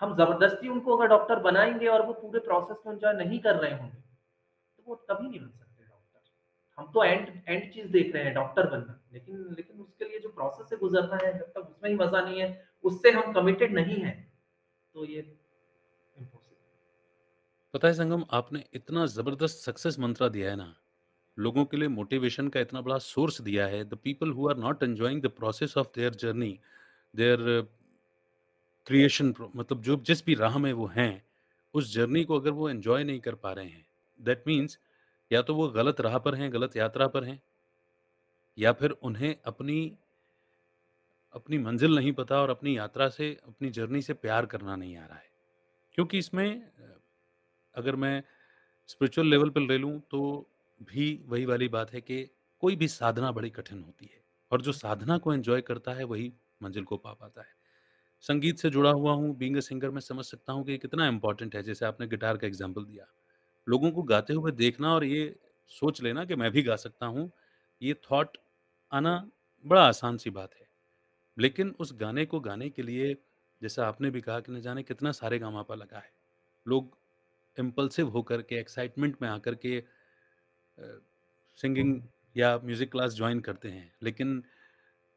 हम 0.00 0.14
ज़बरदस्ती 0.16 0.68
उनको 0.68 0.96
अगर 0.96 1.08
डॉक्टर 1.08 1.40
बनाएँगे 1.42 1.86
और 1.88 2.06
वो 2.06 2.12
पूरे 2.14 2.40
प्रोसेस 2.40 2.78
को 2.78 2.92
एन्जॉय 2.92 3.12
नहीं 3.14 3.40
कर 3.40 3.56
रहे 3.56 3.72
होंगे, 3.72 3.98
तो 4.78 4.84
वो 4.86 4.96
कभी 5.10 5.28
नहीं 5.28 5.40
बन 5.40 5.50
सकते। 5.50 5.69
हम 6.80 6.90
तो 6.94 7.04
एंड 7.04 7.28
एंड 7.48 7.72
चीज़ 7.72 7.86
देख 7.88 8.14
रहे 8.14 8.24
हैं 8.24 8.34
डॉक्टर 8.34 8.66
बनना, 8.70 8.98
लेकिन 9.12 9.46
लेकिन 9.50 9.80
उसके 9.80 10.04
लिए 10.04 10.18
जो 10.18 10.28
प्रोसेस 10.30 10.68
से 10.70 10.76
गुज़रना 10.76 11.18
है, 11.24 11.32
जब 11.38 11.52
तक 11.52 11.68
उसमें 11.68 11.90
ही 11.90 11.96
मज़ा 11.96 12.20
नहीं 12.20 12.40
है, 12.40 12.48
उससे 12.84 13.10
हम 13.12 13.32
कमिटेड 13.32 13.74
नहीं 13.74 13.96
हैं, 13.96 14.16
तो 14.94 15.04
ये 15.06 15.22
पता 17.74 17.88
है 17.88 17.94
संगम 17.94 18.24
आपने 18.32 18.64
इतना 18.74 19.04
ज़बरदस्त 19.08 19.64
सक्सेस 19.64 19.98
मंत्रा 19.98 20.28
दिया 20.30 20.50
है 20.50 20.56
ना, 20.56 20.74
लोगों 21.38 21.64
के 21.64 21.76
लिए 21.76 21.88
मोटिवेशन 21.90 22.48
का 22.48 22.60
इतना 22.60 22.80
बड़ा 22.80 22.98
सोर्स 23.00 23.40
दिया 23.42 23.66
है, 23.66 23.84
the 23.84 23.98
people 24.04 24.30
who 24.30 24.48
are 24.48 24.56
not 24.58 24.82
enjoying 24.82 25.22
the 25.22 25.26
process 25.36 25.76
of 25.78 25.88
their 25.96 26.14
journey, 26.16 26.58
their 27.14 27.68
creation 28.86 29.34
मतलब 29.56 29.82
जो 29.82 29.96
जिस 30.06 30.24
भी 30.26 30.34
राह 30.36 30.58
में 30.58 30.72
वो 30.74 30.86
हैं, 30.88 31.22
उस 31.74 31.94
जर्नी 31.94 32.24
को 32.24 32.38
अगर 32.40 32.50
वो 32.52 32.68
एंजॉय 32.70 33.04
नहीं 33.04 33.20
कर 33.20 33.34
पा 33.36 33.52
रहे 33.52 33.66
हैं, 33.66 33.86
दैट 34.20 34.44
मीन्स 34.46 34.78
या 35.30 35.42
तो 35.42 35.54
वो 35.54 35.68
गलत 35.70 36.00
राह 36.00 36.18
पर 36.18 36.34
हैं, 36.34 36.52
गलत 36.52 36.76
यात्रा 36.76 37.06
पर 37.08 37.24
हैं, 37.24 37.40
या 38.58 38.72
फिर 38.72 38.90
उन्हें 39.02 39.34
अपनी 39.44 39.80
अपनी 41.34 41.58
मंज़िल 41.58 41.94
नहीं 41.94 42.12
पता 42.12 42.40
और 42.42 42.50
अपनी 42.50 42.76
यात्रा 42.76 43.08
से, 43.08 43.30
अपनी 43.46 43.70
जर्नी 43.70 44.00
से 44.02 44.12
प्यार 44.14 44.46
करना 44.46 44.76
नहीं 44.76 44.96
आ 44.96 45.04
रहा 45.06 45.18
है। 45.18 45.28
क्योंकि 45.94 46.18
इसमें 46.18 46.62
अगर 47.74 47.96
मैं 47.96 48.22
स्पिरिचुअल 48.88 49.28
लेवल 49.28 49.50
पर 49.50 49.60
ले 49.60 49.78
लूँ 49.78 49.98
तो 50.10 50.20
भी 50.80 51.06
वही 51.26 51.44
वाली 51.44 51.68
बात 51.68 51.92
है 51.92 52.00
कि 52.00 52.22
कोई 52.62 52.76
भी 52.76 52.88
साधना 52.88 53.30
बड़ी 53.32 53.50
कठिन 53.50 53.82
होती 53.82 54.06
है 54.06 54.22
और 54.52 54.62
जो 54.62 54.72
साधना 54.72 55.18
को 55.18 55.34
एन्जॉय 55.34 55.60
करता 55.62 55.92
है 55.92 56.04
वही 56.04 56.32
मंज़िल 56.62 56.84
को 56.84 56.96
पा 56.96 57.12
पाता 57.12 57.40
है। 57.40 57.54
संगीत 58.24 58.58
से 58.58 58.70
जुड़ा 58.70 58.90
हुआ 58.90 59.12
हूँ, 59.12 59.36
बीइंग 59.36 59.56
अ 59.56 59.60
सिंगर 59.60 59.90
मैं 59.90 60.00
समझ 60.00 60.24
सकता 60.24 60.52
हूँ 60.52 60.64
कि 60.64 60.78
कितना 60.78 61.06
इम्पोर्टेंट 61.08 61.56
है, 61.56 61.62
जैसे 61.62 61.86
आपने 61.86 62.06
गिटार 62.08 62.36
का 62.36 62.46
एग्ज़ाम्पल 62.46 62.84
दिया। 62.84 63.06
लोगों 63.70 63.90
को 63.92 64.02
गाते 64.04 64.34
हुए 64.34 64.52
देखना 64.52 64.94
और 64.94 65.04
ये 65.04 65.36
सोच 65.70 66.02
लेना 66.02 66.24
कि 66.24 66.36
मैं 66.36 66.50
भी 66.52 66.62
गा 66.62 66.76
सकता 66.76 67.06
हूँ, 67.06 67.30
ये 67.82 67.94
थॉट 68.12 68.36
आना 68.92 69.30
बड़ा 69.64 69.82
आसान-सी 69.84 70.30
बात 70.30 70.54
है। 70.54 70.66
लेकिन 71.36 71.74
उस 71.80 71.94
गाने 71.94 72.26
को 72.26 72.40
गाने 72.40 72.70
के 72.70 72.82
लिए 72.82 73.14
जैसा 73.62 73.86
आपने 73.88 74.10
भी 74.10 74.20
कहा 74.20 74.40
कि 74.40 74.52
न 74.52 74.60
जाने 74.60 74.82
कितना 74.82 75.12
सारे 75.12 75.20
सारेगामापा 75.20 75.74
लगा 75.74 75.98
है। 75.98 76.12
लोग 76.66 76.96
इम्पल्सिव 77.58 78.08
होकर 78.08 78.42
के, 78.42 78.56
एक्साइटमेंट 78.56 79.16
में 79.22 79.28
आकर 79.28 79.54
के 79.56 79.78
अ, 80.78 81.00
सिंगिंग 81.60 82.02
या 82.36 82.56
म्यूज़िक 82.58 82.90
क्लास 82.92 83.12
जॉइन 83.14 83.40
करते 83.40 83.68
हैं। 83.70 83.92
लेकिन 84.02 84.42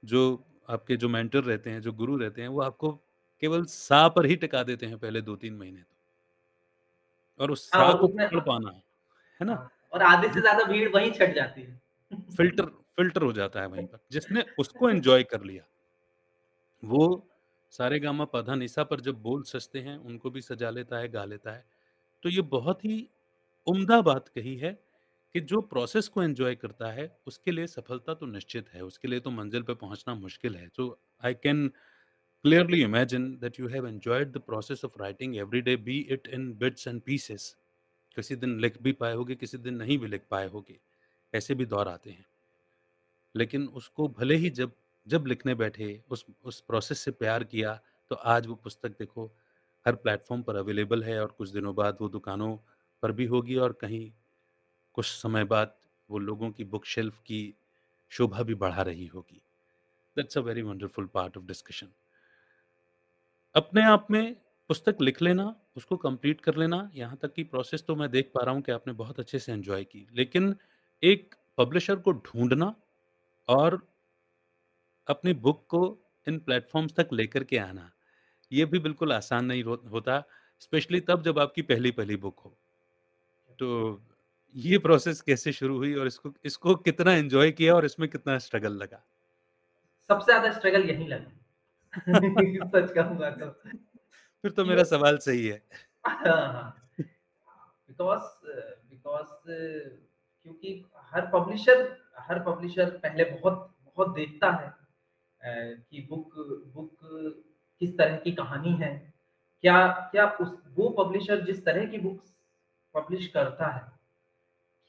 जो 0.04 0.22
आपके 0.70 0.98
जो 0.98 1.10
मेंटर 1.10 1.44
रहते 1.44 1.70
हैं, 1.70 1.82
जो 1.82 1.94
गुरु 1.94 2.18
रहते 2.18 2.42
हैं, 2.42 2.50
वो 2.50 2.62
आपको 2.62 2.92
केवल 3.44 3.66
सा 3.68 4.08
पर 4.10 4.26
ही 4.26 4.36
टिका 4.38 4.64
देते 4.64 4.86
हैं 4.86 5.00
पहले 5.00 5.22
2-3 5.22 5.56
महीने 5.58 5.82
तो। 5.82 5.93
और 7.40 7.52
उस 7.52 7.72
हाँ, 7.76 7.94
को 7.96 8.08
पकड़ 8.10 8.40
पाना, 8.42 8.72
है 9.42 9.48
ना? 9.48 9.54
हाँ, 9.54 9.70
और 9.94 10.02
आधे 10.04 10.34
से 10.34 10.42
ज़्यादा 10.42 10.64
भीड़ 10.64 10.90
वहीं 10.90 11.12
छँट 11.12 11.36
जाती 11.36 11.62
है। 11.62 11.80
फ़िल्टर 12.32 12.66
फ़िल्टर 12.98 13.22
हो 13.22 13.32
जाता 13.34 13.62
है 13.62 13.68
वहीं 13.68 13.84
पर। 13.84 14.00
जिसने 14.12 14.46
उसको 14.60 14.90
एन्जॉय 14.90 15.24
कर 15.26 15.44
लिया, 15.44 15.64
वो 16.84 17.30
सारेगामा 17.74 18.26
पधानिसा 18.26 18.84
पर 18.84 19.00
जब 19.02 19.22
बोल 19.22 19.44
सजते 19.44 19.80
हैं, 19.80 19.98
उनको 19.98 20.30
भी 20.30 20.42
सजा 20.42 20.70
लेता 20.70 20.98
है, 20.98 21.08
गा 21.10 21.24
लेता 21.26 21.52
है। 21.52 21.66
तो 22.24 22.30
ये 22.30 22.42
बहुत 22.50 22.86
ही 22.86 22.98
उम्दा 23.68 24.02
बात 24.04 24.28
कही 24.30 24.56
है 24.58 24.74
कि 25.36 25.40
जो 25.44 25.62
प्रोसेस 25.64 26.08
को 26.08 26.24
एंजॉय 26.24 26.56
करता 26.56 26.92
है, 26.92 27.08
उसके 27.28 27.52
लिए 27.52 27.68
सफलता 27.68 28.14
तो 28.16 28.26
निश्चित 28.28 28.70
है, 28.70 28.82
उसके 28.84 29.08
लिए 29.08 29.20
तो 29.20 29.32
मंज़िल 29.32 29.64
पे 29.64 29.74
पहुँचना 29.76 30.16
मुश्किल 30.16 30.56
है। 30.56 30.70
So 30.72 30.90
I 31.24 31.34
can 31.38 31.70
clearly 32.46 32.84
imagine 32.84 33.40
that 33.40 33.58
you 33.58 33.68
have 33.68 33.86
enjoyed 33.86 34.34
the 34.34 34.40
process 34.40 34.84
of 34.84 34.94
writing 35.00 35.38
every 35.40 35.62
day, 35.62 35.76
be 35.76 36.00
it 36.10 36.28
in 36.34 36.54
bits 36.54 36.88
and 36.88 37.06
pieces. 37.06 37.56
किसी 38.16 38.36
दिन 38.36 38.60
लिख 38.60 38.82
भी 38.82 38.92
पाए 38.92 39.14
होगे, 39.14 39.36
किसी 39.36 39.58
दिन 39.58 39.74
नहीं 39.74 39.98
भी 39.98 40.08
लिख 40.08 40.26
पाए 40.32 40.48
होगे, 40.48 40.80
ऐसे 41.36 41.56
भी 41.56 41.66
दौर 41.66 41.88
आते 41.88 42.10
हैं। 42.10 42.26
लेकिन 43.36 43.68
उसको 43.68 44.08
भले 44.08 44.36
ही 44.36 44.50
जब 44.50 44.72
जब 45.08 45.26
लिखने 45.28 45.56
बैठे, 45.56 46.02
उस 46.10 46.26
उस 46.44 46.62
प्रोसेस 46.62 47.00
से 47.00 47.12
प्यार 47.12 47.44
किया, 47.44 47.80
तो 48.10 48.16
आज 48.16 48.48
वो 48.48 48.56
पुस्तक 48.56 48.90
देखो 48.90 49.32
हर 49.86 49.96
प्लेटफ़ॉर्म 49.96 50.44
पर 50.44 50.56
अवेलेबल 50.56 51.04
है 51.04 51.22
और 51.22 51.28
कुछ 51.28 51.50
दिनों 51.50 51.76
बाद 51.76 51.98
वो 52.02 52.10
दुकानों 52.10 52.58
पर 53.02 53.12
भी 53.12 53.26
होगी 53.26 53.56
और 53.56 53.74
कहीं 53.74 54.12
कुछ 54.94 55.06
समय 55.06 55.44
बाद 55.44 55.76
वो 56.10 56.20
लोगों 56.20 56.52
की 56.52 56.64
बुक 56.64 56.86
शेल्फ 56.86 57.20
की 57.20 57.54
शोभा 58.10 58.44
भी 58.44 58.56
बढ़ा 58.56 58.82
रही 58.82 59.08
होगी। 59.08 59.42
That's 60.18 60.38
a 60.38 60.42
very 60.42 60.62
wonderful 60.62 61.06
part 61.06 61.38
of 61.38 61.46
discussion. 61.46 61.88
अपने 63.56 63.84
आप 63.84 64.08
में 64.12 64.36
पुस्तक 64.70 64.98
लिख 65.02 65.22
लेना, 65.22 65.56
उसको 65.76 65.98
कंप्लीट 65.98 66.42
कर 66.42 66.56
लेना, 66.56 66.90
यहाँ 66.96 67.18
तक 67.22 67.34
की 67.34 67.44
प्रोसेस 67.44 67.84
तो 67.88 67.96
मैं 67.96 68.10
देख 68.12 68.32
पा 68.36 68.44
रहा 68.44 68.54
हूँ 68.56 68.62
कि 68.62 68.72
आपने 68.72 68.94
बहुत 68.94 69.20
अच्छे 69.20 69.40
से 69.40 69.52
एन्जॉय 69.52 69.84
की। 69.84 70.08
लेकिन 70.14 70.56
एक 71.04 71.36
पब्लिशर 71.58 71.96
को 71.96 72.12
ढूँढना 72.12 72.74
और 73.48 73.80
अपनी 75.08 75.34
बुक 75.34 75.66
को 75.70 75.82
इन 76.28 76.38
प्लेटफ़ॉर्म्स 76.40 76.94
तक 76.94 77.10
लेकर 77.14 77.44
के 77.44 77.58
आना, 77.58 77.92
ये 78.52 78.66
भी 78.66 78.80
बिल्कुल 78.80 79.14
आसान 79.14 79.46
नहीं 79.46 79.64
होता, 79.64 80.24
स्पेशली 80.62 81.00
तब 81.00 81.24
जब 81.24 81.40
आपकी 81.40 81.62
पहली-पहली 81.62 82.16
बुक 82.16 82.40
हो। 82.40 82.56
तो 83.60 84.02
ये 84.56 84.78
प्रोसेस 84.78 85.22
कैसे 85.22 85.52
शुरू 85.52 85.78
हुई 85.78 85.94
और 85.96 86.08
इसको 86.08 86.34
इसको 86.46 86.76
कितना 86.76 87.14
एन्जॉय 87.14 87.52
किया 87.52 87.76
और 87.76 87.86
इसमें 87.86 88.10
कितना 88.10 88.38
स्ट्रगल 88.40 88.74
लगा? 88.74 89.04
सबसे 90.10 90.26
ज़्यादा 90.26 90.52
स्ट्रगल 90.52 90.90
यहीं 90.90 91.08
लगा। 91.08 91.32
सच 92.66 92.92
कहूँगा 92.94 93.30
तो। 93.32 93.50
फिर 94.44 94.52
तो 94.52 94.66
मेरा 94.66 94.84
सवाल 94.84 95.18
सही 95.18 95.48
है। 95.48 95.62
हाँ, 96.06 96.54
हाँ। 96.54 96.76
बिकॉज़ 97.90 98.24
बिकॉज़ 98.90 99.28
क्योंकि 99.48 100.84
हर 101.14 101.30
पब्लिशर 101.34 101.82
हर 102.20 102.40
पब्लिशर 102.44 102.90
पहले 102.98 103.24
बहुत 103.26 103.70
बहुत 103.86 104.14
देखता 104.16 104.52
है 104.52 104.74
कि 105.42 106.08
बुक 106.10 106.34
बुक 106.74 106.98
किस 107.82 107.98
तरह 107.98 108.18
की 108.18 108.32
कहानी 108.32 108.74
है। 108.78 108.92
क्या 109.64 109.88
क्या 110.12 110.28
उस 110.42 110.58
वो 110.78 110.90
पब्लिशर 111.00 111.42
जिस 111.46 111.66
तरह 111.66 111.86
की 111.86 111.98
बुक्स 111.98 112.34
पब्लिश 112.96 113.28
करता 113.28 113.68
है, 113.68 113.82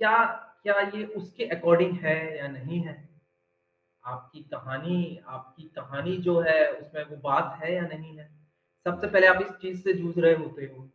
क्या 0.00 0.16
क्या 0.64 0.80
ये 0.90 1.04
उसके 1.16 1.44
अकॉर्डिंग 1.48 1.98
है 1.98 2.16
या 2.38 2.48
नहीं 2.48 2.80
है? 2.80 2.94
आपकी 4.06 4.40
कहानी 4.40 5.20
आपकी 5.26 5.62
कहानी 5.62 6.16
जो 6.16 6.40
है 6.40 6.72
उसमें 6.72 7.04
वो 7.04 7.16
बात 7.16 7.58
है 7.62 7.74
या 7.74 7.82
नहीं 7.82 8.18
है? 8.18 8.30
सबसे 8.84 9.06
पहले 9.06 9.26
आप 9.26 9.42
इस 9.42 9.50
चीज़ 9.50 9.82
से 9.82 9.92
जूझ 9.92 10.18
रहे 10.18 10.34
होते 10.34 10.64
हो। 10.64 10.90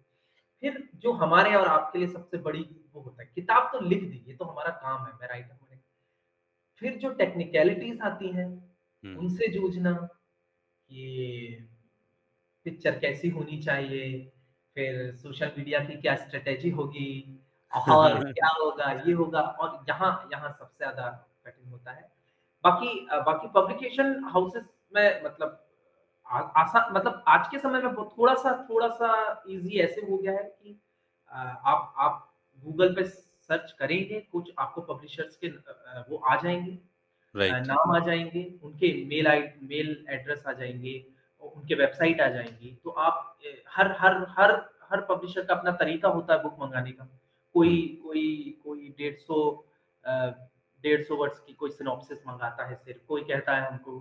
फिर 0.62 0.89
जो 0.95 1.12
हमारे 1.12 1.56
और 1.56 1.67
आपके 1.67 2.00
लिए 2.00 2.08
सबसे 2.08 2.38
बड़ी 2.38 2.89
वो 2.93 3.02
होता 3.02 3.24
है, 3.24 3.32
किताब 3.36 3.69
तो 3.74 3.80
लिख 3.80 4.04
दी, 4.04 4.24
ये 4.28 4.34
तो 4.36 4.45
हमारा 4.45 4.72
काम 4.72 5.06
है, 5.06 5.13
मैं 5.13 5.28
राइटर 5.28 5.52
हूँ। 5.52 5.60
फिर 6.78 6.98
जो 6.98 7.10
टेक्निकलिटीज 7.10 8.02
आती 8.02 8.32
हैं, 8.32 8.74
उनसे 9.04 9.48
जूझना, 9.48 9.91
कि 10.89 11.69
पिक्चर 12.63 13.00
कैसी 13.00 13.30
होनी 13.30 13.62
चाहिए, 13.62 14.32
फिर 14.76 15.15
सोशल 15.15 15.52
मीडिया 15.58 15.80
की 15.80 16.02
क्या 16.02 16.15
स्ट्रेटेजी 16.15 16.69
होगी 16.69 17.41
और 17.89 18.34
क्या 18.34 18.48
होगा, 18.48 18.91
ये 18.91 19.13
होगा 19.13 19.41
और 19.41 19.86
यहाँ 19.89 20.30
यहाँ 20.34 20.52
सबसे 20.60 20.78
ज़्यादा 20.78 21.30
कठिन 21.45 21.69
होता 21.69 21.91
है। 21.91 22.18
बाकी 22.63 22.93
बाकी 23.26 23.48
पब्लिकेशन 23.56 24.24
हाउसेस 24.34 24.63
में 24.95 25.24
मतलब 25.26 25.60
आ 26.28 26.39
आसा 26.62 26.88
मतलब 26.93 27.24
आज 27.28 27.48
के 27.52 27.60
समय 27.60 27.82
में 27.82 27.93
थोड़ा-सा 27.95 28.52
थोड़ा-सा 28.69 29.12
ईज़ी 29.50 29.80
ऐसे 29.80 30.02
हो 30.10 30.17
गया 30.17 30.32
है 30.34 30.43
कि 30.43 30.80
आप 31.32 31.93
आप 31.98 32.26
गूगल 32.64 32.93
पे 32.95 33.03
सर्च 33.03 33.72
करेंगे, 33.80 34.20
कुछ 34.32 34.51
आपको 34.60 34.82
पब्लिशर्स 34.82 35.36
के 35.43 35.47
वो 36.10 36.18
आ 36.18 36.36
जाएँगे। 36.36 36.78
राइट। 37.36 37.68
नाम 37.68 37.95
आ 37.95 37.99
जाएँगे 38.05 38.43
उनके 38.64 38.93
मेल 39.07 39.28
आई 39.28 39.41
मेल 39.64 40.05
एड्रेस 40.10 40.43
आ 40.47 40.53
जाएँगे 40.53 40.93
उनके 41.43 41.76
वेबसाइट 41.76 42.22
आ 42.22 42.28
जाएँगी। 42.28 42.78
तो 42.84 42.89
आप 42.89 43.38
हर 43.78 43.91
हर 43.99 44.26
हर 44.38 44.51
हर 44.91 45.01
पब्लिशर 45.10 45.45
का 45.45 45.53
अपना 45.55 45.72
तरीका 45.82 46.10
होता 46.10 46.34
है 46.34 46.41
बुक 46.43 46.57
मंगाने 46.62 46.91
का। 46.91 47.07
कोई 47.55 47.78
कोई 48.03 48.60
कोई 48.64 48.89
डेढ़ 48.97 49.16
150 49.16 49.39
अ, 50.80 50.82
150 50.82 51.15
वर्ड्स 51.15 51.39
की 51.39 51.53
कोई 51.53 51.69
सिनॉप्सिस 51.71 52.19
मंगाता 52.27 52.65
है 52.65 52.75
सिर्फ़, 52.75 52.99
कोई 53.07 53.21
कहता 53.23 53.55
है 53.57 53.67
हमको 53.67 53.99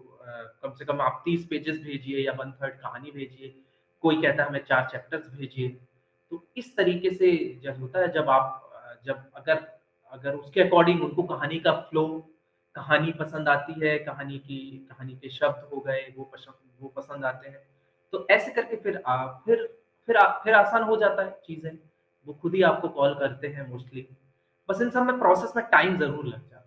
कम 0.62 0.72
से 0.72 0.84
कम 0.84 1.00
आप 1.00 1.22
30 1.24 1.46
पेजेज़ 1.46 1.82
भेजिए 1.84 2.24
या 2.26 2.32
1/3 2.32 2.70
कहानी 2.82 3.10
भेजिए, 3.10 3.54
कोई 4.04 4.20
कहता 4.22 4.42
है 4.42 4.48
हमें 4.48 4.64
चार 4.64 4.88
चैप्टर्स 4.92 5.28
भेजिए। 5.36 5.68
तो 6.32 6.44
इस 6.56 6.76
तरीके 6.76 7.10
से 7.14 7.30
जब 7.64 7.80
होता 7.80 8.00
है 8.00 8.08
जब 8.12 8.28
आप 8.30 8.64
जब 9.06 9.24
अगर 9.36 9.66
अगर 10.12 10.34
उसके 10.34 10.60
अकॉर्डिंग 10.60 11.02
उनको 11.04 11.22
कहानी 11.22 11.58
का 11.60 11.72
फ्लो, 11.80 12.04
कहानी 12.76 13.12
पसंद 13.12 13.48
आती 13.48 13.72
है, 13.80 13.98
कहानी 13.98 14.38
की 14.38 14.58
कहानी 14.90 15.14
के 15.16 15.28
शब्द 15.30 15.68
हो 15.74 15.80
गए, 15.80 16.14
वो 16.18 16.24
पसंद 16.24 16.54
वो 16.80 16.88
पसंद 16.88 17.24
आते 17.24 17.48
हैं। 17.48 17.62
तो 18.12 18.26
ऐसे 18.30 18.50
करके 18.52 18.76
फिर 18.76 19.02
आप 19.06 19.42
फिर 19.46 19.66
फिर 20.08 20.16
आ 20.16 20.26
फिर 20.44 20.54
आसान 20.54 20.82
हो 20.82 20.96
जाता 20.96 21.22
है 21.22 21.30
चीज़ें। 21.46 21.70
वो 22.26 22.34
खुद 22.42 22.54
ही 22.54 22.62
आपको 22.62 22.88
कॉल 22.88 23.14
करते 23.14 23.48
हैं 23.48 23.68
मोस्टली। 23.70 24.06
बस 24.68 24.80
इन 24.82 24.90
सब 24.90 25.02
में 25.02 25.18
प्रोसेस 25.18 25.52
में 25.56 25.64
टाइम 25.72 25.98
ज़रूर 25.98 26.26
लग 26.26 26.32
जाता 26.40 26.56
है। 26.56 26.57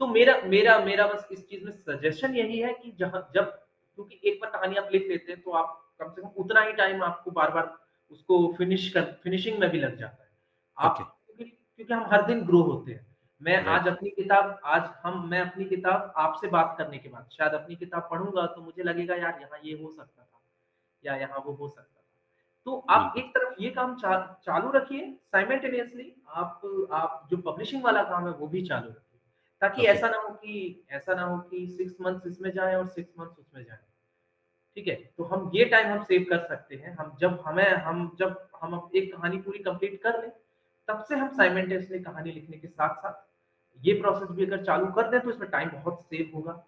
तो 0.00 0.06
मेरा 0.06 0.40
मेरा 0.46 0.78
मेरा 0.78 1.06
बस 1.06 1.26
इस 1.32 1.46
चीज़ 1.48 1.64
में 1.64 1.72
सजेशन 1.72 2.34
यही 2.36 2.58
है 2.58 2.72
कि 2.74 2.90
जहाँ 3.00 3.20
जब 3.34 3.50
क्योंकि 3.98 4.20
एक 4.24 4.38
बार 4.40 4.50
कहानी 4.50 4.76
आप 4.76 4.88
लिख 4.92 5.06
लेते 5.08 5.32
हैं 5.32 5.40
तो 5.42 5.50
आप 5.52 5.76
कम 6.00 6.10
से 6.10 6.22
कम 6.22 6.28
उतना 6.42 6.60
ही 6.60 6.72
टाइम 6.72 7.02
आपको 7.02 7.30
बार-बार 7.30 7.76
उसको 8.12 8.36
फिनिश 8.58 8.88
कर 8.92 9.02
फिनिशिंग 9.24 9.58
में 9.58 9.68
भी 9.70 9.78
लग 9.80 9.96
जाता 9.98 10.22
है। 10.22 10.28
आप 10.76 10.92
ओके 10.92 11.04
क्योंकि 11.04 11.44
क्योंकि 11.44 11.92
हम 11.94 12.04
हर 12.12 12.22
दिन 12.26 12.40
ग्रो 12.46 12.60
होते 12.62 12.92
हैं। 12.92 13.06
मैं 13.40 13.52
राइट 13.56 13.68
आज 13.70 13.88
अपनी 13.88 14.10
किताब 14.10 14.58
आज 14.66 14.88
हम 15.04 15.28
मैं 15.30 15.40
अपनी 15.40 15.64
किताब 15.64 16.12
आपसे 16.16 16.48
बात 16.48 16.74
करने 16.78 16.98
के 16.98 17.08
बाद 17.08 17.28
शायद 17.32 17.52
अपनी 17.52 17.76
किताब 17.76 18.08
पढ़ूँगा 18.10 18.46
तो 18.46 18.62
मुझे 18.62 18.82
लगेगा 18.82 19.14
यार 19.14 19.38
यहाँ 19.42 19.60
ये 19.64 19.72
हो 19.82 19.90
सकता 19.90 20.22
था 20.22 20.40
या 21.04 21.16
यहाँ 21.16 21.42
वो 21.46 21.52
हो 21.52 21.68
सकता 21.68 21.82
था। 21.84 22.04
तो 22.66 22.76
आप 22.90 23.12
बिल्कुल 23.14 23.22
एक 23.22 23.30
तरफ़ 23.34 23.62
ये 23.62 23.70
काम 23.70 23.94
चा 23.96 24.16
चालू 24.46 24.70
रखिए 24.70 25.10
साइमल्टेनियसली 25.26 26.12
आप 26.28 26.60
आप 26.92 27.26
जो 27.30 27.36
पब्लिशिंग 27.46 27.84
वाला 27.84 28.02
काम 28.04 28.26
है 28.26 28.32
वो 28.32 28.46
भी 28.46 28.62
चालू 28.66 28.88
रखिए। 28.88 29.09
ताकि 29.62 29.80
ओके 29.82 29.88
ऐसा 29.88 30.08
ना 30.08 30.18
हो 30.18 30.28
कि 30.34 30.84
ऐसा 30.90 31.14
ना 31.14 31.22
हो 31.22 31.38
कि 31.40 31.66
सिक्स 31.66 32.00
मंथ्स 32.00 32.26
इसमें 32.26 32.50
जाए 32.50 32.74
और 32.74 32.86
सिक्स 32.88 33.12
मंथ्स 33.18 33.38
उसमें 33.38 33.64
जाए 33.64 33.78
ठीक 34.76 34.88
है? 34.88 34.94
तो 34.94 35.24
हम 35.24 35.50
ये 35.54 35.64
टाइम 35.64 35.88
हम 35.88 36.04
सेव 36.04 36.26
कर 36.30 36.38
सकते 36.38 36.76
हैं। 36.76 36.94
हम 36.94 37.16
जब 37.20 37.42
हमें 37.46 37.72
हम 37.72 38.16
जब 38.18 38.48
हम 38.62 38.90
एक 38.96 39.12
कहानी 39.14 39.38
पूरी 39.38 39.58
कंप्लीट 39.58 40.02
कर 40.02 40.20
लें, 40.22 40.30
तब 40.88 41.04
से 41.04 41.16
हम 41.16 41.28
साइमल्टेनियसली 41.28 41.98
कहानी 42.00 42.32
लिखने 42.32 42.56
के 42.56 42.68
साथ-साथ 42.68 43.28
ये 43.86 43.92
प्रोसेस 43.94 44.28
भी 44.30 44.46
अगर 44.46 44.64
चालू 44.64 44.86
कर 44.86 45.10
दें 45.10 45.20
तो 45.20 45.30
इसमें 45.30 45.50
टाइम 45.50 45.70
बहुत 45.70 46.02
सेव 46.02 46.30
होगा। 46.34 46.66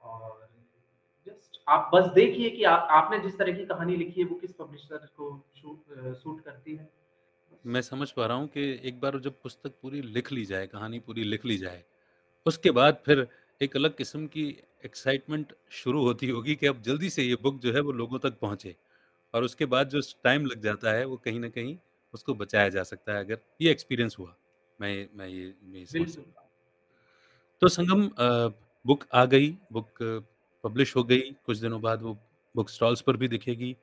और 0.00 0.48
जस्ट 1.26 1.62
आप 1.68 1.90
बस 1.94 2.06
देखिए 2.12 2.50
कि 2.50 2.64
आ 2.64 2.74
आपने 2.74 3.18
जिस 3.18 3.38
तरह 3.38 3.52
की 3.52 3.66
कहानी 3.66 3.96
लिखी 3.96 4.20
है 4.20 4.26
वो 4.26 4.36
किस 4.36 4.52
पब्लिशर 4.52 4.96
को 4.96 5.48
शूट 6.14 6.44
करती 6.44 6.76
है। 6.76 6.97
मैं 7.64 7.80
समझ 7.82 8.10
पा 8.10 8.26
रहा 8.26 8.36
हूँ 8.36 8.48
कि 8.48 8.62
एक 8.84 9.00
बार 9.00 9.18
जब 9.20 9.40
पुस्तक 9.42 9.72
पूरी 9.82 10.00
लिख 10.02 10.32
ली 10.32 10.44
जाए 10.44 10.66
कहानी 10.66 10.98
पूरी 10.98 11.24
लिख 11.24 11.44
ली 11.44 11.56
जाए 11.58 11.82
उसके 12.46 12.70
बाद 12.70 13.02
फिर 13.06 13.26
एक 13.60 13.76
अलग 13.76 13.96
किस्म 13.96 14.26
की 14.26 14.46
एक्साइटमेंट 14.84 15.54
शुरू 15.72 16.02
होती 16.04 16.28
होगी 16.30 16.54
कि 16.56 16.66
अब 16.66 16.82
जल्दी 16.82 17.10
से 17.10 17.22
ये 17.22 17.36
बुक 17.42 17.60
जो 17.60 17.72
है 17.72 17.80
वो 17.80 17.92
लोगों 17.92 18.18
तक 18.18 18.38
पहुँचे 18.40 18.76
और 19.34 19.44
उसके 19.44 19.66
बाद 19.66 19.88
जो 19.88 20.00
टाइम 20.24 20.46
लग 20.46 20.62
जाता 20.62 20.92
है 20.92 21.04
वो 21.04 21.16
कहीं 21.16 21.40
ना 21.40 21.48
कहीं 21.48 21.76
उसको 22.14 22.34
बचाया 22.34 22.68
जा 22.68 22.82
सकता 22.84 23.12
है 23.12 23.24
अगर 23.24 23.38
ये 23.60 23.70
एक्सपीरियंस 23.70 24.16
हुआ। 24.18 24.36
मैं 24.78 25.08
मैं 25.14 25.28
ये 25.28 25.54
मैं 25.64 25.80
ये 25.80 25.86
समझ 25.86 25.98
बिल्कुल। 25.98 26.14
सकता 26.14 26.40
हूँ। 26.40 26.48
तो 27.62 27.68
संगम 27.68 28.06
अ, 28.08 28.48
बुक 28.84 29.04
आ 29.14 29.24
गई, 29.24 29.50
बुक 29.72 29.90
पब्लिश 30.64 30.94
हो 30.96 31.02
गई, 31.04 31.20
कुछ 31.46 31.58
दिनों 31.58 31.80
बाद 31.80 32.02
वो 32.02 32.14
बुक 32.54 32.68
स्टॉल्स 32.70 33.00
पर 33.00 33.16
भी 33.16 33.28
दिखेगी। 33.28 33.76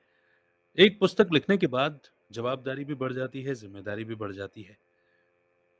एक 0.77 0.99
पुस्तक 0.99 1.29
लिखने 1.33 1.57
के 1.57 1.67
बाद 1.69 1.99
जवाबदारी 2.31 2.85
भी 2.85 2.93
बढ़ 2.93 3.13
जाती 3.13 3.41
है, 3.41 3.53
ज़िम्मेदारी 3.55 4.03
भी 4.03 4.15
बढ़ 4.15 4.31
जाती 4.31 4.61
है। 4.61 4.77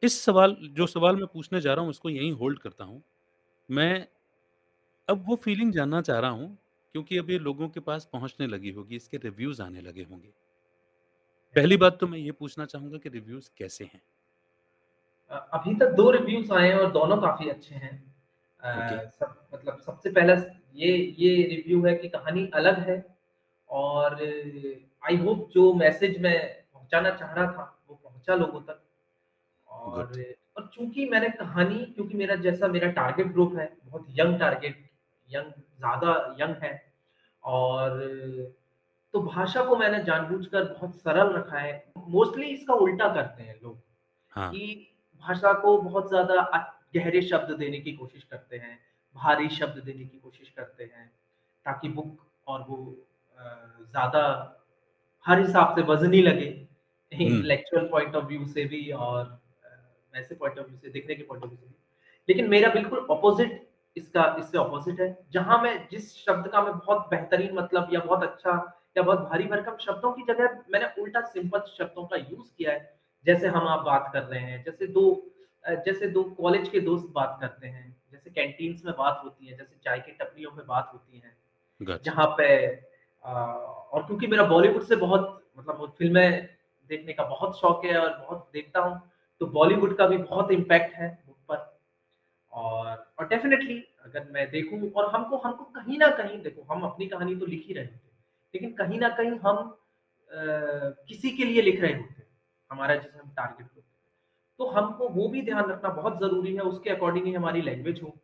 इस 0.04 0.22
सवाल 0.22 0.56
जो 0.72 0.88
सवाल 0.88 1.16
मैं 1.16 1.28
पूछने 1.28 1.62
जा 1.62 1.74
रहा 1.74 1.82
हूँ 1.82 1.90
उसको 1.90 2.10
यहीं 2.10 2.32
होल्ड 2.32 2.60
करता 2.60 2.84
हूँ। 2.84 3.02
मैं 3.70 4.08
अब 5.08 5.24
वो 5.28 5.36
फीलिंग 5.36 5.72
जानना 5.74 6.02
चाह 6.02 6.20
रहा 6.20 6.30
हूँ 6.32 6.58
क्योंकि 6.96 7.18
अब 7.18 7.30
ये 7.30 7.40
लोगों 7.40 7.70
के 7.70 7.80
पास 7.80 8.10
पहुँचने 8.14 8.48
लगी 8.48 8.72
होगी, 8.72 8.96
इसके 8.96 9.18
रिव्यूज़ 9.18 9.62
आने 9.62 9.82
लगे 9.82 10.04
होंगे। 10.04 10.34
पहली 11.56 11.78
बात 11.78 11.98
तो 12.00 12.08
मैं 12.08 12.18
ये 12.20 12.32
पूछना 12.32 12.66
चाहूँगा 12.66 12.98
कि 12.98 13.10
रिव्यूज़ 13.10 13.50
कैसे 13.58 13.84
हैं? 13.84 14.02
अभी 15.32 15.76
तक 15.76 15.92
दो 15.92 16.10
रिव्यूज़ 16.12 16.52
आए 16.54 16.68
हैं 16.68 16.76
और 16.76 16.92
दोनों 16.92 17.18
काफ़ी 17.18 17.50
अच्छे 17.50 17.76
हैं। 17.76 17.92
अ, 18.62 19.10
सब 19.10 19.48
मतलब 19.54 19.80
सबसे 19.80 20.10
पहला 20.12 20.34
ये 20.76 20.96
ये 21.20 21.36
रिव्यू 21.48 21.86
है 21.86 21.96
कि 21.96 22.10
कहानी 22.10 22.46
अलग 22.54 22.80
है 22.80 22.98
और 23.70 24.16
आई 25.06 25.18
होप 25.18 25.50
जो 25.54 25.74
मैसेज 25.74 26.22
मैं 26.22 26.38
पहुँचाना 26.74 27.10
चाह 27.12 27.34
रहा 27.34 27.46
था, 27.48 27.64
वो 27.90 27.96
पहुँचा 27.96 28.36
लोगों 28.36 28.62
तक। 28.62 28.82
और 29.70 30.12
और 30.58 30.70
चूँकि 30.74 31.06
मैंने 31.06 31.30
कहानी 31.30 31.86
क्योंकि 31.86 32.18
मेरा 32.18 32.36
जैसा 32.38 32.68
मेरा 32.68 32.90
टारगेट 32.92 33.28
ग्रुप 33.28 33.56
है, 33.58 33.72
बहुत 33.86 34.06
यंग 34.20 34.40
टारगेट 34.40 34.84
यंग 35.30 35.52
ज़्यादा 35.78 36.36
यंग 36.40 36.56
है 36.64 36.74
और 37.44 38.00
तो 39.14 39.22
भाषा 39.24 39.64
को 39.64 39.76
मैंने 39.76 40.04
जानबूझकर 40.04 40.64
बहुत 40.70 40.96
सरल 40.96 41.34
रखा 41.34 41.60
है। 41.60 41.74
मोस्टली 41.98 42.48
इसका 42.48 42.74
उल्टा 42.76 43.08
करते 43.14 43.44
हैं 43.44 43.60
लोग 43.64 43.78
हाँ, 44.32 44.50
कि 44.52 44.92
भाषा 45.24 45.54
को 45.54 45.78
बहुत 45.82 46.10
ज़्यादा 46.10 46.42
गहरे 46.96 47.22
शब्द 47.22 47.52
देने 47.58 47.80
की 47.80 47.92
कोशिश 47.94 48.24
करते 48.24 48.58
हैं, 48.58 48.78
भारी 49.16 49.50
शब्द 49.50 49.84
देने 49.84 50.06
की 50.06 50.18
कोशिश 50.20 50.50
करते 50.50 50.84
हैं, 50.86 51.08
ताकि 51.66 51.90
बुक 51.90 52.18
और 52.48 52.66
वो 52.70 52.78
ज़्यादा 53.38 54.24
हर 55.26 55.40
हिसाब 55.40 55.76
से 55.76 55.82
वज़नी 55.84 56.22
लगे, 56.22 56.46
इंटेलेक्चुअल 57.12 57.88
पॉइंट 57.88 58.16
ऑफ़ 58.16 58.26
व्यू 58.26 58.46
से 58.46 58.66
भी 58.66 58.90
और 58.92 59.24
वैसे 60.14 60.36
पॉइंट 60.36 60.60
ऑफ़ 60.60 60.68
व्यू 60.68 60.78
से 60.78 60.90
दिखने 60.90 61.16
के 61.16 61.24
पॉइंट 61.24 61.44
ऑफ़ 61.44 61.52
व्यू 61.52 61.58
से 61.58 61.66
भी। 61.66 61.76
लेकिन 62.30 62.50
मेरा 62.50 62.70
बिल्कुल 62.74 63.00
अपोज़िट 63.12 63.62
इसका 63.96 64.24
इससे 64.40 64.58
अपोज़िट 64.58 65.00
है, 65.00 65.18
जहाँ 65.32 65.62
मैं 65.64 65.88
जिस 65.92 66.16
शब्द 66.16 66.48
का 66.48 66.62
मैं 66.62 66.74
बहुत 66.74 67.08
बेहतरीन 67.12 67.54
मतलब 67.56 67.90
या 67.94 68.00
बहुत 68.00 68.24
अच्छा 68.24 68.52
या 68.98 69.04
बहुत 69.04 69.20
भारी-भरकम 69.30 69.78
शब्दों 69.78 70.12
की 70.14 70.24
जगह 70.24 70.58
मैंने 70.74 70.90
उल्टा 71.02 71.22
सिंपल 71.28 71.60
शब्दों 71.78 72.06
का 72.06 72.18
यूज़ 72.18 72.50
किया 72.58 72.72
है। 72.72 72.94
जैसे 73.26 73.48
हम 73.48 73.68
आप 73.68 73.86
बात 73.86 74.10
कर 74.14 74.24
रहे 74.24 74.42
हैं, 74.42 74.64
जैसे 74.64 74.88
दो 74.88 75.32
जैसे 75.64 76.08
दो 76.08 76.24
कॉलेज 76.24 76.68
के 76.70 76.80
दोस्त 76.80 77.06
बात 77.14 77.38
करते 77.42 77.68
हैं, 77.68 77.96
जैसे 78.12 78.30
कैंटीन्स 78.30 78.84
में 78.86 78.94
बात 78.98 79.22
होती 79.24 79.48
है, 79.48 79.58
जैसे 79.58 79.76
चाय 79.86 80.00
की 80.00 80.12
टपरियों 80.12 80.52
में 80.52 80.66
बात 80.68 80.90
होती 80.94 81.18
है। 81.18 81.98
जहाँ 82.04 82.28
पे 82.38 82.48
और 83.26 84.06
क्योंकि 84.08 84.28
मेरा 84.28 84.44
बॉलीवुड 84.44 84.84
से 84.84 84.96
बहुत 84.96 85.44
मतलब 85.60 85.94
फ़िल्में 85.98 86.50
देखने 86.90 87.14
का 87.14 87.24
बहुत 87.24 87.60
शौक 87.60 87.86
है 87.86 87.98
और 88.00 88.18
बहुत 88.28 88.50
देखता 88.54 88.80
हूँ, 88.80 89.12
तो 89.40 89.46
बॉलीवुड 89.48 89.98
का 89.98 90.08
भी 90.08 90.18
बहुत 90.18 90.52
इम्पैक्ट 90.52 90.96
है 90.96 91.24
मुझ 91.28 91.36
पर। 91.36 91.80
और 92.54 93.14
और 93.20 93.28
डेफ़िनेटली 93.28 93.80
अगर 94.06 94.30
मैं 94.32 94.52
देखूँ 94.52 94.92
और 94.92 95.10
हमको 95.16 95.38
हमको 95.38 95.64
कहीं 95.64 95.98
ना 95.98 96.10
कहीं 96.10 96.42
देखो 96.42 96.62
हम 96.74 96.82
अपनी 96.82 97.08
कहानी 97.08 97.36
तो 97.36 97.46
लिख 97.46 97.66
ही 97.68 97.74
रहे 97.74 97.86
होते 97.86 98.10
लेकिन 98.54 98.74
कहीं 98.74 99.00
ना 99.00 99.10
कहीं 99.10 99.32
हम 99.32 99.58
अ, 99.58 100.36
किसी 101.08 101.32
के 101.32 101.46
लिए 101.46 101.62
लिख 101.62 101.82
रहे 101.82 101.94
होते 101.94 102.24
हमारा 102.72 102.96
जिसे 102.96 103.20
हम 103.20 103.30
टारगेट 103.30 103.68
ग्रुप 103.68 103.84
तो 104.60 104.66
हमको 104.68 105.10
वो 105.10 105.28
भी 105.30 105.42
ध्यान 105.42 105.72
रखना 105.72 105.90
बहुत 105.90 106.20
ज़रूरी 106.20 106.56
है, 106.56 106.62
उसके 106.62 106.90
अकॉर्डिंग 106.90 107.26
ही 107.26 107.34
हमारी 107.34 107.62
लैंग्वेज 107.62 108.02
हो, 108.04 108.18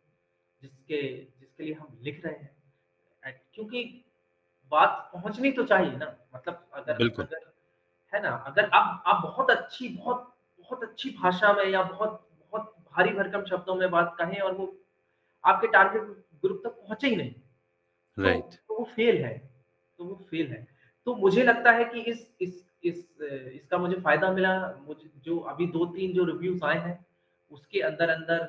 जिसके 0.62 1.02
जिसके 1.40 1.64
लिए 1.64 1.74
हम 1.74 1.98
लिख 2.02 2.26
रहे 2.26 2.34
हैं। 2.34 3.40
क्योंकि 3.54 4.01
बात 4.72 5.10
पहुंचनी 5.14 5.50
तो 5.52 5.64
चाहिए 5.66 5.96
ना, 5.96 6.16
मतलब 6.34 6.66
अगर 6.74 6.94
अगर 7.18 7.50
है 8.12 8.22
ना? 8.22 8.30
अगर 8.46 8.70
आप 8.74 9.02
आप 9.06 9.22
बहुत 9.24 9.50
अच्छी 9.50 9.88
बहुत 9.90 10.28
बहुत 10.60 10.82
अच्छी 10.84 11.10
भाषा 11.22 11.52
में 11.52 11.64
या 11.66 11.82
बहुत 11.84 12.20
बहुत 12.52 12.74
भारी 12.88 13.10
भरकम 13.12 13.44
शब्दों 13.46 13.74
में 13.76 13.90
बात 13.90 14.14
कहें 14.18 14.40
और 14.40 14.54
वो 14.54 14.66
आपके 15.44 15.66
टारगेट 15.68 16.02
ग्रुप 16.44 16.60
तक 16.64 16.70
पहुँचे 16.78 17.08
ही 17.08 17.16
नहीं, 17.16 17.32
तो 18.18 18.22
राइट, 18.22 18.54
तो 18.68 18.78
वो 18.78 18.84
फ़ेल 18.86 19.24
है 19.24 19.38
तो 19.98 20.04
वो 20.04 20.14
फ़ेल 20.30 20.52
है। 20.52 20.66
तो 21.06 21.14
मुझे 21.16 21.42
लगता 21.44 21.70
है 21.72 21.84
कि 21.84 22.00
इस 22.02 22.26
इस 22.40 22.64
इस 22.84 23.04
इसका 23.22 23.78
मुझे 23.78 23.96
फ़ायदा 24.00 24.30
मिला, 24.32 24.54
मुझे 24.80 25.10
जो 25.24 25.38
अभी 25.52 25.66
2-3 25.68 26.12
जो 26.14 26.24
रिव्यूज़ 26.24 26.64
आए 26.64 26.78
हैं, 26.80 26.98
उसके 27.50 27.80
अंदर-अंदर 27.82 28.48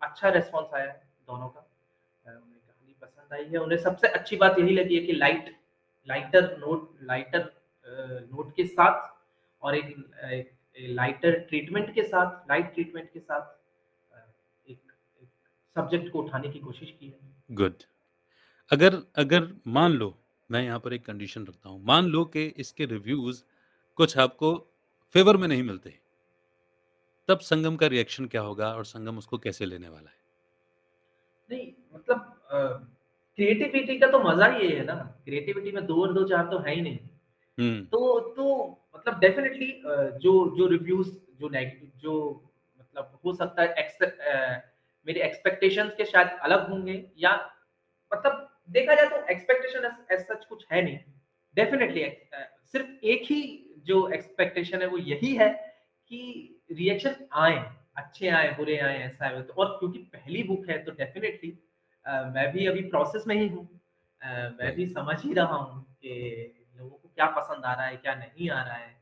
अच्छा 0.00 0.28
रेस्पॉन्स 0.30 0.74
आया 0.74 0.90
है 0.92 1.02
दोनों 1.28 1.48
का। 1.48 1.65
उन्हें 3.32 3.42
पसंद 3.42 3.46
आई 3.46 3.52
है, 3.52 3.58
उन्हें 3.58 3.78
सबसे 3.78 4.08
अच्छी 4.08 4.36
बात 4.36 4.58
यही 4.58 4.74
लगी 4.74 4.98
है 4.98 5.06
कि 5.06 5.12
light 5.12 5.56
lighter 6.08 6.56
note 6.58 6.98
lighter 7.02 7.52
note 8.32 8.56
के 8.56 8.66
साथ 8.66 9.16
और 9.62 9.76
एक 9.76 10.10
एक 10.32 10.56
लाइटर 10.76 11.38
ट्रीटमेंट 11.38 11.94
के 11.94 12.02
साथ 12.02 12.50
लाइट 12.50 12.74
ट्रीटमेंट 12.74 13.12
के 13.12 13.20
साथ 13.20 13.40
एक 14.70 14.78
एक 15.22 15.28
सब्जेक्ट 15.76 16.12
को 16.12 16.22
उठाने 16.22 16.48
की 16.48 16.58
कोशिश 16.58 16.90
की 17.00 17.06
है। 17.06 17.18
गुड। 17.50 17.74
अगर 18.70 19.02
अगर 19.16 19.54
मान 19.66 19.92
लो, 19.92 20.18
मैं 20.50 20.62
यहाँ 20.62 20.78
पर 20.80 20.92
एक 20.92 21.06
कंडीशन 21.06 21.46
रखता 21.46 21.68
हूँ, 21.68 21.84
मान 21.84 22.06
लो 22.06 22.24
कि 22.24 22.44
इसके 22.46 22.84
रिव्यूज़ 22.84 23.44
कुछ 23.94 24.18
आपको 24.18 24.72
फ़ेवर 25.14 25.36
में 25.36 25.48
नहीं 25.48 25.62
मिलते, 25.62 25.98
तब 27.28 27.38
संगम 27.38 27.76
का 27.76 27.86
रिएक्शन 27.86 28.26
क्या 28.26 28.40
होगा 28.40 28.74
और 28.74 28.84
संगम 28.84 29.18
उसको 29.18 29.38
कैसे 29.38 29.66
लेने 29.66 29.88
वाला 29.88 30.10
है? 30.10 30.16
नहीं 31.50 31.72
मतलब 31.94 32.40
अ, 32.50 32.95
क्रिएटिविटी 33.38 33.98
का 33.98 34.06
तो 34.06 34.18
मज़ा 34.20 34.46
ही 34.48 34.66
ये 34.66 34.76
है 34.76 34.84
ना, 34.84 34.94
क्रिएटिविटी 35.24 35.72
में 35.72 35.84
दो 35.86 36.00
और 36.02 36.12
2 36.14 36.24
4 36.28 36.46
तो 36.50 36.58
है 36.58 36.74
ही 36.74 36.80
नहीं। 36.82 36.98
हुँ, 37.58 37.86
तो 37.86 38.20
तो 38.36 38.46
मतलब 38.96 39.18
डेफ़िनेटली 39.20 39.68
जो 40.22 40.32
जो 40.58 40.66
रिव्यूज़ 40.68 41.10
जो 41.40 41.48
नेगेटिव 41.48 41.90
जो 42.00 42.14
मतलब 42.80 43.18
हो 43.24 43.32
सकता 43.34 43.62
है 43.62 43.74
एक्स 43.78 43.98
मेरे 45.06 45.20
एक्सपेक्टेशंस 45.22 45.92
के 45.94 46.04
शायद 46.04 46.28
अलग 46.42 46.68
होंगे 46.70 46.94
या 47.18 47.32
मतलब 48.12 48.48
देखा 48.70 48.94
जाए 48.94 49.08
तो 49.10 49.24
एक्सपेक्टेशन 49.32 49.84
एज़ 50.12 50.20
सच 50.22 50.44
कुछ 50.44 50.64
है 50.72 50.82
नहीं। 50.82 50.98
डेफ़िनेटली 51.56 52.04
सिर्फ़ 52.72 53.06
एक 53.06 53.22
ही 53.30 53.40
जो 53.86 54.08
एक्सपेक्टेशन 54.10 54.82
है 54.82 54.86
वो 54.88 54.98
यही 54.98 55.34
है 55.36 55.48
कि 56.10 56.20
रिएक्शन 56.72 57.14
आए 57.36 57.56
अच्छे 57.96 58.28
आए 58.30 58.50
बुरे 58.58 58.78
आए 58.78 58.98
ऐसा 59.00 59.26
है 59.26 59.42
तो 59.42 59.54
और 59.54 59.76
क्योंकि 59.78 59.98
पहली 60.14 60.42
बुक 60.42 60.68
है 60.70 60.78
तो 60.84 60.92
डेफ़िनेटली 60.92 61.50
मैं 62.06 62.50
भी 62.52 62.66
अभी 62.66 62.82
प्रोसेस 62.90 63.24
में 63.26 63.34
ही 63.36 63.48
हूँ। 63.48 63.68
मैं 64.58 64.74
भी 64.74 64.86
समझ 64.88 65.16
ही 65.22 65.32
रहा 65.34 65.54
हूँ 65.54 65.82
कि 66.02 66.52
लोगों 66.76 66.90
को 66.90 67.08
क्या 67.08 67.26
पसंद 67.32 67.64
आ 67.64 67.72
रहा 67.72 67.86
है, 67.86 67.96
क्या 67.96 68.14
नहीं 68.14 68.50
आ 68.50 68.62
रहा 68.62 68.76
है। 68.76 68.94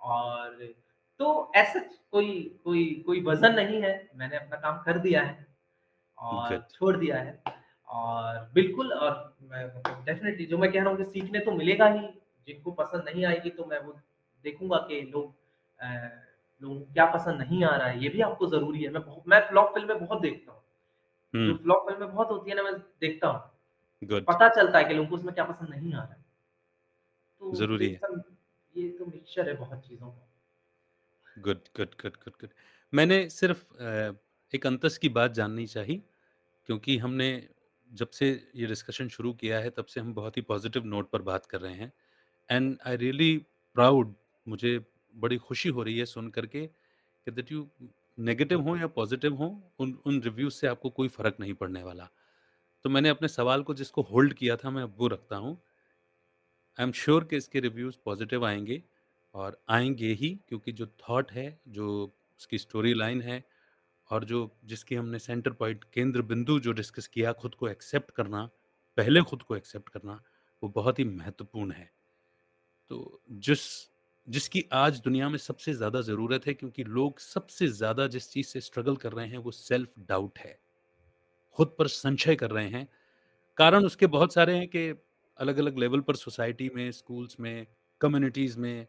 और 0.00 0.74
तो 1.20 1.52
ऐसा 1.56 1.80
कोई 2.12 2.32
कोई 2.64 2.84
कोई 3.06 3.20
वज़न 3.22 3.54
नहीं 3.54 3.80
है, 3.82 4.10
मैंने 4.14 4.36
अपना 4.36 4.56
काम 4.58 4.78
कर 4.82 4.98
दिया 4.98 5.22
है 5.22 5.46
और। 6.18 6.56
छोड़ 6.70 6.96
दिया 6.96 7.16
है 7.18 7.42
और 7.90 8.38
बिल्कुल 8.54 8.92
और 8.92 9.12
मैं 9.42 9.64
मतलब 9.66 10.04
डेफ़िनिटली 10.06 10.46
जो 10.46 10.58
मैं 10.58 10.70
कह 10.72 10.80
रहा 10.80 10.90
हूँ 10.90 10.96
कि 10.98 11.04
सीखने 11.12 11.38
तो 11.40 11.52
मिलेगा 11.52 11.86
ही, 11.88 12.06
जिनको 12.48 12.70
पसंद 12.72 13.04
नहीं 13.06 13.24
आएगी 13.26 13.50
तो 13.50 13.64
मैं 13.64 13.78
वो 13.80 13.92
देखूँगा 14.44 14.76
कि 14.88 15.00
लोग 15.04 15.34
लोगों 16.62 16.74
को 16.76 16.92
क्या 16.92 17.06
पसंद 17.06 17.40
नहीं 17.40 17.64
आ 17.64 17.74
रहा 17.76 17.88
है, 17.88 18.02
ये 18.02 18.08
भी 18.08 18.20
आपको 18.22 18.46
ज़रूरी 18.48 18.82
है। 18.82 18.90
मैं 18.90 19.00
मैं 19.28 19.40
फ्लॉप 19.48 19.74
फ़िल्में 19.74 19.98
बहुत 19.98 20.20
देखता 20.22 20.52
हूँ, 20.52 20.57
जो 21.36 21.54
हुँ, 21.54 21.56
फ्लॉप 21.56 21.88
फ़िल्में 21.88 22.12
बहुत 22.12 22.30
होती 22.30 22.50
है 22.50 22.56
ना, 22.56 22.62
मैं 22.62 22.74
देखता 23.00 23.28
हूँ। 23.28 23.40
पता 24.28 24.48
चलता 24.50 24.78
है 24.78 24.84
कि 24.84 24.94
लोगों 24.94 25.10
को 25.10 25.16
उसमें 25.16 25.34
क्या 25.34 25.44
पसंद 25.44 25.70
नहीं 25.70 25.94
आ 25.94 25.98
रहा 25.98 26.14
है। 26.14 26.24
तो 27.40 27.50
ज़रूरी 27.52 27.88
है। 27.88 28.00
ये 28.74 28.88
तो 28.92 29.06
मिक्सचर 29.06 29.48
है 29.48 29.54
बहुत 29.56 29.86
चीज़ों 29.88 30.10
का। 30.10 30.28
Good, 31.26 31.58
good, 31.76 31.94
good, 32.02 32.16
good, 32.16 32.32
good. 32.40 32.50
मैंने 32.92 33.18
सिर्फ़ 33.30 33.64
अ, 33.74 34.12
एक 34.52 34.66
अंतस 34.66 34.98
की 34.98 35.08
बात 35.10 35.32
जाननी 35.32 35.66
चाही 35.66 35.96
क्योंकि 36.68 36.96
हमने 36.98 37.28
जब 37.90 38.10
से 38.12 38.28
ये 38.56 38.66
डिस्कशन 38.66 39.08
शुरू 39.08 39.32
किया 39.34 39.58
है, 39.60 39.70
तब 39.70 39.86
से 39.86 40.00
हम 40.00 40.14
बहुत 40.14 40.36
ही 40.36 40.42
पॉज़िटिव 40.44 40.84
नोट 40.86 41.10
पर 41.10 41.22
बात 41.22 41.46
कर 41.46 41.60
रहे 41.60 41.74
हैं 41.74 41.92
एंड 42.48 42.78
आई 42.86 42.96
रियली 42.98 43.36
प्राउड 43.76 44.14
मुझे 44.46 44.78
बड़ी 45.14 45.36
खुशी 45.40 45.68
हो 45.70 45.82
रही 45.82 45.98
है 45.98 46.06
सुन 46.06 46.30
कर 46.32 46.46
के 46.48 46.66
कि 46.66 47.30
दैट 47.32 47.52
यू 47.52 47.70
नेगेटिव 48.18 48.60
हो 48.60 48.76
या 48.76 48.86
पॉज़िटिव 48.86 49.34
हो, 49.34 49.48
उन 49.80 49.98
उन 50.06 50.20
रिव्यूज़ 50.22 50.54
से 50.54 50.66
आपको 50.66 50.90
कोई 50.90 51.08
फ़र्क 51.08 51.36
नहीं 51.40 51.54
पड़ने 51.54 51.82
वाला। 51.82 52.08
तो 52.84 52.90
मैंने 52.90 53.08
अपने 53.08 53.28
सवाल 53.28 53.62
को 53.62 53.74
जिसको 53.74 54.02
होल्ड 54.02 54.34
किया 54.34 54.56
था, 54.56 54.70
मैं 54.70 54.82
अब 54.82 54.94
वो 54.98 55.08
रखता 55.08 55.36
हूँ। 55.36 55.56
आई 56.78 56.84
एम 56.84 56.92
श्योर 56.92 57.24
कि 57.24 57.36
इसके 57.36 57.60
रिव्यूज़ 57.60 57.96
पॉज़िटिव 58.04 58.44
आएँगे 58.46 58.82
और 59.34 59.60
आएँगे 59.68 60.12
ही 60.12 60.30
क्योंकि 60.48 60.72
जो 60.72 60.86
थॉट 60.86 61.32
है, 61.32 61.60
जो 61.68 62.14
उसकी 62.40 62.58
स्टोरी 62.58 62.94
लाइन 62.94 63.22
है 63.22 63.42
और 64.10 64.24
जो 64.24 64.50
जिसकी 64.64 64.94
हमने 64.94 65.18
सेंटर 65.18 65.50
पॉइंट 65.52 65.84
केंद्र 65.84 66.22
बिंदु 66.22 66.58
जो 66.60 66.72
डिस्कस 66.72 67.06
किया 67.06 67.32
खुद 67.32 67.54
को 67.54 67.68
एक्सेप्ट 67.68 68.10
करना, 68.10 68.44
पहले 68.98 69.22
खुद 69.22 69.42
को 69.42 69.56
एक्सेप्ट 69.56 69.88
करना, 69.88 70.20
वो 70.62 70.68
बहुत 70.68 70.98
ही 70.98 71.04
महत्वपूर्ण 71.04 71.72
है। 71.72 71.90
तो 72.90 73.22
जिस 73.30 73.60
जिसकी 74.28 74.64
आज 74.72 75.00
दुनिया 75.00 75.28
में 75.28 75.38
सबसे 75.38 75.72
ज़्यादा 75.74 76.00
ज़रूरत 76.00 76.46
है 76.46 76.54
क्योंकि 76.54 76.84
लोग 76.84 77.18
सबसे 77.20 77.68
ज़्यादा 77.68 78.06
जिस 78.06 78.30
चीज़ 78.30 78.46
से 78.46 78.60
स्ट्रगल 78.60 78.96
कर 78.96 79.12
रहे 79.12 79.26
हैं 79.26 79.38
वो 79.38 79.50
सेल्फ 79.50 79.92
डाउट 80.08 80.38
है। 80.38 80.58
खुद 81.58 81.74
पर 81.78 81.88
संशय 81.88 82.36
कर 82.36 82.50
रहे 82.50 82.68
हैं। 82.68 82.86
कारण 83.58 83.84
उसके 83.84 84.06
बहुत 84.08 84.34
सारे 84.34 84.56
हैं 84.56 84.68
कि 84.68 84.88
अलग-अलग 85.38 85.78
लेवल 85.78 86.00
पर 86.00 86.16
सोसाइटी 86.16 86.70
में, 86.74 86.90
स्कूल्स 86.92 87.36
में, 87.40 87.66
कम्युनिटीज़ 88.00 88.58
में 88.58 88.86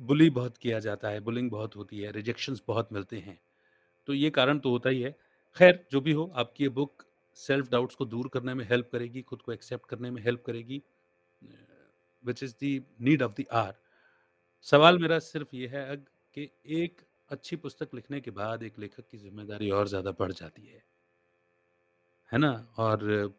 बुली 0.00 0.28
बहुत 0.30 0.56
किया 0.56 0.78
जाता 0.78 1.08
है, 1.08 1.20
बुलिंग 1.20 1.50
बहुत 1.50 1.76
होती 1.76 1.98
है, 2.00 2.10
रिजेक्शंस 2.12 2.62
बहुत 2.68 2.88
मिलते 2.92 3.18
हैं। 3.18 3.38
तो 4.08 4.14
ये 4.14 4.30
कारण 4.30 4.58
तो 4.58 4.70
होता 4.70 4.90
ही 4.90 5.00
है। 5.02 5.16
ख़ैर 5.56 5.86
जो 5.92 6.00
भी 6.00 6.12
हो 6.12 6.32
आपकी 6.36 6.64
ये 6.64 6.70
बुक 6.72 7.04
सेल्फ 7.36 7.70
डाउट्स 7.70 7.94
को 7.94 8.04
दूर 8.06 8.28
करने 8.28 8.54
में 8.54 8.64
हेल्प 8.70 8.90
करेगी, 8.92 9.22
खुद 9.22 9.42
को 9.42 9.52
एक्सेप्ट 9.52 9.86
करने 9.90 10.10
में 10.10 10.22
हेल्प 10.22 10.42
करेगी 10.46 10.82
which 12.24 12.42
is 12.42 12.54
the 12.56 12.80
need 13.00 13.22
of 13.22 13.34
the 13.34 13.44
hour. 13.54 13.79
सवाल 14.66 14.98
मेरा 14.98 15.18
सिर्फ़ 15.20 15.54
ये 15.56 15.66
है 15.68 15.84
अग 15.90 16.04
कि 16.36 16.48
एक 16.76 17.00
अच्छी 17.30 17.56
पुस्तक 17.58 17.94
लिखने 17.94 18.20
के 18.20 18.30
बाद 18.32 18.62
एक 18.62 18.78
लेखक 18.78 19.06
की 19.10 19.18
ज़िम्मेदारी 19.18 19.70
और 19.72 19.88
ज़्यादा 19.88 20.12
बढ़ 20.18 20.32
जाती 20.32 20.66
है। 20.66 20.82
है 22.30 22.38
ना? 22.38 22.50
और 22.78 23.04
र 23.04 23.30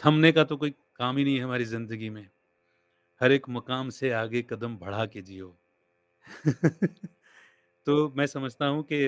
थमने 0.00 0.30
का 0.32 0.44
तो 0.44 0.56
कोई 0.56 0.70
काम 0.96 1.16
ही 1.16 1.24
नहीं 1.24 1.36
है 1.36 1.42
हमारी 1.42 1.64
ज़िंदगी 1.66 2.08
में। 2.10 2.26
हर 3.20 3.32
एक 3.32 3.48
मकाम 3.50 3.90
से 3.92 4.10
आगे 4.14 4.42
कदम 4.44 4.76
बढ़ा 4.78 5.06
के 5.06 5.22
जियो। 5.22 5.56
तो 7.86 8.08
मैं 8.16 8.26
समझता 8.28 8.66
हूँ 8.66 8.82
कि 8.84 9.04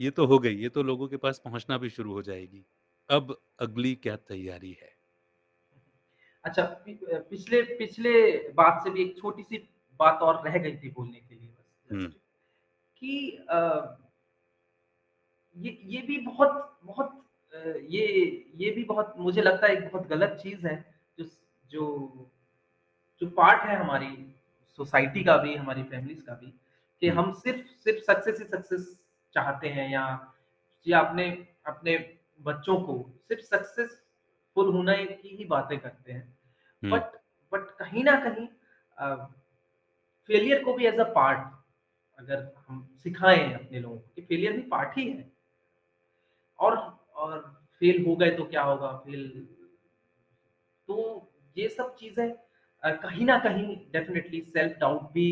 ये 0.00 0.10
तो 0.10 0.24
हो 0.26 0.38
गई, 0.38 0.54
ये 0.54 0.68
तो 0.68 0.82
लोगों 0.82 1.08
के 1.08 1.16
पास 1.16 1.40
पहुँचना 1.44 1.78
भी 1.78 1.90
शुरू 1.90 2.12
हो 2.12 2.22
जाएगी। 2.22 2.64
अब 3.10 3.36
अगली 3.60 3.94
क्या 3.96 4.16
तैयारी 4.18 4.72
है? 4.72 4.90
अच्छा 6.44 6.62
पि 6.62 6.98
पिछले 7.30 7.62
पिछले 7.62 8.12
बात 8.52 8.80
से 8.84 8.90
भी 8.90 9.02
एक 9.02 9.18
छोटी-सी 9.18 9.58
बात 10.00 10.22
और 10.22 10.42
रह 10.48 10.58
गई 10.58 10.76
थी 10.76 10.90
बोलने 10.90 11.18
के 11.20 11.34
लिए 11.34 11.48
बस 11.48 12.12
कि 13.02 13.30
अ, 13.50 13.96
ये 15.56 15.78
ये 15.84 16.00
भी 16.02 16.16
बहुत 16.18 16.78
बहुत 16.84 17.16
ये 17.90 18.06
ये 18.56 18.70
भी 18.70 18.84
बहुत 18.84 19.14
मुझे 19.18 19.42
लगता 19.42 19.66
है 19.66 19.76
एक 19.76 19.88
बहुत 19.88 20.06
गलत 20.08 20.38
चीज़ 20.42 20.66
है, 20.66 20.94
जो 21.18 21.24
जो 21.70 22.30
जो 23.20 23.26
पार्ट 23.30 23.62
है 23.62 23.76
हमारी 23.76 24.06
सोसाइटी 24.78 25.24
का 25.24 25.36
भी, 25.36 25.54
हमारी 25.54 25.82
फैमिलीज़ 25.82 26.22
का 26.24 26.34
भी, 26.34 26.46
कि 27.02 27.08
हम 27.08 27.32
सिर्फ़ 27.32 27.66
सिर्फ़ 27.84 28.00
सक्सेस 28.04 28.38
ही 28.38 28.44
सक्सेस 28.44 28.98
चाहते 29.34 29.68
हैं 29.68 29.90
या 29.90 30.04
या 30.86 31.00
अपने 31.00 31.28
अपने 31.66 31.96
बच्चों 32.40 32.76
को 32.80 32.94
सिर्फ़ 33.28 33.42
सक्सेसफुल 34.56 34.74
होने 34.76 35.04
की 35.06 35.36
ही 35.36 35.44
बातें 35.44 35.78
करते 35.80 36.12
हैं। 36.12 36.38
बट 36.82 37.16
बट 37.52 37.70
कहीं 37.78 38.04
ना 38.04 38.14
कहीं 38.20 38.46
फेलियर 40.28 40.62
को 40.64 40.72
भी 40.74 40.86
एज़ 40.86 41.00
अ 41.00 41.04
पार्ट 41.14 41.38
अगर 42.18 42.54
हम 42.68 42.86
सिखाएँ 43.04 43.52
अपने 43.54 43.80
लोगों 43.80 43.96
को 43.98 44.10
कि 44.16 44.22
फेलियर 44.22 44.52
भी 44.52 44.62
पार्ट 44.62 44.98
ही 44.98 45.10
है 45.10 45.30
और 46.58 46.76
और 47.16 47.38
फेल 47.80 48.04
हो 48.06 48.16
गए 48.16 48.30
तो 48.30 48.44
क्या 48.44 48.62
होगा? 48.62 48.92
फेल 48.96 49.48
तो 50.88 51.32
ये 51.56 51.68
सब 51.68 51.94
चीज़ें 51.96 52.32
कहीं 52.82 53.24
ना 53.26 53.38
कहीं 53.38 53.76
डेफ़िनेटली 53.92 54.40
सेल्फ 54.42 54.78
डाउट 54.78 55.02
भी 55.12 55.26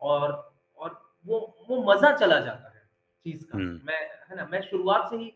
और 0.00 0.32
और 0.78 1.00
वो 1.26 1.56
वो 1.70 1.82
मज़ा 1.92 2.12
चला 2.16 2.40
जाता 2.40 2.68
है 2.68 2.82
चीज़ 3.24 3.44
का। 3.44 3.58
मैं 3.84 4.00
है 4.30 4.36
ना? 4.36 4.46
मैं 4.52 4.60
शुरुआत 4.62 5.10
से 5.10 5.16
ही 5.16 5.32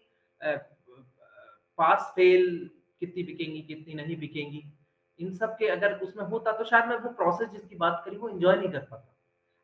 पास 1.79 2.13
फेल 2.17 2.71
कितनी 3.01 3.23
बिकेंगी, 3.23 3.61
कितनी 3.63 3.95
नहीं 3.95 4.17
बिकेंगी, 4.17 4.65
इन 5.19 5.35
सब 5.35 5.57
के 5.57 5.69
अगर 5.69 5.99
उसमें 5.99 6.25
होता 6.25 6.53
तो 6.53 6.65
शायद 6.65 6.85
मैं 6.85 6.97
वो 6.97 7.11
प्रोसेस 7.13 7.49
जिसकी 7.49 7.77
बात 7.77 8.03
करी 8.05 8.17
वो 8.17 8.29
एन्जॉय 8.29 8.57
नहीं 8.57 8.69
कर 8.69 8.81
पाता। 8.81 9.15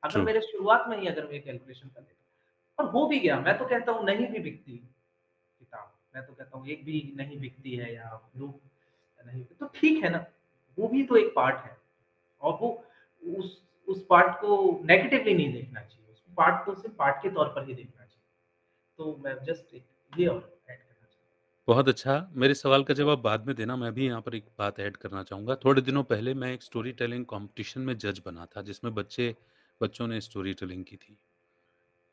अगर 0.03 0.23
मेरे 0.23 0.41
शुरुआत 0.41 0.85
में 0.89 0.97
ही 0.99 1.07
अगर 1.07 1.27
मैं 1.27 1.43
कैलकुलेशन 1.43 1.89
कर 1.89 2.01
लेता 2.01 2.85
और 2.85 2.91
हो 2.91 3.07
भी 3.07 3.19
गया, 3.19 3.41
मैं 3.41 3.59
तो 3.59 3.65
कहता 3.65 3.93
हूँ 3.93 4.05
नहीं 4.05 4.27
भी 4.27 4.39
बिकती 4.39 4.73
किताब, 4.73 5.93
मैं 6.15 6.27
तो 6.27 6.33
कहता 6.33 6.59
हूँ 6.59 6.67
एक 6.69 6.85
भी 6.85 7.13
नहीं 7.17 7.39
बिकती 7.41 7.77
है 7.77 7.95
या 7.95 8.11
लोग 8.37 8.61
नहीं 9.27 9.45
तो 9.45 9.67
ठीक 9.75 10.03
है 10.05 10.11
ना, 10.11 10.25
वो 10.79 10.89
भी 10.89 11.03
तो 11.03 11.17
एक 11.17 11.33
पार्ट 11.37 11.65
है 11.65 11.77
और 12.43 12.59
वो 12.61 12.85
उस 13.23 13.61
उस 13.89 14.05
पार्ट 14.11 14.37
को 14.41 14.81
नेगेटिवली 14.85 15.35
नहीं 15.35 15.53
देखना 15.53 15.81
चाहिए, 15.81 16.13
उस 16.13 16.25
पार्ट 16.37 16.65
को 16.67 16.75
सिर्फ़ 16.75 16.97
पार्ट 16.97 17.23
के 17.23 17.31
तौर 17.31 17.49
पर 17.49 17.67
ही 17.69 17.75
देखना 17.75 18.05
चाहिए। 18.05 18.23
तो 18.99 19.17
मैं 19.25 19.35
जस्ट 19.45 19.75
एक 19.75 19.85
ये 20.13 20.27
और। 20.27 20.54
बहुत 21.69 21.89
अच्छा। 21.89 22.15
मेरे 22.35 22.55
सवाल 22.55 22.83
का 22.85 22.95
जवाब 22.95 23.19
बाद 23.19 23.47
में 23.47 23.55
देना, 23.57 23.77
मैं 23.77 23.93
भी 23.95 24.07
यहाँ 24.07 24.21
पर 24.21 24.35
एक 24.35 24.47
बात 24.59 24.81
ऐड 24.81 24.97
करना 24.97 25.23
चाहूँगा। 25.23 25.55
थोड़े 25.57 25.83
दिनों 25.83 26.03
पहले 26.05 26.35
मैं 26.35 26.53
एक 26.55 26.63
स्टोरी 26.63 26.93
टेलिंग 26.93 27.25
कॉम्पिटिशन 27.27 27.81
में 27.81 27.97
जज 27.99 28.21
बना 28.27 28.47
था, 28.47 28.63
जिसमें 28.63 28.95
बच्चे 28.95 29.35
बच्चों 29.81 30.07
ने 30.09 30.21
स्टोरी 30.21 30.53
टेलिंग 30.55 30.85
की 30.85 30.97
थी। 30.97 31.17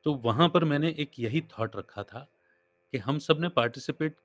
तो 0.05 0.13
वहाँ 0.15 0.49
पर 0.49 0.63
मैंने 0.63 0.95
एक 0.99 1.19
यही 1.19 1.41
थॉट 1.51 1.75
रखा 1.75 2.03
था 2.03 2.27
कि 2.93 2.97
हम 2.97 3.19
सबने 3.19 3.49
पार्टिसिपेट 3.49 4.15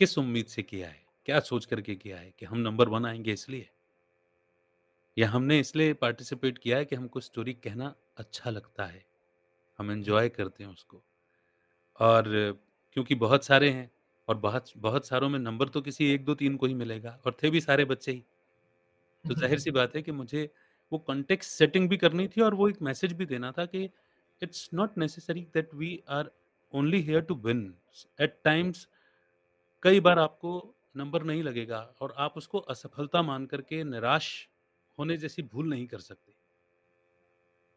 किस 0.00 0.18
उम्मीद 0.18 0.46
से 0.46 0.62
किया 0.62 0.88
है? 0.88 1.02
क्या 1.26 1.40
सोच 1.40 1.66
करके 1.66 1.94
किया 1.94 2.18
है 2.18 2.32
कि 2.38 2.46
हम 2.46 2.58
नंबर 2.58 2.88
1 2.88 3.06
आएँगे 3.06 3.32
इसलिए? 3.32 3.68
या 5.16 5.28
हमने 5.28 5.58
इसलिए 5.60 5.92
पार्टिसिपेट 5.94 6.58
किया 6.58 6.76
है 6.78 6.84
कि 6.84 6.96
हमको 6.96 7.20
स्टोरी 7.20 7.52
कहना 7.54 7.94
अच्छा 8.18 8.50
लगता 8.50 8.84
है, 8.84 9.04
हम 9.78 9.90
एन्जॉय 9.92 10.28
करते 10.28 10.64
हैं 10.64 10.70
उसको। 10.70 11.02
और 12.00 12.24
क्योंकि 12.92 13.14
बहुत 13.14 13.44
सारे 13.44 13.70
हैं 13.70 13.90
और 14.28 14.38
बहुत 14.38 14.70
बहुत 14.78 15.06
सारों 15.06 15.28
में 15.28 15.38
नंबर 15.38 15.68
तो 15.68 15.80
किसी 15.82 16.12
1, 16.12 16.24
2, 16.24 16.34
3 16.34 16.56
को 16.56 16.66
ही 16.66 16.74
मिलेगा 16.76 17.18
और 17.26 17.36
थे 17.42 17.50
भी 17.50 17.60
सारे 17.62 17.84
बच्चे 17.86 18.12
ही। 18.12 18.24
तो 19.24 19.34
ज़ाहिर-सी 19.36 19.70
बात 19.70 19.94
है 19.96 20.02
कि 20.02 20.12
मुझे 20.12 20.42
वो 20.92 20.98
कॉन्टेक्स्ट 21.00 21.50
सेटिंग 21.52 21.88
भी 21.88 21.96
करनी 21.96 22.26
थी 22.28 22.40
और 22.40 22.54
वो 22.54 22.68
एक 22.68 22.80
मैसेज 22.82 23.12
भी 23.12 23.26
देना 23.26 23.50
था 23.52 23.64
कि 23.66 23.84
it's 24.42 24.68
not 24.74 24.98
necessary 24.98 25.40
that 25.54 25.74
we 25.74 25.90
are 26.10 26.30
only 26.72 27.00
here 27.02 27.20
to 27.22 27.34
win. 27.44 27.62
At 28.20 28.40
times 28.44 28.86
कई 29.82 30.00
बार 30.00 30.18
आपको 30.18 30.52
नंबर 30.96 31.22
नहीं 31.24 31.42
लगेगा 31.42 31.80
और 32.00 32.14
आप 32.18 32.36
उसको 32.36 32.58
असफलता 32.70 33.22
मान 33.24 33.46
कर 33.46 33.62
के 33.64 33.82
निराश 33.86 34.30
होने 34.98 35.16
जैसी 35.18 35.42
भूल 35.44 35.68
नहीं 35.68 35.86
कर 35.86 35.98
सकते, 36.00 36.32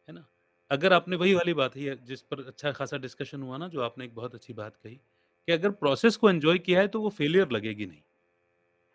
है 0.08 0.14
ना? 0.14 0.24
अगर 0.70 0.92
आपने 0.92 1.16
वही 1.16 1.34
वाली 1.34 1.54
बात 1.54 1.76
है 1.76 1.94
जिस 2.04 2.22
पर 2.24 2.44
अच्छा 2.46 2.72
खासा 2.72 2.96
डिस्कशन 2.98 3.42
हुआ 3.42 3.56
ना, 3.58 3.68
जो 3.68 3.80
आपने 3.82 4.04
एक 4.04 4.14
बहुत 4.14 4.34
अच्छी 4.34 4.52
बात 4.54 4.76
कही 4.76 5.00
कि 5.48 5.52
अगर 5.52 5.70
प्रोसेस 5.70 6.16
को 6.16 6.30
एन्जॉय 6.30 6.58
किया 6.58 6.80
है 6.80 6.88
तो 6.88 7.00
वो 7.00 7.08
फेलियर 7.08 7.50
लगेगी 7.50 7.86
नहीं, 7.86 8.02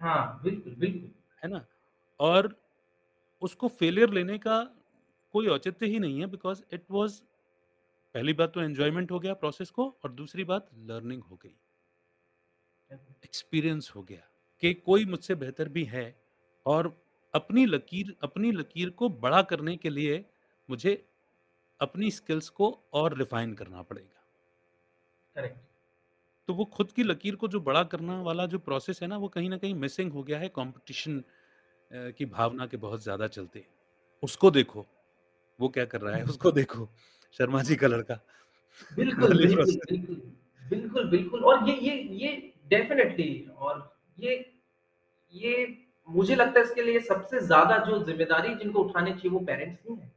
हाँ, 0.01 0.41
बिल्कुल, 0.43 0.75
बिल्कुल। 0.75 1.11
है 1.43 1.49
ना? 1.49 1.65
और 2.19 2.55
उसको 3.41 3.67
फेलियर 3.67 4.09
लेने 4.09 4.37
का 4.37 4.59
कोई 5.33 5.47
औचित्य 5.47 5.85
ही 5.85 5.99
नहीं 5.99 6.19
है 6.19 6.27
बिकॉज़ 6.27 6.63
इट 6.73 6.83
वॉज़ 6.91 7.21
पहली 8.15 8.33
बात 8.33 8.53
तो 8.53 8.61
एन्जॉयमेंट 8.61 9.11
हो 9.11 9.19
गया 9.19 9.33
प्रोसेस 9.33 9.69
को 9.69 9.87
और 10.03 10.11
दूसरी 10.11 10.43
बात 10.43 10.69
लर्निंग 10.75 11.23
हो 11.23 11.35
गई, 11.35 11.55
एक्सपीरियंस 13.23 13.91
हो 13.95 14.03
गया 14.03 14.27
कि 14.63 14.73
कोई 14.73 15.05
मुझसे 15.05 15.35
बेहतर 15.35 15.69
भी 15.69 15.83
है 15.85 16.05
और 16.65 16.95
अपनी 17.33 17.65
लकीर 17.65 18.15
अपनी 18.23 18.51
लकीर 18.51 18.89
को 18.89 19.09
बड़ा 19.09 19.41
करने 19.41 19.75
के 19.77 19.89
लिए 19.89 20.25
मुझे 20.69 20.93
अपनी 21.79 22.11
स्किल्स 22.11 22.49
को 22.49 22.71
और 22.93 23.17
रिफाइन 23.17 23.53
करना 23.53 23.81
पड़ेगा 23.81 24.23
करेक्ट 25.35 25.72
तो 26.47 26.53
वो 26.53 26.65
खुद 26.65 26.91
की 26.91 27.03
लकीर 27.03 27.35
को 27.35 27.47
जो 27.47 27.59
बड़ा 27.59 27.83
करना 27.83 28.21
वाला 28.21 28.45
जो 28.45 28.59
प्रोसेस 28.59 29.01
है 29.01 29.07
ना 29.07 29.17
वो 29.17 29.27
कहीं 29.27 29.49
ना 29.49 29.57
कहीं 29.57 29.73
मिसिंग 29.75 30.11
हो 30.13 30.23
गया 30.23 30.39
है 30.39 30.49
कंपटीशन 30.49 31.23
की 31.91 32.25
भावना 32.25 32.65
के 32.67 32.77
बहुत 32.77 33.03
ज़्यादा 33.03 33.27
चलते 33.27 33.65
उसको 34.23 34.51
देखो 34.51 34.85
वो 35.59 35.69
क्या 35.69 35.85
कर 35.85 36.01
रहा 36.01 36.15
है 36.15 36.23
उसको? 36.23 36.51
देखो 36.51 36.89
शर्मा 37.31 37.61
जी 37.63 37.75
का 37.75 37.87
लड़का। 37.87 38.19
बिल्कुल 38.91 39.37
बिल्कुल 39.37 39.65
बिल्कुल 39.65 40.21
बिल्कुल 40.61 41.09
बिल्कुल। 41.09 41.43
और 41.43 41.69
ये 41.69 41.75
ये 41.79 41.95
ये 42.23 42.31
डेफिनेटली 42.69 43.29
और 43.57 43.91
ये 44.19 44.35
ये 45.33 45.67
मुझे 46.07 46.35
लगता 46.35 46.59
है 46.59 46.65
इसके 46.65 46.83
लिए 46.83 46.99
सबसे 47.01 47.39
ज़्यादा 47.41 47.77
जो 47.85 48.03
ज़िम्मेदारी 48.05 48.55
जिनको 48.55 48.83
उठानी 48.83 49.11
चाहिए 49.13 49.31
वो 49.31 49.39
पेरेंट्स 49.45 49.79
नहीं 49.89 49.97
है। 49.97 50.11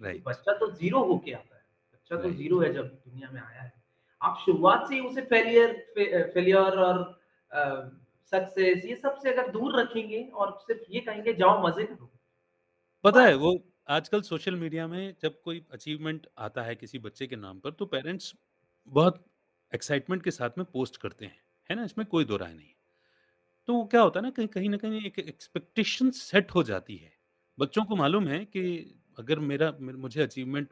राइट 0.00 0.22
बच्चा 0.26 0.52
तो 0.58 0.70
ज़ीरो 0.72 1.04
होके 1.04 1.32
आता 1.32 1.56
है। 1.56 1.62
बच्चा 1.94 2.22
तो 2.22 2.30
ज़ीरो 2.32 2.60
है 2.60 2.72
जब 2.74 2.86
दुनिया 2.86 3.30
में 3.30 3.40
आया 3.42 3.62
है। 3.62 3.72
आप 4.24 4.38
शुरुआत 4.44 4.88
से 4.88 4.94
ही 4.94 5.00
उसे 5.02 5.20
फेलियर 5.24 5.72
फेलियर 6.34 6.78
और 6.80 7.02
सक्सेस 8.32 8.84
ये 8.84 8.94
सबसे 8.96 9.32
अगर 9.32 9.50
दूर 9.52 9.80
रखेंगे 9.80 10.22
और 10.34 10.52
सिर्फ़ 10.60 10.92
ये 10.92 11.00
कहेंगे 11.00 11.32
जाओ 11.34 11.62
मज़े 11.66 11.84
करो। 11.84 12.10
पता 13.04 13.22
है 13.22 13.34
वो 13.36 13.52
आजकल 13.90 14.22
सोशल 14.22 14.54
मीडिया 14.56 14.86
में 14.88 15.14
जब 15.22 15.40
कोई 15.44 15.64
अचीवमेंट 15.72 16.26
आता 16.38 16.62
है 16.62 16.74
किसी 16.74 16.98
बच्चे 17.00 17.26
के 17.26 17.36
नाम 17.36 17.58
पर 17.60 17.70
तो 17.72 17.86
पेरेंट्स 17.86 18.32
बहुत 18.92 19.24
एक्साइटमेंट 19.72 20.22
के 20.22 20.30
साथ 20.30 20.58
में 20.58 20.64
पोस्ट 20.66 20.96
करते 20.96 21.24
हैं 21.26 21.38
है 21.70 21.76
ना? 21.76 21.84
इसमें 21.84 22.06
कोई 22.06 22.24
दो 22.24 22.36
राय 22.36 22.54
नहीं 22.54 22.72
तो 23.68 23.74
वो 23.74 23.84
क्या 23.86 24.00
होता 24.00 24.20
है 24.20 24.24
ना 24.24 24.30
कहीं 24.32 24.48
कहीं 24.48 24.68
ना 24.70 24.76
कहीं 24.76 25.00
एक 25.06 25.18
एक्सपेक्टेशन 25.20 26.10
सेट 26.12 26.54
हो 26.54 26.62
जाती 26.64 26.96
है। 26.96 27.12
बच्चों 27.58 27.84
को 27.84 27.96
मालूम 27.96 28.28
है 28.28 28.44
कि 28.46 28.62
अगर 29.18 29.38
मेरा 29.42 29.72
मुझे 29.80 30.22
अचीवमेंट 30.22 30.68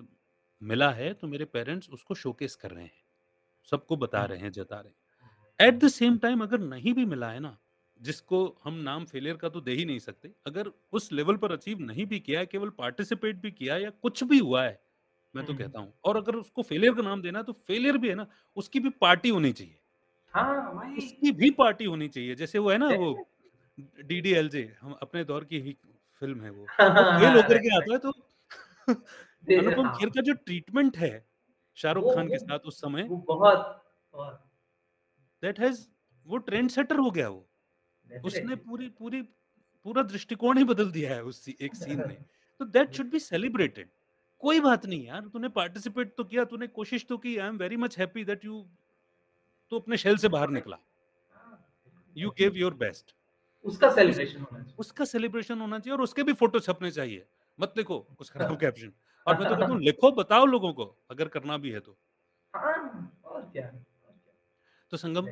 मिला 0.63 0.91
है 0.93 1.13
तो 1.15 1.29
मेरे 1.29 1.45
पेरेंट्स 1.47 1.91
उसको 1.91 2.15
शोकेस 2.17 2.57
कर 2.57 2.71
रहे 2.71 2.85
हैं। 2.85 3.02
सबको 3.71 3.97
बता 3.97 4.25
रहे 4.25 4.39
हैं 4.39 4.53
जता 4.53 4.81
रहे 4.81 4.89
हैं। 4.89 5.69
एट 5.69 5.75
द 5.75 5.89
सेम 5.89 6.19
टाइम 6.19 6.43
अगर 6.43 6.61
नहीं 6.61 6.93
भी 6.95 7.05
मिला 7.05 7.31
है 7.31 7.41
ना 7.41 7.59
जिसको 8.01 8.39
हम 8.65 8.75
नाम 8.75 9.05
फेलियर 9.05 9.37
का 9.37 9.49
तो 9.49 9.61
दे 9.61 9.73
ही 9.73 9.85
नहीं 9.85 9.99
सकते 9.99 10.33
अगर 10.47 10.71
उस 10.93 11.13
लेवल 11.13 11.37
पर 11.37 11.53
अचीव 11.53 11.81
नहीं 11.81 12.07
भी 12.07 12.21
किया 12.21 12.41
है 12.41 12.47
केवल 12.47 12.69
पार्टिसिपेट 12.69 13.37
भी 13.37 13.51
किया 13.51 13.77
या 13.77 13.91
कुछ 13.91 14.25
भी 14.25 14.39
हुआ 14.39 14.63
है 14.65 14.81
मैं 15.35 15.45
तो 15.47 15.53
हम्म। 15.53 15.63
कहता 15.63 15.81
हूँ 15.81 15.93
और 16.05 16.17
अगर 16.17 16.37
उसको 16.37 16.63
फेलियर 16.63 16.95
का 16.95 17.03
नाम 17.03 17.23
देना 17.23 17.39
है, 17.39 17.45
तो 17.45 17.53
फेलियर 17.53 17.99
भी 17.99 18.09
है 18.09 18.15
ना 18.15 18.27
उसकी 18.57 18.81
भी 18.81 18.91
पार्टी 18.91 19.29
होनी 19.29 19.53
चाहिए। 19.53 19.79
हाँ 20.35 20.75
भाई 20.75 20.97
उसकी 20.97 21.33
भी 21.33 21.51
पार्टी 21.51 21.85
होनी 21.85 22.09
चाहिए 22.09 22.35
जैसे 22.35 22.59
वो 22.59 22.71
है 22.71 22.79
ना 22.79 22.89
वो 22.89 23.29
डी 23.79 24.21
डी 24.21 24.33
एल 24.33 24.49
जे 24.49 24.63
हम 24.81 24.93
अपने 25.03 25.25
दौर 25.25 25.45
की 25.45 25.61
ही 25.61 25.77
फ़िल्म 26.23 26.41
है 26.41 26.51
वो। 26.51 26.67
फेल 26.67 27.37
होकर 27.37 27.59
के 27.59 27.77
आता 27.77 27.93
है 27.93 27.99
तो 27.99 28.11
अनुपम 29.59 29.87
हाँ, 29.87 29.97
खेर 29.99 30.09
का 30.09 30.21
जो 30.21 30.33
ट्रीटमेंट 30.33 30.97
है 30.97 31.13
शाहरुख 31.79 32.15
खान 32.15 32.29
के 32.29 32.39
साथ 32.39 32.67
उस 32.67 32.81
समय 32.81 33.03
वो 33.03 33.17
बहुत 33.29 33.83
दैट 35.43 35.61
हैज़ 35.61 35.87
वो 36.27 36.37
ट्रेंड 36.39 36.71
सेटर 36.71 36.99
हो 36.99 37.11
गया 37.11 37.29
वो। 37.29 37.49
उसने 38.25 38.57
पूरी 38.57 38.89
पूरी 38.99 39.23
पूरा 39.87 40.03
दृष्टिकोण 40.03 40.59
ही 40.59 40.65
बदल 40.65 40.91
दिया 40.93 41.15
है 41.15 41.23
उस 41.25 41.49
एक 41.49 41.75
सीन 41.75 41.99
में। 41.99 42.25
तो 42.61 42.65
दैट 42.65 42.93
शुड 42.93 43.11
बी 43.11 43.19
सेलिब्रेटेड 43.21 43.89
कोई 44.43 44.61
बात 44.61 44.87
नहीं 44.87 45.05
यार 45.07 45.27
तूने 45.29 45.49
पार्टिसिपेट 45.49 46.15
तो 46.17 46.25
किया 46.25 46.45
तूने 46.45 46.67
कोशिश 46.69 47.07
तो 47.09 47.19
की। 47.19 47.37
I 47.37 47.49
am 47.49 47.59
very 47.59 47.77
much 47.77 47.99
happy 47.99 48.25
that 48.25 48.45
you 48.45 48.67
तो 49.73 49.79
अपने 49.79 49.97
शेल 49.97 50.17
से 50.17 50.29
बाहर 50.29 50.51
निकला। 50.51 50.79
यू 52.17 52.31
गेव 52.39 52.57
योर 52.57 52.75
बेस्ट 52.75 53.15
उसका 53.65 53.91
सेलिब्रेशन 53.95 54.41
होना 54.41 54.59
चाहिए। 54.59 54.75
उसका 54.79 55.05
सेलिब्रेशन 55.05 55.61
होना 55.61 55.79
चाहिए 55.79 55.97
और 55.97 56.03
उसके 56.03 56.23
भी 56.23 56.33
फ़ोटो 56.33 56.61
छपने 56.61 56.91
चाहिए। 56.91 57.27
मत 57.59 57.75
लिखो 57.77 57.99
कुछ 58.19 58.31
खराब 58.31 58.57
कैप्शन 58.61 58.93
और 59.27 59.39
मैं 59.39 59.49
तो 59.49 59.55
कहता 59.57 59.73
हूँ 59.73 59.81
लिखो 59.83 60.11
बताओ 60.13 60.47
लोगों 60.47 60.73
को 60.73 60.85
अगर 61.11 61.29
करना 61.29 61.57
भी 61.59 61.71
है 61.71 61.81
तो। 61.81 61.97
हाँ 62.55 63.13
और 63.25 63.51
क्या 63.53 63.71
तो 64.93 64.97
संगम 64.97 65.29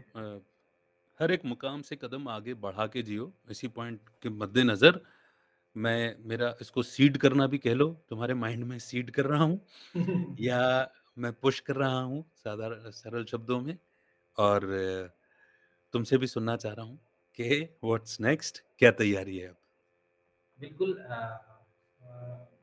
हर 1.20 1.32
एक 1.32 1.44
मुकाम 1.44 1.82
से 1.82 1.96
कदम 1.96 2.28
आगे 2.28 2.54
बढ़ा 2.54 2.86
के 2.86 3.02
जियो। 3.02 3.32
इसी 3.50 3.68
पॉइंट 3.68 4.00
के 4.22 4.28
मद्देनजर 4.28 5.00
मैं 5.76 6.16
मेरा 6.28 6.54
इसको 6.60 6.82
सीड 6.82 7.16
करना 7.18 7.46
भी 7.46 7.58
कह 7.58 7.74
लो 7.74 7.88
तुम्हारे 8.08 8.34
माइंड 8.34 8.64
में 8.64 8.78
सीड 8.78 9.10
कर 9.10 9.26
रहा 9.26 9.44
हूँ 9.44 9.60
या 10.40 10.60
मैं 11.16 11.32
पुश 11.32 11.60
कर 11.60 11.76
रहा 11.76 12.00
हूँ 12.00 12.24
साधारण 12.36 12.90
सरल 12.90 13.24
शब्दों 13.24 13.60
में 13.60 13.76
और 14.38 14.66
तुमसे 15.94 16.18
भी 16.18 16.26
सुनना 16.26 16.56
चाह 16.56 16.72
रहा 16.72 16.86
हूँ 16.86 16.98
कि 17.38 17.60
व्हाट्स 17.84 18.20
नेक्स्ट 18.20 18.62
क्या 18.78 18.90
तैयारी 18.90 19.38
है 19.38 19.48
अब? 19.48 19.56
बिल्कुल 20.58 20.90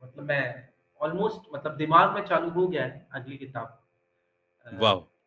मतलब 0.04 0.24
मैं 0.24 0.42
ऑलमोस्ट 1.00 1.54
मतलब 1.54 1.76
दिमाग 1.76 2.14
में 2.14 2.26
चालू 2.26 2.50
हो 2.50 2.66
गया 2.68 2.84
है 2.84 3.06
अगली 3.12 3.36
किताब। 3.36 3.74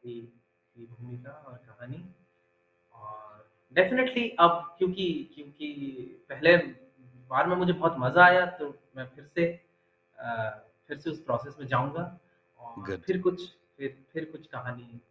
की 0.05 0.85
भूमिका 0.85 1.31
और 1.31 1.57
कहानी। 1.57 2.03
और 2.93 3.49
डेफिनेटली 3.75 4.29
अब 4.39 4.75
क्योंकि 4.77 5.05
क्योंकि 5.35 5.67
पहले 6.29 6.57
बार 7.31 7.47
में 7.47 7.55
मुझे 7.55 7.73
बहुत 7.73 7.95
मज़ा 7.99 8.25
आया 8.25 8.45
तो 8.45 8.67
मैं 8.95 9.05
फिर 9.05 9.25
से 9.25 9.45
अ, 10.17 10.49
फिर 10.87 10.97
से 10.97 11.09
उस 11.09 11.23
प्रोसेस 11.23 11.55
में 11.59 11.67
जाऊँगा 11.67 12.19
और 12.59 12.83
Good. 12.89 13.01
फिर 13.01 13.21
कुछ 13.21 13.47
फिर 13.77 14.03
फिर 14.13 14.25
कुछ 14.25 14.47
कहानी 14.47 15.01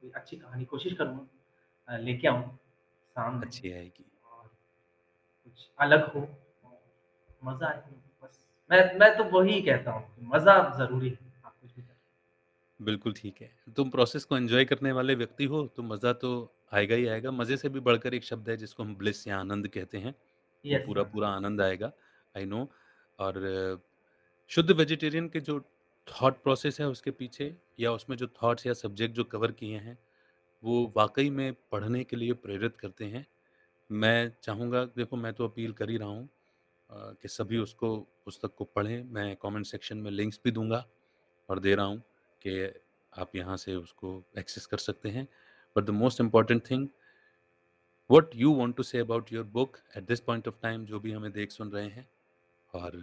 कोई 0.00 0.10
अच्छी 0.10 0.36
कहानी 0.36 0.64
कोशिश 0.64 0.92
करूँगा 0.92 1.96
लेके 1.96 2.28
आऊँ 2.28 2.42
सामने। 3.16 3.46
अच्छी 3.46 3.72
आएगी। 3.72 4.04
और 4.24 4.46
कुछ 5.44 5.68
अलग 5.78 6.12
हो 6.12 6.20
मज़ा 7.44 7.66
आए। 7.68 7.80
बस 7.80 8.11
मैं 8.72 8.80
मैं 8.98 9.16
तो 9.16 9.24
वही 9.30 9.60
कहता 9.62 9.90
हूँ 9.92 10.28
मज़ा 10.28 10.58
ज़रूरी 10.78 11.08
है 11.10 11.32
आप 11.44 11.54
कुछ 11.60 11.74
भी 11.76 11.82
बिल्कुल 12.80 13.12
ठीक 13.12 13.40
है। 13.42 13.50
तुम 13.76 13.90
प्रोसेस 13.90 14.24
को 14.24 14.36
एंजॉय 14.36 14.64
करने 14.64 14.92
वाले 14.92 15.14
व्यक्ति 15.14 15.44
हो 15.46 15.66
तो 15.76 15.82
मज़ा 15.84 16.12
तो 16.14 16.30
आएगा 16.72 16.94
ही 16.96 17.06
आएगा। 17.08 17.30
मज़े 17.32 17.56
से 17.56 17.68
भी 17.68 17.80
बढ़कर 17.80 18.14
एक 18.14 18.24
शब्द 18.24 18.48
है 18.50 18.56
जिसको 18.56 18.82
हम 18.82 18.94
ब्लिस 18.96 19.26
या 19.26 19.38
आनंद 19.38 19.68
कहते 19.68 19.98
हैं। 19.98 20.14
वो 20.64 20.74
यस 20.74 20.82
पूरा 20.86 21.02
पूरा 21.04 21.28
आनंद 21.30 21.60
आएगा 21.60 21.92
आई 22.34 22.44
नो 22.46 22.68
और 23.18 23.36
अ, 23.38 23.78
शुद्ध 24.50 24.70
वेजिटेरियन 24.72 25.28
के 25.28 25.40
जो 25.42 25.60
थॉट 26.08 26.42
प्रोसेस 26.42 26.80
है 26.80 26.86
उसके 26.88 27.10
पीछे 27.12 27.54
या 27.80 27.92
उसमें 27.92 28.16
जो 28.16 28.26
थॉट्स 28.42 28.66
या 28.66 28.72
सब्जेक्ट 28.74 29.14
जो 29.16 29.24
कवर 29.26 29.52
किए 29.54 29.78
हैं 29.80 29.98
वो 30.62 30.92
वाकई 30.96 31.30
में 31.32 31.52
पढ़ने 31.72 32.04
के 32.04 32.16
लिए 32.16 32.32
प्रेरित 32.44 32.76
करते 32.76 33.04
हैं। 33.06 33.26
मैं 33.90 34.32
चाहूँगा 34.42 34.84
देखो 34.96 35.16
मैं 35.18 35.32
तो 35.34 35.48
अपील 35.48 35.72
कर 35.74 35.90
ही 35.90 35.96
रहा 35.98 36.08
हूँ 36.08 36.28
कि 36.92 37.28
सभी 37.28 37.58
उसको 37.58 37.96
पुस्तक 38.24 38.54
को 38.54 38.64
पढ़ें। 38.64 39.02
मैं 39.04 39.36
कमेंट 39.36 39.66
सेक्शन 39.66 39.98
में 39.98 40.10
लिंक्स 40.10 40.40
भी 40.44 40.50
दूँगा 40.50 40.84
और 41.48 41.58
दे 41.60 41.74
रहा 41.74 41.86
हूँ 41.86 41.98
कि 42.42 42.72
आप 43.12 43.36
यहाँ 43.36 43.56
से 43.56 43.74
उसको 43.76 44.22
एक्सेस 44.38 44.66
कर 44.66 44.78
सकते 44.78 45.08
हैं। 45.08 45.28
But 45.76 45.84
the 45.84 45.90
most 45.90 46.20
important 46.20 46.70
thing 46.70 46.88
what 48.10 48.30
you 48.34 48.52
want 48.54 48.76
to 48.76 48.82
say 48.82 48.98
about 48.98 49.32
your 49.32 49.44
book 49.44 49.76
at 49.96 50.04
this 50.04 50.20
point 50.20 50.48
of 50.48 50.56
time 50.62 50.84
जो 50.84 51.00
भी 51.00 51.12
हमें 51.12 51.32
देख 51.32 51.50
सुन 51.50 51.70
रहे 51.70 51.88
हैं 51.88 52.08
और 52.74 53.00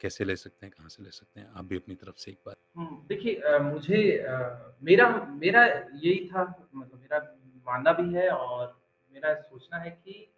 कैसे 0.00 0.24
ले 0.24 0.36
सकते 0.36 0.66
हैं 0.66 0.74
कहाँ 0.78 0.88
से 0.88 1.02
ले 1.02 1.10
सकते 1.10 1.40
हैं 1.40 1.48
आप 1.48 1.64
भी 1.64 1.76
अपनी 1.76 1.94
तरफ़ 1.94 2.16
से 2.16 2.30
एक 2.30 2.38
बार। 2.46 2.56
हम्म, 2.76 2.96
देखिए 3.08 3.58
मुझे 3.58 4.18
अ, 4.18 4.74
मेरा 4.82 5.08
मेरा 5.26 5.64
यही 5.66 6.28
था 6.28 6.44
मतलब 6.74 7.00
मेरा 7.00 7.18
मानना 7.66 7.92
भी 7.92 8.14
है 8.14 8.28
और 8.30 8.80
मेरा 9.12 9.34
सोचना 9.34 9.78
है 9.78 9.90
कि 9.90 10.30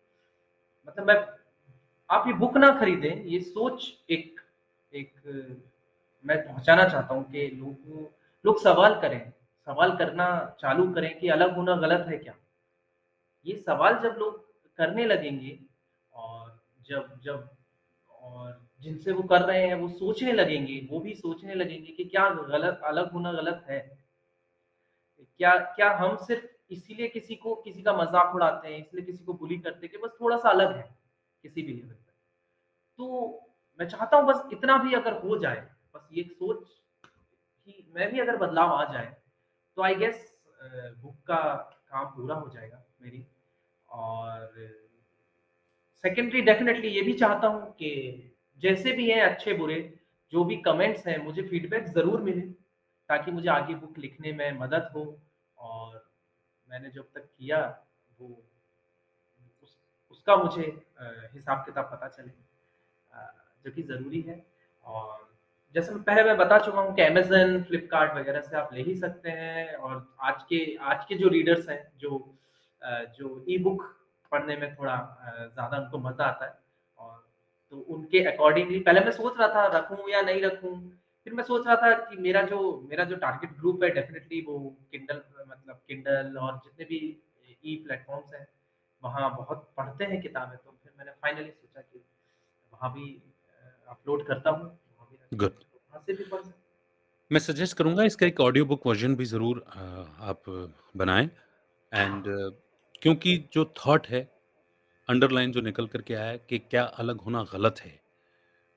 मतलब 0.89 1.07
मैं 1.07 1.17
आप 2.11 2.27
ये 2.27 2.33
बुक 2.33 2.57
ना 2.57 2.71
खरीदें, 2.81 3.25
ये 3.25 3.41
सोच 3.41 3.93
एक 4.11 4.41
एक, 4.93 5.13
मैं 6.25 6.37
पहुंचाना 6.47 6.85
चाहता 6.89 7.15
हूँ 7.15 7.25
कि 7.25 7.47
लोगों, 7.49 8.05
लोग 8.45 8.61
सवाल 8.63 8.95
करें, 9.01 9.33
सवाल 9.67 9.97
करना 9.97 10.57
चालू 10.61 10.93
करें 10.93 11.19
कि 11.19 11.29
अलग 11.29 11.55
होना 11.57 11.77
गलत 11.77 12.07
है 12.09 12.19
क्या? 12.19 12.35
ये 13.47 13.57
सवाल 13.57 13.95
जब 13.95 14.17
लोग 14.19 14.39
करने 14.79 15.07
लगेंगे 15.07 15.59
और 16.13 16.59
जब 16.89 17.21
जब, 17.25 17.49
और 18.11 18.69
जिनसे 18.81 19.13
वो 19.13 19.23
कर 19.23 19.43
रहे 19.43 19.67
हैं, 19.67 19.75
वो 19.75 19.89
सोचने 19.89 20.33
लगेंगे, 20.33 20.89
वो 20.91 21.01
भी 21.01 21.15
सोचने 21.15 21.55
लगेंगे 21.55 21.93
कि 21.93 22.05
क्या 22.05 22.29
गलत, 22.31 22.81
अलग 22.85 23.13
होना 23.13 23.33
गलत 23.33 23.65
है? 23.71 23.81
क्या 25.41 25.57
क्या 25.59 25.91
हम 25.91 26.17
सिर्फ़ 26.17 26.73
इसीलिए 26.73 27.09
किसी 27.09 27.35
को, 27.35 27.55
किसी 27.55 27.83
का 27.83 27.93
मज़ाक 27.93 28.35
उड़ाते 28.35 28.69
हैं, 28.69 28.79
इसलिए 28.79 29.05
किसी 29.05 29.25
को 29.25 29.33
बुली 29.33 29.59
करते 29.59 29.87
हैं 29.87 29.91
कि 29.91 30.07
बस 30.07 30.17
थोड़ा 30.21 30.37
सा 30.37 30.51
अलग 30.51 30.77
है? 30.77 30.96
किसी 31.47 31.63
भी 31.63 31.73
लेवल 31.73 31.95
पे 31.95 32.13
तो 32.99 33.07
मैं 33.81 33.89
चाहता 33.89 34.17
हूँ 34.17 34.27
बस 34.27 34.43
इतना 34.53 34.77
भी 34.79 34.95
अगर 34.95 35.21
हो 35.21 35.39
जाए, 35.39 35.61
बस 35.95 36.09
ये 36.13 36.23
सोच 36.25 36.65
कि 36.69 37.87
मैं 37.95 38.11
भी 38.13 38.21
अगर 38.21 38.37
बदलाव 38.37 38.73
आ 38.73 38.85
जाए 38.93 39.15
तो 39.77 39.83
आई 39.83 39.95
गेस 39.97 40.33
बुक 40.61 41.17
का 41.29 41.43
काम 41.91 42.07
पूरा 42.07 42.35
हो 42.35 42.49
जाएगा 42.49 42.83
मेरी। 43.03 43.27
और 43.89 44.55
सेकेंडरी 46.05 46.41
डेफिनेटली 46.43 46.89
ये 46.89 47.03
भी 47.03 47.13
चाहता 47.15 47.49
हूँ 47.49 47.71
कि 47.73 48.33
जैसे 48.63 48.93
भी 48.93 49.11
हैं, 49.11 49.23
अच्छे 49.23 49.53
बुरे, 49.55 49.79
जो 50.33 50.45
भी 50.45 50.57
कमेंट्स 50.63 51.07
हैं, 51.07 51.17
मुझे 51.25 51.43
फीडबैक 51.43 51.87
ज़रूर 51.89 52.21
मिले, 52.23 52.41
ताकि 53.11 53.31
मुझे 53.31 53.49
आगे 53.51 53.75
बुक 53.75 53.99
लिखने 53.99 54.33
में 54.33 54.59
मदद 54.59 54.91
हो। 54.95 55.05
और 55.59 56.05
मैंने 56.69 56.91
जब 56.91 57.09
तक 57.15 57.25
किया, 57.29 57.61
वो 58.19 58.29
उसका 60.11 60.37
मुझे 60.37 60.63
हिसाब 61.35 61.65
किताब 61.67 61.89
पता 61.93 62.09
चले 62.09 62.33
जो 63.65 63.71
कि 63.73 63.83
ज़रूरी 63.83 64.21
है। 64.23 64.45
और 64.85 65.25
जैसे 65.75 65.93
मैं 65.93 66.03
पहले 66.03 66.23
मैं 66.25 66.37
बता 66.39 66.59
चुका 66.59 66.81
हूँ 66.81 66.95
कि 66.97 67.03
अमेज़न, 67.03 67.63
फ्लिपकार्ट 67.63 68.15
वगैरह 68.17 68.41
से 68.41 68.57
आप 68.57 68.71
ले 68.75 68.83
ही 68.83 68.95
सकते 68.97 69.31
हैं 69.31 69.75
और 69.77 70.07
आज 70.23 70.43
के 70.51 70.61
आज 70.85 71.05
के 71.09 71.15
जो 71.15 71.29
रीडर्स 71.29 71.69
हैं, 71.69 71.83
जो 71.99 72.25
जो 73.19 73.45
ई-बुक 73.51 73.83
पढ़ने 74.33 74.57
में 74.57 74.75
थोड़ा 74.77 74.97
ज़्यादा 75.55 75.77
उनको 75.79 75.99
मज़ा 75.99 76.25
आता 76.25 76.47
है 76.47 76.53
और 76.99 77.25
तो 77.73 77.79
उनके 77.95 78.25
अकॉर्डिंगली 78.33 78.79
पहले 78.81 79.01
मैं 79.01 79.13
सोच 79.13 79.39
रहा 79.39 79.49
था 79.55 79.67
रखूँ 79.77 80.09
या 80.11 80.21
नहीं 80.23 80.43
रखूँ, 80.43 80.75
फिर 81.27 81.35
मैं 81.35 81.45
सोच 81.45 81.67
रहा 81.67 81.77
था 81.77 81.93
कि 82.05 82.17
मेरा 82.23 82.43
जो 82.43 82.59
मेरा 82.91 83.05
जो 83.05 83.17
टारगेट 83.17 83.57
ग्रुप 83.61 83.85
है 83.85 83.91
डेफ़िनेटली 83.91 84.41
वो 84.49 84.59
किंडल 84.93 85.23
मतलब 85.49 85.81
किंडल 85.89 86.37
और 86.39 86.61
जितने 86.65 86.85
भी 86.85 86.99
ई 87.65 87.77
प्लेटफ़ॉर्म्स 87.87 88.35
हैं, 88.35 88.47
वहाँ 89.03 89.35
बहुत 89.37 89.69
पढ़ते 89.77 90.05
हैं 90.05 90.21
किताबें, 90.23 90.57
तो 90.57 90.77
फिर 90.83 90.93
मैंने 90.99 91.13
फाइनली 91.13 91.51
सोचा 91.51 91.81
कि 91.83 92.03
वहाँ 92.73 92.93
भी 92.93 93.11
अपलोड 93.89 94.27
करता 94.27 94.51
हूँ, 94.51 94.71
गुड। 95.33 95.51
तो 95.51 95.67
वहाँ 95.75 96.03
से 96.07 96.13
भी 96.13 96.25
पढ़ 96.25 96.43
सकते 96.43 96.65
मैं 97.31 97.41
सजेस्ट 97.41 97.77
करूँगा 97.77 98.03
इसका 98.05 98.27
एक 98.27 98.41
ऑडियो 98.41 98.65
बुक 98.67 98.87
वर्ज़न 98.87 99.15
भी 99.17 99.25
ज़रूर 99.25 99.65
आप 99.69 100.43
बनाएँ 100.97 101.29
एंड 101.93 102.25
क्योंकि 103.03 103.37
जो 103.53 103.65
थॉट 103.77 104.07
है, 104.09 104.21
अंडरलाइन 105.09 105.53
जो 105.53 105.61
निकल 105.61 105.87
करके 105.87 106.15
आया 106.15 106.27
है 106.27 106.39
कि 106.49 106.59
क्या 106.61 106.83
अलग 106.99 107.21
होना 107.21 107.43
गलत 107.53 107.81
है। 107.81 107.91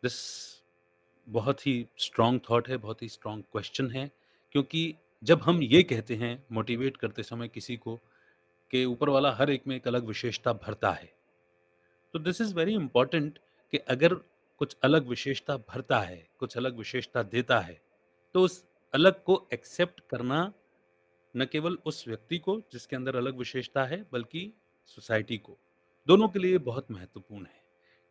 दिस 0.03 0.17
बहुत 1.27 1.65
ही 1.67 1.85
स्ट्रॉन्ग 1.97 2.41
थॉट 2.49 2.69
है, 2.69 2.77
बहुत 2.77 3.01
ही 3.01 3.09
स्ट्रॉन्ग 3.09 3.43
क्वेश्चन 3.51 3.91
है, 3.91 4.09
क्योंकि 4.51 4.95
जब 5.23 5.41
हम 5.41 5.61
ये 5.63 5.81
कहते 5.83 6.15
हैं 6.15 6.37
मोटिवेट 6.51 6.97
करते 6.97 7.23
समय 7.23 7.47
किसी 7.47 7.75
को 7.77 7.97
कि 8.71 8.83
ऊपर 8.85 9.09
वाला 9.09 9.31
हर 9.31 9.49
एक 9.49 9.67
में 9.67 9.75
एक 9.75 9.87
अलग 9.87 10.05
विशेषता 10.05 10.53
भरता 10.53 10.91
है। 10.91 11.11
तो 12.13 12.19
दिस 12.19 12.41
इज़ 12.41 12.53
वेरी 12.55 12.73
इम्पोर्टेंट 12.73 13.39
कि 13.73 13.77
अगर 13.77 14.13
कुछ 14.61 14.75
अलग 14.83 15.07
विशेषता 15.07 15.57
भरता 15.57 15.99
है, 15.99 16.27
कुछ 16.39 16.57
अलग 16.57 16.77
विशेषता 16.77 17.23
देता 17.23 17.59
है, 17.59 17.81
तो 18.35 18.41
उस 18.41 18.63
अलग 18.93 19.23
को 19.23 19.47
एक्सेप्ट 19.53 19.99
करना 20.09 20.51
न 21.35 21.45
केवल 21.45 21.77
उस 21.85 22.07
व्यक्ति 22.07 22.37
को 22.37 22.59
जिसके 22.71 22.95
अंदर 22.95 23.15
अलग 23.15 23.37
विशेषता 23.37 23.83
है, 23.85 24.05
बल्कि 24.13 24.51
सोसाइटी 24.87 25.37
को, 25.37 25.57
दोनों 26.07 26.27
के 26.27 26.39
लिए 26.39 26.57
बहुत 26.57 26.91
महत्वपूर्ण 26.91 27.45
है। 27.45 27.61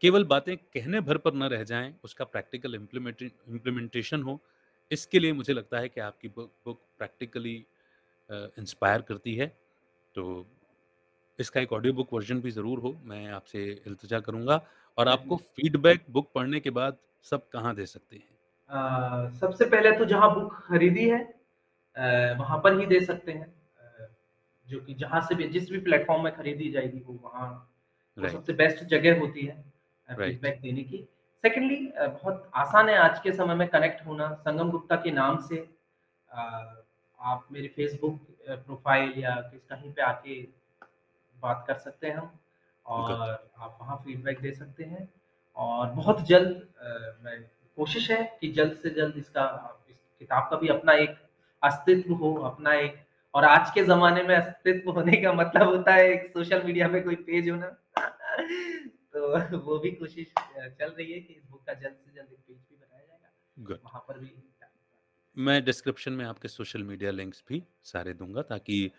केवल 0.02 0.24
बातें 0.24 0.56
कहने 0.56 1.00
भर 1.00 1.18
पर 1.18 1.34
न 1.34 1.42
रह 1.42 1.64
जाएँ, 1.64 1.94
उसका 2.04 2.24
प्रैक्टिकल 2.24 2.74
इम्प्लीमेंटे 2.74 3.30
इम्प्लीमेंटेशन 3.48 4.22
हो, 4.22 4.40
इसके 4.90 5.18
लिए 5.18 5.32
मुझे 5.32 5.52
लगता 5.52 5.78
है 5.78 5.88
कि 5.88 6.00
आपकी 6.00 6.28
बुक 6.28 6.52
बुक 6.64 6.80
प्रैक्टिकली 6.98 7.54
इंस्पायर 8.30 9.02
करती 9.02 9.34
है। 9.34 9.56
तो 10.18 10.24
इसका 11.38 11.60
एक 11.60 11.72
ऑडियो 11.72 11.92
बुक 11.94 12.12
वर्ज़न 12.12 12.40
भी 12.40 12.50
ज़रूर 12.50 12.78
हो, 12.78 12.90
मैं 13.04 13.26
आपसे 13.32 13.64
इल्तिजा 13.86 14.20
करूँगा। 14.20 14.60
और 14.98 15.08
आपको 15.08 15.36
फीडबैक 15.36 16.04
बुक 16.10 16.30
पढ़ने 16.34 16.60
के 16.60 16.70
बाद 16.70 16.96
सब 17.26 17.48
कहाँ 17.48 17.74
दे 17.74 17.86
सकते 17.86 18.16
हैं? 18.16 18.28
अ, 18.70 19.30
सबसे 19.40 19.64
पहले 19.66 19.92
तो 19.98 20.04
जहाँ 20.04 20.34
बुक 20.34 20.54
खरीदी 20.66 21.08
है 21.08 21.18
अ, 21.96 22.34
वहाँ 22.38 22.58
पर 22.64 22.78
ही 22.80 22.86
दे 22.86 23.00
सकते 23.00 23.32
हैं। 23.32 23.46
अ, 23.46 24.08
जो 24.66 24.80
कि 24.80 24.94
जहाँ 24.94 25.20
से 25.20 25.34
भी 25.34 25.48
जिस 25.48 25.70
भी 25.70 25.78
प्लेटफ़ॉर्म 25.80 26.24
में 26.24 26.32
खरीदी 26.36 26.70
जाएगी 26.70 27.00
वो 27.06 27.14
वहाँ 27.24 27.48
राइट, 28.16 28.32
सबसे 28.32 28.52
बेस्ट 28.52 28.84
जगह 28.86 29.18
होती 29.20 29.46
है 29.46 29.56
फीडबैक 30.08 30.60
देने 30.60 30.82
की। 30.82 30.98
सेकेंडली 31.44 31.76
बहुत 31.98 32.50
आसान 32.56 32.88
है 32.88 32.96
आज 32.98 33.18
के 33.20 33.32
समय 33.32 33.54
में 33.54 33.68
कनेक्ट 33.68 34.06
होना, 34.06 34.32
संगम 34.40 34.70
गुप्ता 34.70 34.96
के 34.96 35.10
नाम 35.12 35.38
से। 35.42 35.66
आप 36.30 37.46
मेरी 37.52 37.68
फ़ेसबुक 37.68 38.20
प्रोफ़ाइल 38.48 39.12
या 39.18 39.34
किस 39.34 39.64
कहीं 39.64 39.92
पे 39.92 40.02
आके 40.02 40.42
बात 41.36 41.64
कर 41.68 41.74
सकते 41.74 42.06
हैं 42.06 42.16
हम 42.16 42.38
और 42.86 43.12
आप 43.12 43.78
वहाँ 43.80 43.96
फ़ीडबैक 43.96 44.40
दे 44.40 44.52
सकते 44.52 44.84
हैं 44.84 45.08
और 45.56 45.90
बहुत 45.90 46.22
जल्द 46.22 46.68
मैं 47.24 47.42
कोशिश 47.76 48.10
है 48.10 48.38
कि 48.40 48.52
जल्द 48.52 48.76
से 48.76 48.90
जल्द 48.90 49.16
इसका 49.16 49.44
इस 49.90 49.96
किताब 50.18 50.48
का 50.50 50.56
भी 50.56 50.68
अपना 50.68 50.92
एक 50.92 51.16
अस्तित्व 51.62 52.14
हो, 52.14 52.34
अपना 52.34 52.74
एक 52.74 52.96
और 53.34 53.44
आज 53.44 53.70
के 53.70 53.84
ज़माने 53.84 54.22
में 54.22 54.36
अस्तित्व 54.36 54.90
होने 54.90 55.16
का 55.16 55.32
मतलब 55.32 55.66
होता 55.66 55.94
है 55.94 56.12
एक 56.12 56.30
सोशल 56.32 56.62
मीडिया 56.62 56.88
पे 56.88 57.00
कोई 57.00 57.14
पेज 57.14 57.50
होना। 57.50 57.66
तो 59.12 59.58
वो 59.58 59.78
भी 59.78 59.90
कोशिश 59.90 60.32
चल 60.58 60.90
रही 60.90 61.12
है 61.12 61.20
कि 61.20 61.34
इस 61.34 61.42
बुक 61.50 61.66
का 61.66 61.72
जल्द 61.72 61.94
से 61.94 62.12
जल्द 62.14 62.32
एक 62.32 62.38
पेज 62.38 62.56
भी 62.56 62.76
बनाया 62.76 63.06
जाएगा। 63.06 63.74
वहाँ 63.84 64.04
पर 64.08 64.18
भी 64.18 64.34
मैं 65.38 65.64
डिस्क्रिप्शन 65.64 66.12
में 66.12 66.24
आपके 66.24 66.48
सोशल 66.48 66.82
मीडिया 66.82 67.10
लिंक्स 67.10 67.44
भी 67.48 67.62
सारे 67.84 68.12
दूँगा 68.14 68.42
ताकि 68.42 68.90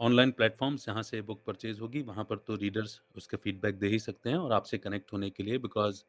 ऑनलाइन 0.00 0.30
प्लेटफ़ॉर्म्स 0.30 0.86
जहाँ 0.86 1.02
से 1.02 1.20
बुक 1.22 1.42
परचेज़ 1.46 1.80
होगी, 1.80 2.02
वहाँ 2.02 2.24
पर 2.24 2.36
तो 2.36 2.54
रीडर्स 2.54 3.00
उसके 3.16 3.36
फीडबैक 3.36 3.78
दे 3.78 3.88
ही 3.88 3.98
सकते 3.98 4.30
हैं 4.30 4.36
और 4.36 4.52
आपसे 4.52 4.78
कनेक्ट 4.78 5.12
होने 5.12 5.30
के 5.30 5.42
लिए 5.42 5.58
बिकॉज़ 5.58 6.02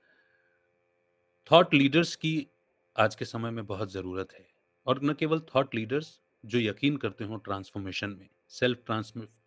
थॉट 1.51 1.73
लीडर्स 1.73 2.15
की 2.15 2.47
आज 2.95 3.15
के 3.15 3.25
समय 3.25 3.51
में 3.51 3.65
बहुत 3.65 3.91
ज़रूरत 3.91 4.33
है 4.33 4.45
और 4.87 5.03
न 5.03 5.13
केवल 5.13 5.41
थॉट 5.55 5.75
लीडर्स 5.75 6.19
जो 6.45 6.59
यकीन 6.59 6.97
करते 6.97 7.23
हों 7.23 7.39
ट्रांसफॉर्मेशन 7.39 8.09
में 8.09 8.29
self 8.49 8.83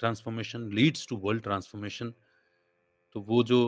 transformation 0.01 0.71
leads 0.73 1.07
to 1.09 1.17
world 1.17 1.43
transformation 1.43 2.15
तो 3.13 3.21
वो 3.21 3.43
जो 3.45 3.61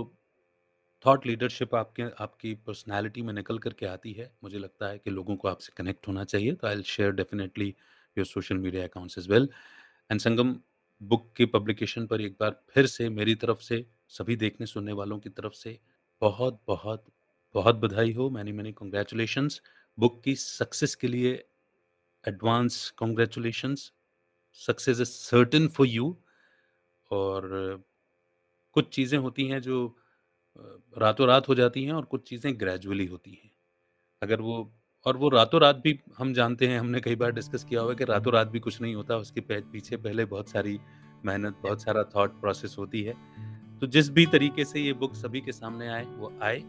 थॉट 1.05 1.27
लीडरशिप 1.27 1.75
आपके, 1.75 2.03
आपकी 2.03 2.55
पर्सनालिटी 2.67 3.23
में 3.23 3.33
निकल 3.35 3.59
करके 3.59 3.87
आती 3.87 4.13
है। 4.13 4.31
मुझे 4.45 4.59
लगता 4.59 4.89
है 4.89 4.99
कि 4.99 5.11
लोगों 5.11 5.37
को 5.37 5.49
आपसे 5.49 5.73
कनेक्ट 5.77 6.09
होना 6.09 6.25
चाहिए 6.25 6.53
तो 6.55 6.67
I 6.69 6.83
share 6.87 7.13
definitely 7.13 7.69
your 8.17 8.27
social 8.27 8.59
media 8.59 8.85
accounts 8.85 9.19
as 9.19 9.29
well 9.31 9.49
and 10.11 10.21
Sangam, 10.21 10.57
book 11.01 11.33
की 11.37 11.47
पब्लिकेशन 11.49 12.07
पर 12.07 12.21
एक 12.21 12.37
बार 12.41 12.61
फिर 12.71 12.87
से 12.89 13.09
मेरी 13.11 13.35
तरफ़ 13.37 13.61
से, 13.63 13.85
सभी 14.11 14.37
देखने 14.37 14.67
सुनने 14.67 14.93
वालों 14.95 15.19
की 15.21 15.31
तरफ़ 15.31 15.55
से 15.55 15.79
बहुत 16.23 16.61
बहुत 16.69 17.05
बहुत 17.55 17.77
बधाई 17.77 18.13
हो। 18.13 18.29
मैनी 18.31 18.53
मैनी 18.53 18.73
कॉन्ग्रेचुलेशंस 18.75 19.61
बुक 19.99 20.21
की 20.25 20.35
सक्सेस 20.37 20.95
के 20.97 21.09
लिए 21.09 21.33
advance 22.25 22.91
congratulations 22.99 23.91
success 24.61 25.01
is 25.01 25.09
certain 25.09 25.69
for 25.71 25.87
you 25.89 26.17
और 27.11 27.49
कुछ 28.77 28.89
चीज़ें 28.95 29.19
होती 29.19 29.47
हैं 29.49 29.61
जो 29.63 29.79
अ, 30.57 30.79
रातों-रात 30.99 31.49
हो 31.49 31.55
जाती 31.55 31.85
हैं 31.85 31.93
और 31.93 32.05
कुछ 32.05 32.29
चीज़ें 32.29 32.61
ग्रेजुअली 32.61 33.07
होती 33.07 33.31
हैं। 33.31 33.51
अगर 34.23 34.41
वो 34.41 34.73
और 35.07 35.17
वो 35.17 35.29
रातों-रात 35.29 35.77
भी 35.77 36.01
हम 36.19 36.33
जानते 36.35 36.69
हैं, 36.69 36.81
हमने 36.81 37.01
कई 37.01 37.17
बार 37.17 37.33
डिस्कस 37.33 37.65
किया 37.65 37.81
हुआ 37.81 37.91
है 37.91 37.97
कि 37.97 38.05
रातों-रात 38.05 38.49
भी 38.49 38.61
कुछ 38.61 38.83
नहीं 38.83 38.95
होता, 38.95 39.17
उसके 39.17 39.41
पीछे 39.41 39.97
पहले 39.97 40.25
बहुत 40.25 40.49
सारी 40.49 40.81
मेहनत, 41.25 41.57
बहुत 41.63 41.83
सारा 41.83 42.05
थॉट 42.05 42.41
प्रोसेस 42.41 42.77
होती 42.79 43.03
है। 43.03 43.15
तो 43.79 43.87
जिस 43.87 44.11
भी 44.11 44.27
तरीके 44.27 44.65
से 44.65 44.81
ये 44.81 44.93
बुक 44.93 45.15
सभी 45.15 45.41
के 45.41 45.53
सामने 45.53 45.89
आए, 45.89 46.05
वो 46.05 46.39
आए 46.43 46.61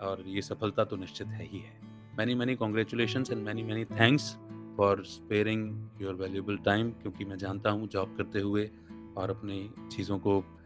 और 0.00 0.24
ये 0.26 0.42
सफलता 0.42 0.84
तो 0.84 0.96
निश्चित 0.96 1.26
है 1.26 1.44
ही 1.44 1.58
है। 1.58 1.80
Many 2.18 2.34
many 2.34 2.56
congratulations 2.56 3.30
and 3.30 3.42
many 3.42 3.62
many 3.62 3.84
thanks 3.84 4.36
for 4.76 5.04
sparing 5.04 5.88
your 6.00 6.14
valuable 6.14 6.56
time 6.56 6.90
क्योंकि 6.90 7.24
मैं 7.24 7.38
जानता 7.38 7.70
हूँ 7.70 7.88
जॉब 7.88 8.16
करते 8.16 8.40
हुए 8.40 8.70
और 9.16 9.30
अपनी 9.30 9.70
चीज़ों 9.92 10.18
को 10.18 10.57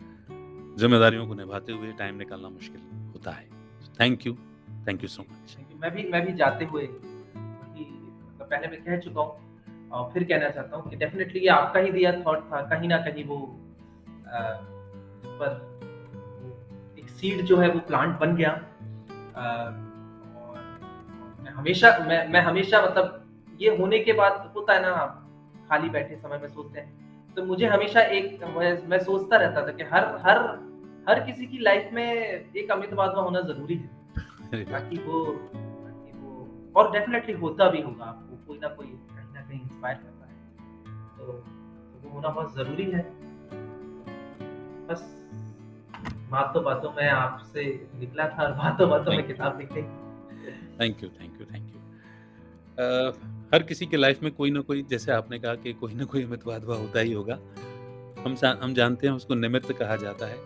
ज़िम्मेदारियों 0.79 1.27
को 1.27 1.35
निभाते 1.35 1.73
हुए 1.73 1.93
टाइम 1.99 2.17
निकालना 2.19 2.49
मुश्किल 2.49 2.81
होता 3.15 3.31
है। 3.31 3.47
Thank 4.01 4.27
you, 4.27 4.35
thank 4.87 5.03
you 5.03 5.09
so 5.09 5.23
much. 5.23 5.57
मैं 5.83 5.91
भी 5.95 6.03
मैं 6.11 6.25
भी 6.27 6.33
जाते 6.35 6.65
हुए 6.65 6.87
पहले 8.43 8.69
मैं 8.69 8.83
कह 8.85 8.97
चुका 9.01 9.23
हूँ 9.23 9.91
और 9.91 10.11
फिर 10.13 10.25
कहना 10.25 10.49
चाहता 10.51 10.77
हूँ 10.77 10.91
कि 10.91 10.97
डेफ़िनेटली 10.97 11.41
ये 11.41 11.49
आपका 11.49 11.81
ही 11.81 11.91
दिया 11.93 12.13
थॉट 12.21 12.41
था, 12.53 12.61
कहीं 12.63 12.89
ना 12.89 12.97
कहीं 13.05 13.25
वो 13.25 13.39
इस 15.23 15.31
पर 15.41 15.51
एक 16.99 17.09
सीड 17.11 17.45
जो 17.47 17.57
है 17.59 17.69
वो 17.69 17.79
प्लांट 17.89 18.19
बन 18.21 18.35
गया 18.37 18.51
और 20.39 20.59
मैं 21.43 21.53
हमेशा 21.53 21.97
मैं 22.09 22.27
मैं 22.29 22.41
हमेशा 22.43 22.83
मतलब 22.83 23.59
ये 23.61 23.77
होने 23.77 23.99
के 23.99 24.13
बाद 24.13 24.53
होता 24.57 24.75
है 24.75 24.83
ना 24.83 24.91
आप 24.97 25.19
खाली 25.69 25.89
बैठे 25.91 26.17
समय 26.17 26.39
में 26.39 26.49
सोचते 26.49 26.81
हैं, 26.81 27.02
तो 27.37 27.45
मुझे 27.45 27.67
हमेशा 27.67 28.01
एक 28.01 28.45
मैं 28.87 28.99
सोचता 28.99 29.37
रहता 29.37 29.67
था 29.67 29.73
कि 29.73 29.83
हर 29.83 30.05
हर 30.05 30.39
हर 31.09 31.21
किसी 31.21 31.47
की 31.47 31.59
लाइफ़ 31.59 31.95
में 31.95 32.13
एक 32.57 32.71
अमित 32.71 32.95
बाजवा 32.95 33.23
होना 33.23 33.41
ज़रूरी 33.41 33.75
है। 33.75 33.91
ताकि 34.71 34.99
वो 34.99 35.25
वो 36.21 36.49
और 36.77 36.93
डेफ़िनेटली 36.93 37.33
होता 37.33 37.69
भी 37.71 37.81
होगा 37.83 38.05
आपको 38.05 38.47
कोई 38.47 38.59
ना 38.59 38.69
कोई 38.69 38.87
कहीं 38.87 39.43
न 39.43 39.49
कहीं 39.49 39.61
इंस्पायर 39.61 39.97
करता 39.97 40.27
है। 40.27 40.33
तो 41.19 41.25
तो 41.25 42.09
वो 42.09 42.11
होना 42.11 42.29
बहुत 42.29 42.55
ज़रूरी 42.55 42.91
है। 42.91 43.03
बस 44.87 45.29
बातों-बातों 46.31 46.93
में 46.93 47.09
आपसे 47.09 47.89
निकला 47.95 48.29
था 48.29 48.43
और 48.43 48.53
बातों-बातों 48.53 49.13
में 49.13 49.27
किताब 49.27 49.59
लिख 49.59 49.73
गई। 49.73 49.83
Thank 50.81 51.03
you, 51.03 51.09
thank 51.09 51.41
you, 51.41 51.47
thank 51.47 51.75
you. 51.75 53.42
हर 53.55 53.63
किसी 53.63 53.87
के 53.87 53.97
लाइफ 53.97 54.23
में 54.23 54.33
कोई 54.33 54.51
ना 54.51 54.61
कोई 54.61 54.83
जैसे 54.83 55.13
आपने 55.13 55.39
कहा 55.39 55.55
कि 55.55 55.73
कोई 55.73 55.95
ना 55.95 56.05
कोई 56.05 56.23
अमित 56.25 56.45
बाजवा 56.47 56.77
होता 56.77 57.01
ही 57.01 57.13
होगा। 57.13 57.35
हम 58.25 58.37
हम 58.63 58.75
जानते 58.75 59.07
हैं 59.07 59.15
उसको 59.15 59.35
निमित्त 59.35 59.73
कहा 59.73 59.97
जाता 59.97 60.27
है 60.27 60.37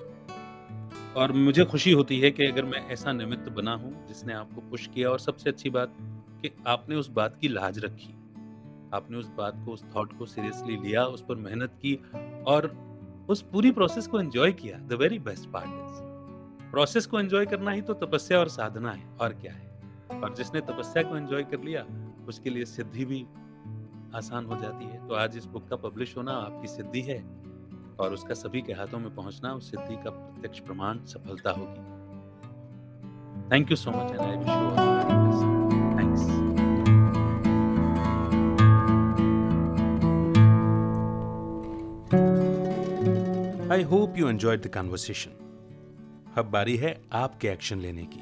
और 1.16 1.32
मुझे 1.32 1.64
खुशी 1.64 1.92
होती 1.92 2.18
है 2.20 2.30
कि 2.30 2.46
अगर 2.46 2.64
मैं 2.64 2.88
ऐसा 2.88 3.12
निमित्त 3.12 3.48
बना 3.48 3.74
हूँ 3.74 4.06
जिसने 4.08 4.32
आपको 4.32 4.60
पुश 4.60 4.86
किया 4.86 5.10
और 5.10 5.18
सबसे 5.18 5.50
अच्छी 5.50 5.70
बात 5.70 5.92
कि 6.42 6.50
आपने 6.66 6.96
उस 6.96 7.10
बात 7.10 7.36
की 7.40 7.48
लाज 7.48 7.78
रखी। 7.78 8.12
आपने 8.94 9.16
उस 9.16 9.28
बात 9.28 9.62
को, 9.64 9.72
उस 9.72 9.84
थॉट 9.96 10.18
को 10.18 10.26
सीरियसली 10.26 10.76
लिया, 10.76 11.04
उस 11.04 11.24
पर 11.28 11.34
मेहनत 11.34 11.78
की 11.82 11.94
और 12.46 12.66
उस 13.28 13.42
पूरी 13.42 13.70
प्रोसेस 13.70 14.06
को 14.06 14.20
एंजॉय 14.20 14.52
किया। 14.52 14.78
The 14.78 14.92
very 14.92 15.18
best 15.18 15.50
part 15.50 15.66
is 15.66 16.70
process 16.70 17.06
को 17.06 17.20
एंजॉय 17.20 17.46
करना 17.46 17.70
ही 17.70 17.80
तो 17.80 17.94
तपस्या 17.94 18.38
और 18.38 18.48
साधना 18.48 18.92
है 18.92 19.08
और 19.20 19.32
क्या 19.32 19.52
है। 19.52 20.20
और 20.20 20.34
जिसने 20.34 20.60
तपस्या 20.60 21.02
को 21.02 21.16
एंजॉय 21.16 21.42
कर 21.42 21.60
लिया 21.60 21.86
उसके 22.28 22.50
लिए 22.50 22.64
सिद्धि 22.64 23.04
भी 23.04 23.26
आसान 24.14 24.46
हो 24.46 24.56
जाती 24.56 24.84
है। 24.84 25.06
तो 25.08 25.14
आज 25.14 25.36
इस 25.36 25.46
बुक 25.46 25.68
का 25.68 25.76
पब्लिश 25.76 26.16
होना 26.16 26.32
आपकी 26.32 26.68
सिद्धि 26.68 27.00
है 27.00 27.18
और 28.00 28.12
उसका 28.12 28.34
सभी 28.34 28.60
के 28.62 28.72
हाथों 28.72 28.98
में 28.98 29.14
पहुँचना 29.14 29.52
उस 29.52 29.70
सिद्धि 29.70 29.96
का 30.04 30.10
प्रत्यक्ष 30.10 30.60
प्रमाण 30.60 31.04
सफलता 31.04 31.50
होगी। 31.50 31.84
Thank 33.52 33.70
you 33.70 33.76
so 33.76 33.90
much 33.90 34.10
and 34.10 34.20
I 34.20 34.36
wish 34.36 34.48
you 34.48 34.70
thanks 35.98 36.22
I 43.72 43.82
hope 43.82 44.18
you 44.18 44.28
enjoyed 44.28 44.62
the 44.62 44.66
conversation 44.74 45.30
अब 46.38 46.50
बारी 46.50 46.76
है 46.76 47.00
आपके 47.14 47.48
एक्शन 47.48 47.78
लेने 47.78 48.06
की। 48.12 48.20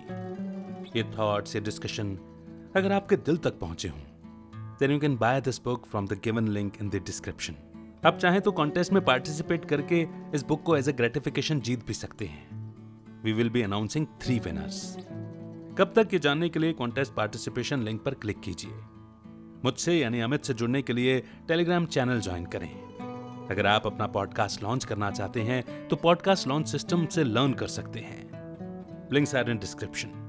ये 0.99 1.05
थॉट्स 1.19 1.55
ये 1.57 1.61
डिस्कशन 1.63 2.17
अगर 2.77 2.93
आपके 2.93 3.17
दिल 3.17 3.37
तक 3.37 3.59
पहुँचे 3.59 3.89
हों 3.89 4.01
then 4.81 4.91
you 4.91 4.99
can 4.99 5.17
buy 5.17 5.41
this 5.41 5.63
book 5.65 5.87
from 5.87 6.07
the 6.07 6.13
given 6.25 6.49
link 6.49 6.73
in 6.83 6.89
the 6.91 7.03
description 7.07 7.57
आप 8.07 8.19
चाहें 8.19 8.41
तो 8.41 8.53
कॉन्टेस्ट 8.53 8.93
में 8.93 9.05
पार्टिसिपेट 9.05 9.65
करके 9.65 10.07
इस 10.35 10.43
बुक 10.43 10.63
को 10.63 10.77
एज 10.77 10.89
ए 10.89 10.93
ग्रेटिफिकेशन 10.93 11.61
जीत 11.61 11.87
भी 11.87 11.95
सकते 11.95 12.25
हैं। 12.25 13.23
We 13.25 13.33
will 13.33 13.51
be 13.51 13.63
announcing 13.63 14.07
three 14.23 14.39
winners 14.39 14.97
कब 15.79 15.93
तक 15.97 16.15
ये 16.15 16.19
जानने 16.19 16.49
के 16.49 16.59
लिए 16.59 16.73
कॉन्टेस्ट 16.73 17.15
पार्टिसिपेशन 17.15 17.83
लिंक 17.83 18.03
पर 18.03 18.15
क्लिक 18.15 18.41
कीजिए। 18.41 18.71
मुझसे 19.65 19.99
यानी 19.99 20.21
अमित 20.21 20.45
से 20.45 20.55
जुड़ने 20.55 20.83
के 20.83 20.93
लिए 20.93 21.21
टेलीग्राम 21.49 21.87
चैनल 21.87 22.21
ज्वाइन 22.21 22.47
करें। 22.47 22.69
अगर 23.51 23.67
आप 23.67 23.87
अपना 23.87 24.07
पॉडकास्ट 24.07 24.63
लॉन्च 24.63 24.85
करना 24.85 25.11
चाहते 25.11 25.43
हैं 25.43 25.89
तो 25.89 25.97
पॉडकास्ट 25.97 26.49
लॉन्च 26.49 26.69
सिस्टम 26.69 27.07
से 27.07 27.25
लर्न 27.25 27.55
कर 27.55 27.69
सकते 27.69 28.01
हैं। 28.01 29.09
लिंक्स 29.13 29.35
आर 29.35 29.51
इन 29.51 29.59
डिस्क्रिप्शन 29.59 30.21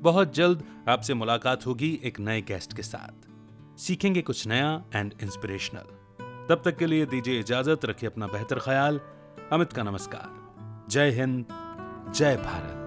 बहुत 0.00 0.34
जल्द 0.34 0.64
आपसे 0.88 1.14
मुलाकात 1.14 1.66
होगी 1.66 2.00
एक 2.04 2.20
नए 2.20 2.40
गेस्ट 2.42 2.76
के 2.76 2.82
साथ। 2.82 3.28
सीखेंगे 3.78 4.22
कुछ 4.22 4.46
नया 4.46 4.84
एंड 4.94 5.14
इंस्पिरेशनल 5.22 5.98
तब 6.48 6.62
तक 6.64 6.76
के 6.76 6.86
लिए 6.86 7.06
दीजिए 7.06 7.40
इजाज़त, 7.40 7.84
रखिए 7.84 8.08
अपना 8.08 8.26
बेहतर 8.26 8.58
ख्याल। 8.58 9.00
अमित 9.52 9.72
का 9.72 9.82
नमस्कार। 9.82 10.86
जय 10.90 11.10
हिंद, 11.10 11.44
जय 12.14 12.36
भारत। 12.36 12.79